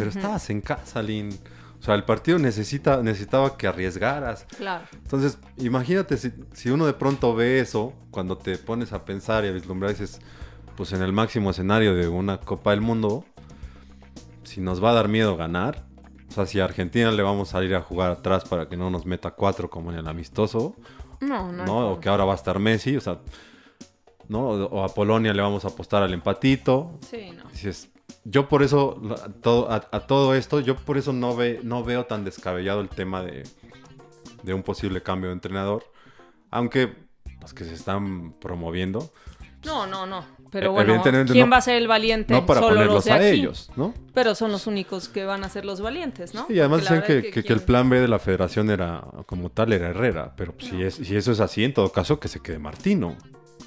Pero 0.00 0.10
estabas 0.10 0.50
en 0.50 0.60
casa, 0.60 1.02
Lin. 1.02 1.30
O 1.78 1.82
sea, 1.82 1.94
el 1.94 2.04
partido 2.04 2.38
necesita, 2.38 3.02
necesitaba 3.02 3.56
que 3.56 3.66
arriesgaras. 3.66 4.44
Claro. 4.58 4.84
Entonces, 4.92 5.38
imagínate 5.56 6.18
si, 6.18 6.30
si 6.52 6.68
uno 6.70 6.84
de 6.86 6.92
pronto 6.92 7.34
ve 7.34 7.60
eso, 7.60 7.94
cuando 8.10 8.36
te 8.36 8.58
pones 8.58 8.92
a 8.92 9.04
pensar 9.06 9.44
y 9.44 9.48
a 9.48 9.52
vislumbrar, 9.52 9.90
dices, 9.92 10.20
pues 10.76 10.92
en 10.92 11.02
el 11.02 11.12
máximo 11.12 11.50
escenario 11.50 11.94
de 11.94 12.06
una 12.08 12.38
Copa 12.38 12.72
del 12.72 12.82
Mundo, 12.82 13.24
si 14.44 14.60
nos 14.60 14.82
va 14.82 14.90
a 14.90 14.94
dar 14.94 15.08
miedo 15.08 15.36
ganar, 15.36 15.84
o 16.28 16.32
sea, 16.32 16.44
si 16.46 16.60
a 16.60 16.64
Argentina 16.64 17.10
le 17.10 17.22
vamos 17.22 17.54
a 17.54 17.64
ir 17.64 17.74
a 17.74 17.80
jugar 17.80 18.10
atrás 18.10 18.44
para 18.44 18.68
que 18.68 18.76
no 18.76 18.90
nos 18.90 19.06
meta 19.06 19.30
cuatro 19.30 19.70
como 19.70 19.90
en 19.90 19.98
el 19.98 20.06
amistoso, 20.06 20.76
No, 21.20 21.50
no. 21.50 21.64
¿no? 21.64 21.90
O 21.92 22.00
que 22.00 22.08
ahora 22.08 22.24
va 22.24 22.32
a 22.32 22.36
estar 22.36 22.58
Messi, 22.58 22.96
o 22.96 23.00
sea, 23.00 23.20
¿no? 24.28 24.48
O, 24.48 24.64
o 24.66 24.84
a 24.84 24.88
Polonia 24.94 25.32
le 25.34 25.42
vamos 25.42 25.64
a 25.64 25.68
apostar 25.68 26.02
al 26.02 26.12
empatito. 26.12 26.98
Sí, 27.10 27.30
no. 27.36 27.48
Dices, 27.50 27.88
yo 28.24 28.48
por 28.48 28.62
eso, 28.62 29.00
la- 29.02 29.16
todo, 29.42 29.70
a, 29.70 29.76
a 29.90 30.00
todo 30.06 30.34
esto, 30.34 30.60
yo 30.60 30.76
por 30.76 30.98
eso 30.98 31.12
no, 31.12 31.34
ve, 31.36 31.60
no 31.62 31.84
veo 31.84 32.04
tan 32.06 32.24
descabellado 32.24 32.80
el 32.80 32.88
tema 32.88 33.22
de, 33.22 33.44
de 34.42 34.54
un 34.54 34.62
posible 34.62 35.02
cambio 35.02 35.28
de 35.30 35.34
entrenador. 35.34 35.84
Aunque 36.50 36.94
los 37.40 37.54
que 37.54 37.64
se 37.64 37.74
están 37.74 38.32
promoviendo, 38.40 39.10
No, 39.64 39.86
no, 39.86 40.06
no. 40.06 40.24
Pero 40.50 40.66
Eh, 40.66 40.68
bueno, 40.70 41.02
¿quién 41.02 41.44
no- 41.46 41.50
va 41.52 41.58
a 41.58 41.60
ser 41.60 41.76
el 41.76 41.86
valiente? 41.86 42.32
no 42.32 42.46
para 42.46 42.60
Solo 42.60 42.76
ponerlos 42.76 43.06
a 43.08 43.16
aquí. 43.16 43.26
ellos, 43.26 43.70
¿no? 43.76 43.92
Pero 44.14 44.34
son 44.34 44.50
los 44.50 44.66
únicos 44.66 45.08
que 45.10 45.24
van 45.26 45.44
a 45.44 45.48
ser 45.50 45.64
los 45.66 45.80
valientes, 45.82 46.32
¿no? 46.34 46.46
Y 46.48 46.58
además 46.60 46.80
Porque 46.80 46.94
la 46.94 47.00
decían 47.02 47.22
que, 47.22 47.30
que- 47.30 47.44
que 47.44 47.52
el 47.52 47.60
plan 47.60 47.88
B 47.90 48.00
de 48.00 48.08
la 48.08 48.18
federación 48.18 48.70
era, 48.70 49.04
como 49.26 49.50
tal, 49.50 49.72
era 49.74 49.90
Herrera. 49.90 50.32
Pero 50.34 50.52
pues, 50.54 50.68
si, 50.70 50.82
es, 50.82 50.94
si 50.94 51.14
eso 51.14 51.30
es 51.30 51.40
así, 51.40 51.62
en 51.62 51.74
todo 51.74 51.92
caso, 51.92 52.18
que 52.18 52.26
se 52.28 52.40
quede 52.40 52.58
Martino. 52.58 53.16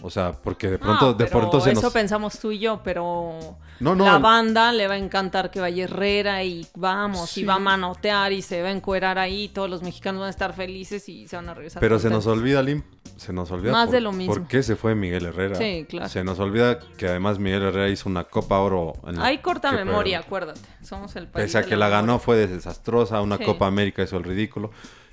O 0.05 0.09
sea, 0.09 0.33
porque 0.33 0.69
de 0.69 0.77
pronto, 0.77 1.05
No, 1.05 1.13
de 1.13 1.25
pronto 1.27 1.61
se 1.61 1.71
eso 1.71 1.83
nos... 1.83 1.93
pensamos 1.93 2.37
tú 2.37 2.51
y 2.51 2.59
yo, 2.59 2.81
pero 2.83 3.55
No, 3.79 3.95
no, 3.95 4.03
la 4.03 4.17
banda 4.17 4.73
le 4.73 4.85
va 4.89 4.95
a 4.95 4.97
encantar 4.97 5.49
que 5.49 5.61
vaya 5.61 5.85
Herrera 5.85 6.43
y 6.43 6.67
vamos, 6.75 7.29
Sí. 7.29 7.41
y 7.41 7.45
va 7.45 7.53
a 7.53 7.59
manotear 7.59 8.33
y 8.33 8.41
se 8.41 8.61
va 8.61 8.67
a 8.67 8.71
encuerar 8.71 9.17
ahí, 9.17 9.47
todos 9.47 9.69
los 9.69 9.81
mexicanos 9.81 10.19
van 10.19 10.27
a 10.27 10.29
estar 10.31 10.53
felices 10.53 11.07
y 11.07 11.25
se 11.29 11.37
van 11.37 11.47
a 11.47 11.53
regresar. 11.53 11.79
Pero 11.79 11.99
se 11.99 12.09
nos 12.09 12.27
olvida, 12.27 12.61
Lim, 12.61 12.83
se 13.15 13.31
nos 13.31 13.49
olvida. 13.51 13.71
Más 13.71 13.85
por, 13.85 13.95
de 13.95 14.01
lo 14.01 14.11
mismo. 14.11 14.33
¿Por 14.33 14.45
qué 14.45 14.61
se 14.61 14.75
fue 14.75 14.93
Miguel 14.93 15.25
Herrera? 15.25 15.55
Sí, 15.55 15.85
claro. 15.87 16.09
Se 16.09 16.21
nos 16.25 16.37
olvida 16.39 16.79
que 16.97 17.07
además 17.07 17.39
Miguel 17.39 17.61
Herrera 17.61 17.87
hizo 17.87 18.09
una 18.09 18.25
Copa 18.25 18.59
Oro. 18.59 18.91
En 19.07 19.21
Hay 19.21 19.37
corta 19.37 19.71
memoria, 19.71 20.19
acuérdate. 20.19 20.59
Somos 20.81 21.15
el 21.15 21.27
país. 21.29 21.45
Pese 21.45 21.59
a 21.59 21.63
que 21.63 21.77
la 21.77 21.87
ganó, 21.87 22.19
fue 22.19 22.35
desastrosa. 22.45 23.21
Una 23.21 23.37
Sí. 23.37 23.45
Copa 23.45 23.67
América 23.67 24.03
hizo 24.03 24.17
el 24.17 24.25
ridículo. 24.25 24.71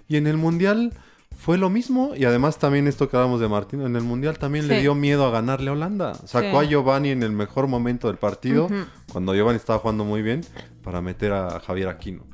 Y 0.08 0.16
en 0.16 0.26
el 0.26 0.36
Mundial 0.36 0.92
fue 1.40 1.56
lo 1.58 1.70
mismo. 1.70 2.12
Y 2.14 2.24
además 2.24 2.58
también 2.58 2.86
esto 2.86 3.08
que 3.08 3.16
hablamos 3.16 3.40
de 3.40 3.48
Martín, 3.48 3.80
en 3.82 3.96
el 3.96 4.02
Mundial 4.02 4.38
también 4.38 4.68
le 4.68 4.80
dio 4.80 4.94
miedo 4.94 5.24
a 5.26 5.30
ganarle 5.30 5.70
a 5.70 5.72
Holanda. 5.72 6.14
Sacó 6.26 6.60
Sí. 6.60 6.66
a 6.66 6.68
Giovanni 6.70 7.10
en 7.10 7.22
el 7.22 7.32
mejor 7.32 7.66
momento 7.66 8.08
del 8.08 8.18
partido, 8.18 8.68
cuando 9.12 9.34
Giovanni 9.34 9.56
estaba 9.56 9.78
jugando 9.78 10.04
muy 10.04 10.22
bien, 10.22 10.42
para 10.84 11.00
meter 11.00 11.32
a 11.32 11.58
Javier 11.60 11.88
Aquino. 11.88 12.24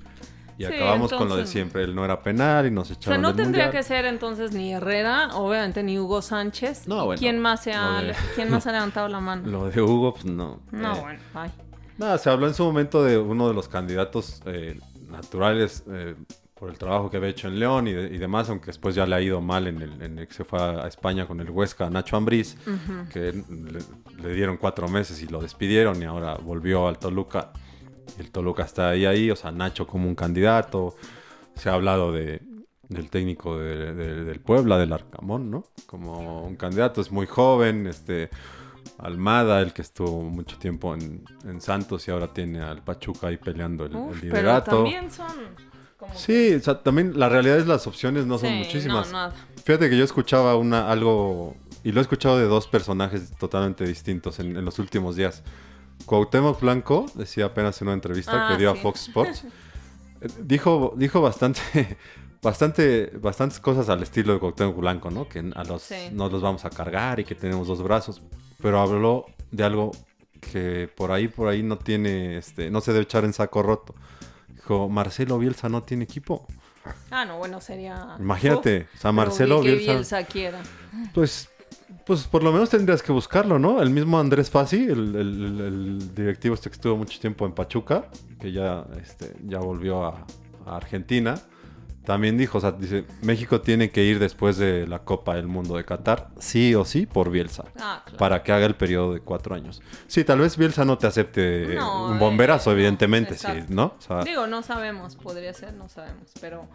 Y 0.59 0.65
Sí, 0.65 0.73
acabamos 0.73 1.13
con 1.13 1.29
lo 1.29 1.37
de 1.37 1.47
siempre. 1.47 1.83
Él 1.85 1.95
no 1.95 2.03
era 2.05 2.23
penal 2.23 2.67
y 2.67 2.71
nos 2.71 2.85
O 2.85 2.95
sea, 2.95 2.97
echaron 2.97 3.21
no 3.23 3.29
del 3.29 3.37
tendría 3.45 3.65
Mundial. 3.67 3.83
que 3.83 3.87
ser 3.87 4.05
entonces 4.07 4.53
ni 4.53 4.73
Herrera, 4.73 5.29
obviamente 5.35 5.83
ni 5.83 5.99
Hugo 5.99 6.23
Sánchez. 6.23 6.89
No, 6.89 7.03
¿Y 7.03 7.05
bueno, 7.07 7.19
¿Quién 7.21 7.39
más 7.39 7.63
se 7.63 7.75
ha, 7.75 8.01
de- 8.01 8.15
¿quién 8.35 8.51
más 8.51 8.67
ha 8.67 8.73
levantado 8.73 9.07
la 9.09 9.21
mano? 9.21 9.47
Lo 9.47 9.69
de 9.69 9.83
Hugo, 9.83 10.15
pues 10.15 10.25
no. 10.25 10.61
No, 10.73 10.97
Eh, 10.97 11.01
bueno, 11.03 11.21
ay. 11.35 11.51
Nada, 11.99 12.17
se 12.19 12.31
habló 12.31 12.47
en 12.47 12.55
su 12.55 12.65
momento 12.65 13.05
de 13.05 13.19
uno 13.19 13.49
de 13.49 13.55
los 13.55 13.69
candidatos 13.69 14.41
eh, 14.47 14.81
naturales 15.11 15.85
eh, 15.91 16.15
por 16.59 16.71
el 16.71 16.79
trabajo 16.79 17.11
que 17.11 17.19
había 17.19 17.29
hecho 17.29 17.49
en 17.49 17.59
León 17.61 17.87
y, 17.87 17.93
de- 17.93 18.15
y 18.15 18.19
demás, 18.19 18.49
aunque 18.49 18.67
después 18.67 18.95
ya 18.95 19.05
le 19.07 19.15
ha 19.15 19.21
ido 19.21 19.41
mal 19.43 19.67
en 19.67 19.83
el, 19.83 20.01
en 20.03 20.19
el 20.19 20.27
que 20.27 20.33
se 20.35 20.45
fue 20.45 20.59
a, 20.59 20.85
a 20.85 20.89
España 20.89 21.27
con 21.27 21.39
el 21.41 21.51
Huesca, 21.51 21.91
Nacho 21.91 22.17
Ambriz, 22.17 22.57
que 23.13 23.33
le, 23.33 24.23
le 24.23 24.35
dieron 24.35 24.57
cuatro 24.57 24.89
meses 24.89 25.23
y 25.23 25.27
lo 25.27 25.41
despidieron 25.43 26.01
y 26.03 26.07
ahora 26.07 26.35
volvió 26.37 26.89
al 26.89 26.99
Toluca. 26.99 27.53
Y 28.17 28.23
el 28.23 28.31
Toluca 28.31 28.63
está 28.65 28.89
ahí, 28.91 29.05
ahí, 29.05 29.31
o 29.31 29.37
sea, 29.37 29.51
Nacho 29.53 29.87
como 29.87 30.09
un 30.09 30.15
candidato. 30.15 30.97
Se 31.57 31.69
ha 31.69 31.75
hablado 31.75 32.11
de, 32.13 32.41
del 32.89 33.11
técnico 33.11 33.59
de- 33.59 33.95
de- 33.95 34.25
del 34.25 34.41
Puebla, 34.41 34.79
del 34.79 34.93
Arcamón, 34.95 35.51
¿no? 35.51 35.65
Como 35.87 36.43
un 36.47 36.57
candidato, 36.57 37.01
es 37.03 37.13
muy 37.13 37.27
joven, 37.27 37.87
este... 37.87 38.31
Almada, 38.99 39.61
el 39.61 39.73
que 39.75 39.83
estuvo 39.83 40.23
mucho 40.23 40.57
tiempo 40.59 40.95
en, 40.95 41.23
en 41.45 41.61
Santos 41.61 42.07
y 42.09 42.13
ahora 42.13 42.33
tiene 42.33 42.61
al 42.63 42.83
Pachuca 42.83 43.27
ahí 43.27 43.37
peleando 43.37 43.85
el, 43.85 43.95
Uf, 43.97 44.15
el 44.15 44.21
pero 44.31 44.35
liderato. 44.37 44.71
también 44.77 45.11
son 45.11 45.27
como... 45.97 46.15
Sí, 46.15 46.55
o 46.55 46.61
sea, 46.61 46.83
también 46.83 47.19
la 47.19 47.29
realidad 47.29 47.59
es 47.59 47.67
las 47.67 47.87
opciones 47.87 48.27
no 48.27 48.39
son 48.39 48.49
Sí, 48.51 48.55
muchísimas. 48.57 49.07
No, 49.09 49.13
nada. 49.13 49.35
Fíjate 49.65 49.91
que 49.91 49.97
yo 49.97 50.05
escuchaba 50.05 50.57
una 50.57 50.91
algo 50.91 51.57
y 51.85 51.93
lo 51.93 52.01
he 52.01 52.03
escuchado 52.03 52.39
de 52.39 52.45
dos 52.45 52.67
personajes 52.67 53.33
totalmente 53.39 53.85
distintos 53.87 54.39
en, 54.41 54.57
en 54.57 54.65
los 54.65 54.79
últimos 54.79 55.17
días. 55.17 55.43
Cuauhtémoc 56.05 56.61
Blanco 56.61 57.07
decía 57.15 57.47
apenas 57.47 57.81
en 57.81 57.89
una 57.89 57.95
entrevista 57.95 58.47
Ah, 58.49 58.53
que 58.53 58.59
dio 58.59 58.73
sí. 58.73 58.79
a 58.79 58.83
Fox 58.83 59.09
Sports 59.09 59.45
eh, 60.21 60.29
dijo 60.43 60.93
dijo 60.97 61.21
bastante 61.23 61.61
bastante 62.43 63.13
bastantes 63.21 63.59
cosas 63.61 63.89
al 63.89 64.03
estilo 64.03 64.35
de 64.35 64.39
Cuauhtémoc 64.41 64.77
Blanco, 64.77 65.11
¿no? 65.11 65.29
Que 65.29 65.39
a 65.55 65.65
los 65.65 65.83
Sí. 65.83 65.95
no 66.13 66.29
los 66.29 66.43
vamos 66.43 66.65
a 66.65 66.71
cargar 66.71 67.19
y 67.21 67.25
que 67.25 67.35
tenemos 67.35 67.67
dos 67.67 67.83
brazos, 67.83 68.21
pero 68.61 68.81
habló 68.81 69.27
de 69.51 69.65
algo 69.65 69.93
que 70.53 70.89
por 70.95 71.11
ahí 71.13 71.29
por 71.29 71.49
ahí 71.49 71.63
no 71.63 71.79
tiene 71.79 72.37
este 72.39 72.71
no 72.71 72.81
se 72.81 72.93
debe 72.93 73.05
echar 73.05 73.25
en 73.25 73.33
saco 73.33 73.63
roto. 73.63 73.95
Marcelo 74.89 75.39
Bielsa 75.39 75.69
no 75.69 75.83
tiene 75.83 76.05
equipo. 76.05 76.47
Ah, 77.11 77.25
no, 77.25 77.39
bueno, 77.39 77.61
sería... 77.61 78.17
Imagínate, 78.19 78.87
Uf, 78.93 78.95
o 78.97 79.01
sea, 79.01 79.13
Marcelo 79.13 79.61
que 79.61 79.73
Bielsa, 79.73 79.93
Bielsa 79.93 80.25
quiera. 80.25 80.59
pues, 81.13 81.49
pues 82.07 82.25
por 82.25 82.43
lo 82.45 82.53
menos 82.53 82.71
tendrías 82.71 83.03
que 83.03 83.11
buscarlo, 83.13 83.59
¿no? 83.59 83.83
El 83.83 83.91
mismo 83.91 84.19
Andrés 84.21 84.51
Fassi, 84.51 84.85
el, 84.85 85.15
el- 85.17 85.45
el- 85.45 85.61
el 85.61 86.15
directivo 86.15 86.55
este 86.55 86.71
que 86.71 86.75
estuvo 86.75 86.97
mucho 86.97 87.19
tiempo 87.19 87.45
en 87.47 87.53
Pachuca, 87.53 88.07
que 88.41 88.53
ya, 88.53 88.85
este, 89.03 89.33
ya 89.47 89.59
volvió 89.59 90.05
a, 90.05 90.25
a 90.67 90.77
Argentina, 90.77 91.35
también 92.07 92.39
dijo, 92.39 92.59
o 92.59 92.61
sea, 92.61 92.71
dice, 92.71 93.05
México 93.23 93.61
tiene 93.61 93.91
que 93.91 94.05
ir 94.05 94.21
después 94.21 94.57
de 94.57 94.87
la 94.87 95.01
Copa 95.01 95.35
del 95.35 95.49
Mundo 95.49 95.77
de 95.77 95.85
Qatar, 95.85 96.29
sí 96.39 96.73
o 96.77 96.85
sí, 96.85 97.05
por 97.05 97.31
Bielsa. 97.31 97.65
Ah, 97.81 98.03
claro. 98.05 98.17
Para 98.17 98.43
que 98.45 98.53
haga 98.53 98.65
el 98.65 98.77
periodo 98.77 99.13
de 99.13 99.21
cuatro 99.21 99.57
años. 99.57 99.83
Sí, 100.07 100.23
tal 100.23 100.39
vez 100.39 100.57
Bielsa 100.57 100.85
no 100.85 100.97
te 100.99 101.09
acepte 101.09 101.75
No, 101.75 102.07
un 102.07 102.17
eh, 102.17 102.21
bomberazo, 102.21 102.71
no, 102.71 102.77
evidentemente, 102.77 103.37
sí. 103.37 103.49
¿no? 103.69 103.97
O 103.99 104.01
sea, 104.01 104.23
Digo, 104.23 104.47
no 104.47 104.63
sabemos, 104.63 105.17
podría 105.17 105.53
ser, 105.53 105.75
no 105.75 105.89
sabemos, 105.89 106.31
pero... 106.41 106.69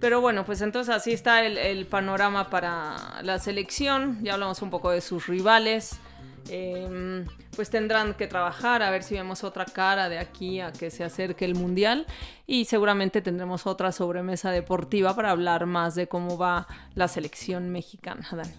Pero 0.00 0.20
bueno, 0.20 0.44
pues 0.44 0.62
entonces 0.62 0.92
así 0.92 1.12
está 1.12 1.46
el, 1.46 1.56
el 1.56 1.86
panorama 1.86 2.50
para 2.50 3.22
la 3.22 3.38
selección. 3.38 4.18
Ya 4.20 4.34
hablamos 4.34 4.60
un 4.60 4.68
poco 4.68 4.90
de 4.90 5.00
sus 5.00 5.28
rivales. 5.28 6.00
Eh, 6.48 7.24
pues 7.56 7.70
tendrán 7.70 8.14
que 8.14 8.26
trabajar 8.26 8.82
a 8.82 8.90
ver 8.90 9.02
si 9.02 9.14
vemos 9.14 9.42
otra 9.44 9.64
cara 9.64 10.08
de 10.08 10.18
aquí 10.18 10.60
a 10.60 10.72
que 10.72 10.90
se 10.90 11.02
acerque 11.04 11.44
el 11.44 11.54
mundial 11.54 12.06
y 12.46 12.66
seguramente 12.66 13.20
tendremos 13.22 13.66
otra 13.66 13.90
sobremesa 13.92 14.50
deportiva 14.50 15.14
para 15.16 15.30
hablar 15.30 15.66
más 15.66 15.94
de 15.94 16.06
cómo 16.08 16.38
va 16.38 16.66
la 16.94 17.08
selección 17.08 17.70
mexicana, 17.70 18.26
Dani. 18.30 18.52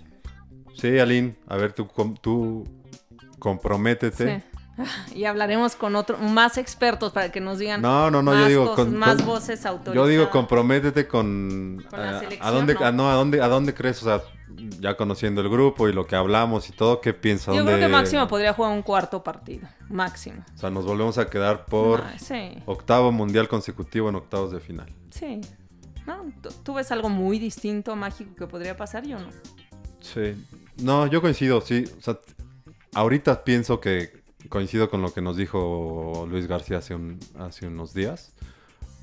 sí, 0.75 0.99
Aline, 0.99 1.35
a 1.47 1.55
ver, 1.57 1.73
tú, 1.73 1.87
tú 2.21 2.65
comprométete. 3.39 4.39
Sí. 4.39 4.43
Y 5.15 5.25
hablaremos 5.25 5.75
con 5.75 5.95
otro, 5.95 6.19
más 6.19 6.59
expertos 6.59 7.11
para 7.11 7.31
que 7.31 7.41
nos 7.41 7.57
digan 7.57 7.81
No, 7.81 8.11
no, 8.11 8.21
no, 8.21 8.31
más 8.31 8.41
yo 8.41 8.47
digo 8.47 8.67
cosas, 8.67 8.85
con, 8.85 8.95
más 8.95 9.15
con- 9.15 9.25
voces 9.25 9.65
autorizadas. 9.65 9.95
Yo 9.95 10.05
digo 10.05 10.29
comprométete 10.29 11.07
con, 11.07 11.83
Con 11.89 11.99
la 11.99 12.17
eh, 12.17 12.19
selección, 12.19 12.47
a 12.47 12.51
dónde 12.51 12.73
¿no? 12.75 12.85
a, 12.85 12.91
no, 12.91 13.09
a 13.09 13.13
dónde 13.15 13.41
a 13.41 13.47
dónde 13.47 13.73
crees, 13.73 14.03
o 14.03 14.05
sea, 14.05 14.21
ya 14.79 14.97
conociendo 14.97 15.41
el 15.41 15.49
grupo 15.49 15.87
y 15.87 15.93
lo 15.93 16.05
que 16.07 16.15
hablamos 16.15 16.69
y 16.69 16.71
todo, 16.73 17.01
¿qué 17.01 17.13
piensas? 17.13 17.47
Yo 17.55 17.57
¿Dónde- 17.63 17.73
creo 17.73 17.87
que 17.87 17.91
máximo 17.91 18.27
podría 18.27 18.53
jugar 18.53 18.71
un 18.73 18.81
cuarto 18.81 19.23
partido. 19.23 19.67
Máximo. 19.89 20.43
O 20.55 20.57
sea, 20.57 20.69
nos 20.69 20.85
volvemos 20.85 21.17
a 21.17 21.29
quedar 21.29 21.65
por 21.65 22.01
Ah, 22.01 22.17
sí, 22.19 22.57
octavo 22.65 23.11
mundial 23.11 23.47
consecutivo 23.47 24.09
en 24.09 24.15
octavos 24.15 24.51
de 24.51 24.59
final. 24.59 24.87
sí. 25.09 25.41
¿No? 26.05 26.31
¿Tú, 26.63 26.73
ves 26.75 26.89
algo 26.93 27.09
muy 27.09 27.37
distinto, 27.37 27.93
mágico 27.97 28.33
que 28.37 28.47
podría 28.47 28.77
pasar? 28.77 29.05
Yo 29.05 29.19
no. 29.19 29.27
Sí. 29.99 30.41
No, 30.81 31.05
yo 31.05 31.19
coincido, 31.21 31.59
sí. 31.59 31.83
O 31.97 32.01
sea, 32.01 32.17
ahorita 32.93 33.43
pienso 33.43 33.81
que 33.81 34.23
coincido 34.47 34.89
con 34.89 35.01
lo 35.01 35.13
que 35.13 35.19
nos 35.21 35.35
dijo 35.35 36.25
Luis 36.29 36.47
García 36.47 36.77
hace, 36.77 36.95
un- 36.95 37.19
hace 37.37 37.67
unos 37.67 37.93
días. 37.93 38.31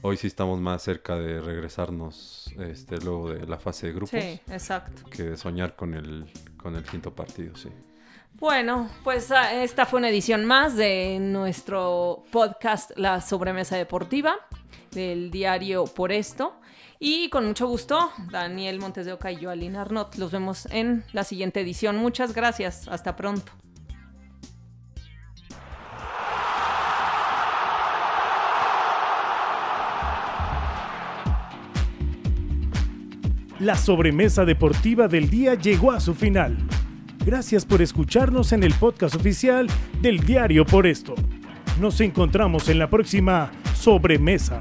Hoy 0.07 0.19
sí 0.19 0.27
estamos 0.27 0.61
más 0.61 0.83
cerca 0.83 1.17
de 1.17 1.41
regresarnos 1.41 2.53
este, 2.59 2.99
luego 2.99 3.31
de 3.31 3.47
la 3.47 3.59
fase 3.59 3.87
de 3.87 3.95
grupos 3.95 4.11
Sí, 4.11 4.39
exacto. 4.49 5.09
que 5.09 5.23
de 5.23 5.37
soñar 5.39 5.77
con 5.77 5.95
el, 5.95 6.27
con 6.59 6.77
el 6.77 6.85
quinto 6.85 7.15
partido, 7.15 7.57
sí. 7.57 7.71
Bueno, 8.35 8.91
pues 9.03 9.31
ah, 9.31 9.63
esta 9.63 9.87
fue 9.87 10.01
una 10.01 10.11
edición 10.11 10.45
más 10.45 10.77
de 10.77 11.17
nuestro 11.23 12.23
podcast 12.31 12.91
La 12.97 13.23
Sobremesa 13.23 13.77
Deportiva 13.79 14.35
del 14.91 15.31
diario 15.31 15.87
Por 15.87 16.13
Esto. 16.13 16.61
Y 16.99 17.31
con 17.31 17.47
mucho 17.47 17.67
gusto, 17.67 18.13
Daniel 18.31 18.81
Montes 18.81 19.07
de 19.07 19.15
Oca 19.15 19.33
y 19.33 19.37
yo, 19.37 19.49
Aline 19.49 19.79
Arnott, 19.79 20.17
los 20.17 20.31
vemos 20.31 20.67
en 20.67 21.03
la 21.15 21.25
siguiente 21.25 21.63
edición. 21.63 21.97
Muchas 21.97 22.35
gracias. 22.35 22.89
Hasta 22.89 23.17
pronto. 23.17 23.53
La 33.61 33.77
sobremesa 33.77 34.45
deportiva 34.45 35.07
del 35.07 35.31
día 35.31 35.55
llegó 35.55 35.93
a 35.93 36.01
su 36.01 36.13
final. 36.15 36.57
Gracias 37.25 37.65
por 37.65 37.83
escucharnos 37.83 38.53
en 38.53 38.65
el 38.65 38.75
podcast 38.75 39.15
oficial 39.15 39.69
del 40.03 40.19
Diario 40.21 40.67
por 40.67 40.89
esto. 40.89 41.15
Nos 41.81 42.01
encontramos 42.01 42.69
en 42.69 42.81
la 42.81 42.91
próxima 42.91 43.53
sobremesa. 43.77 44.61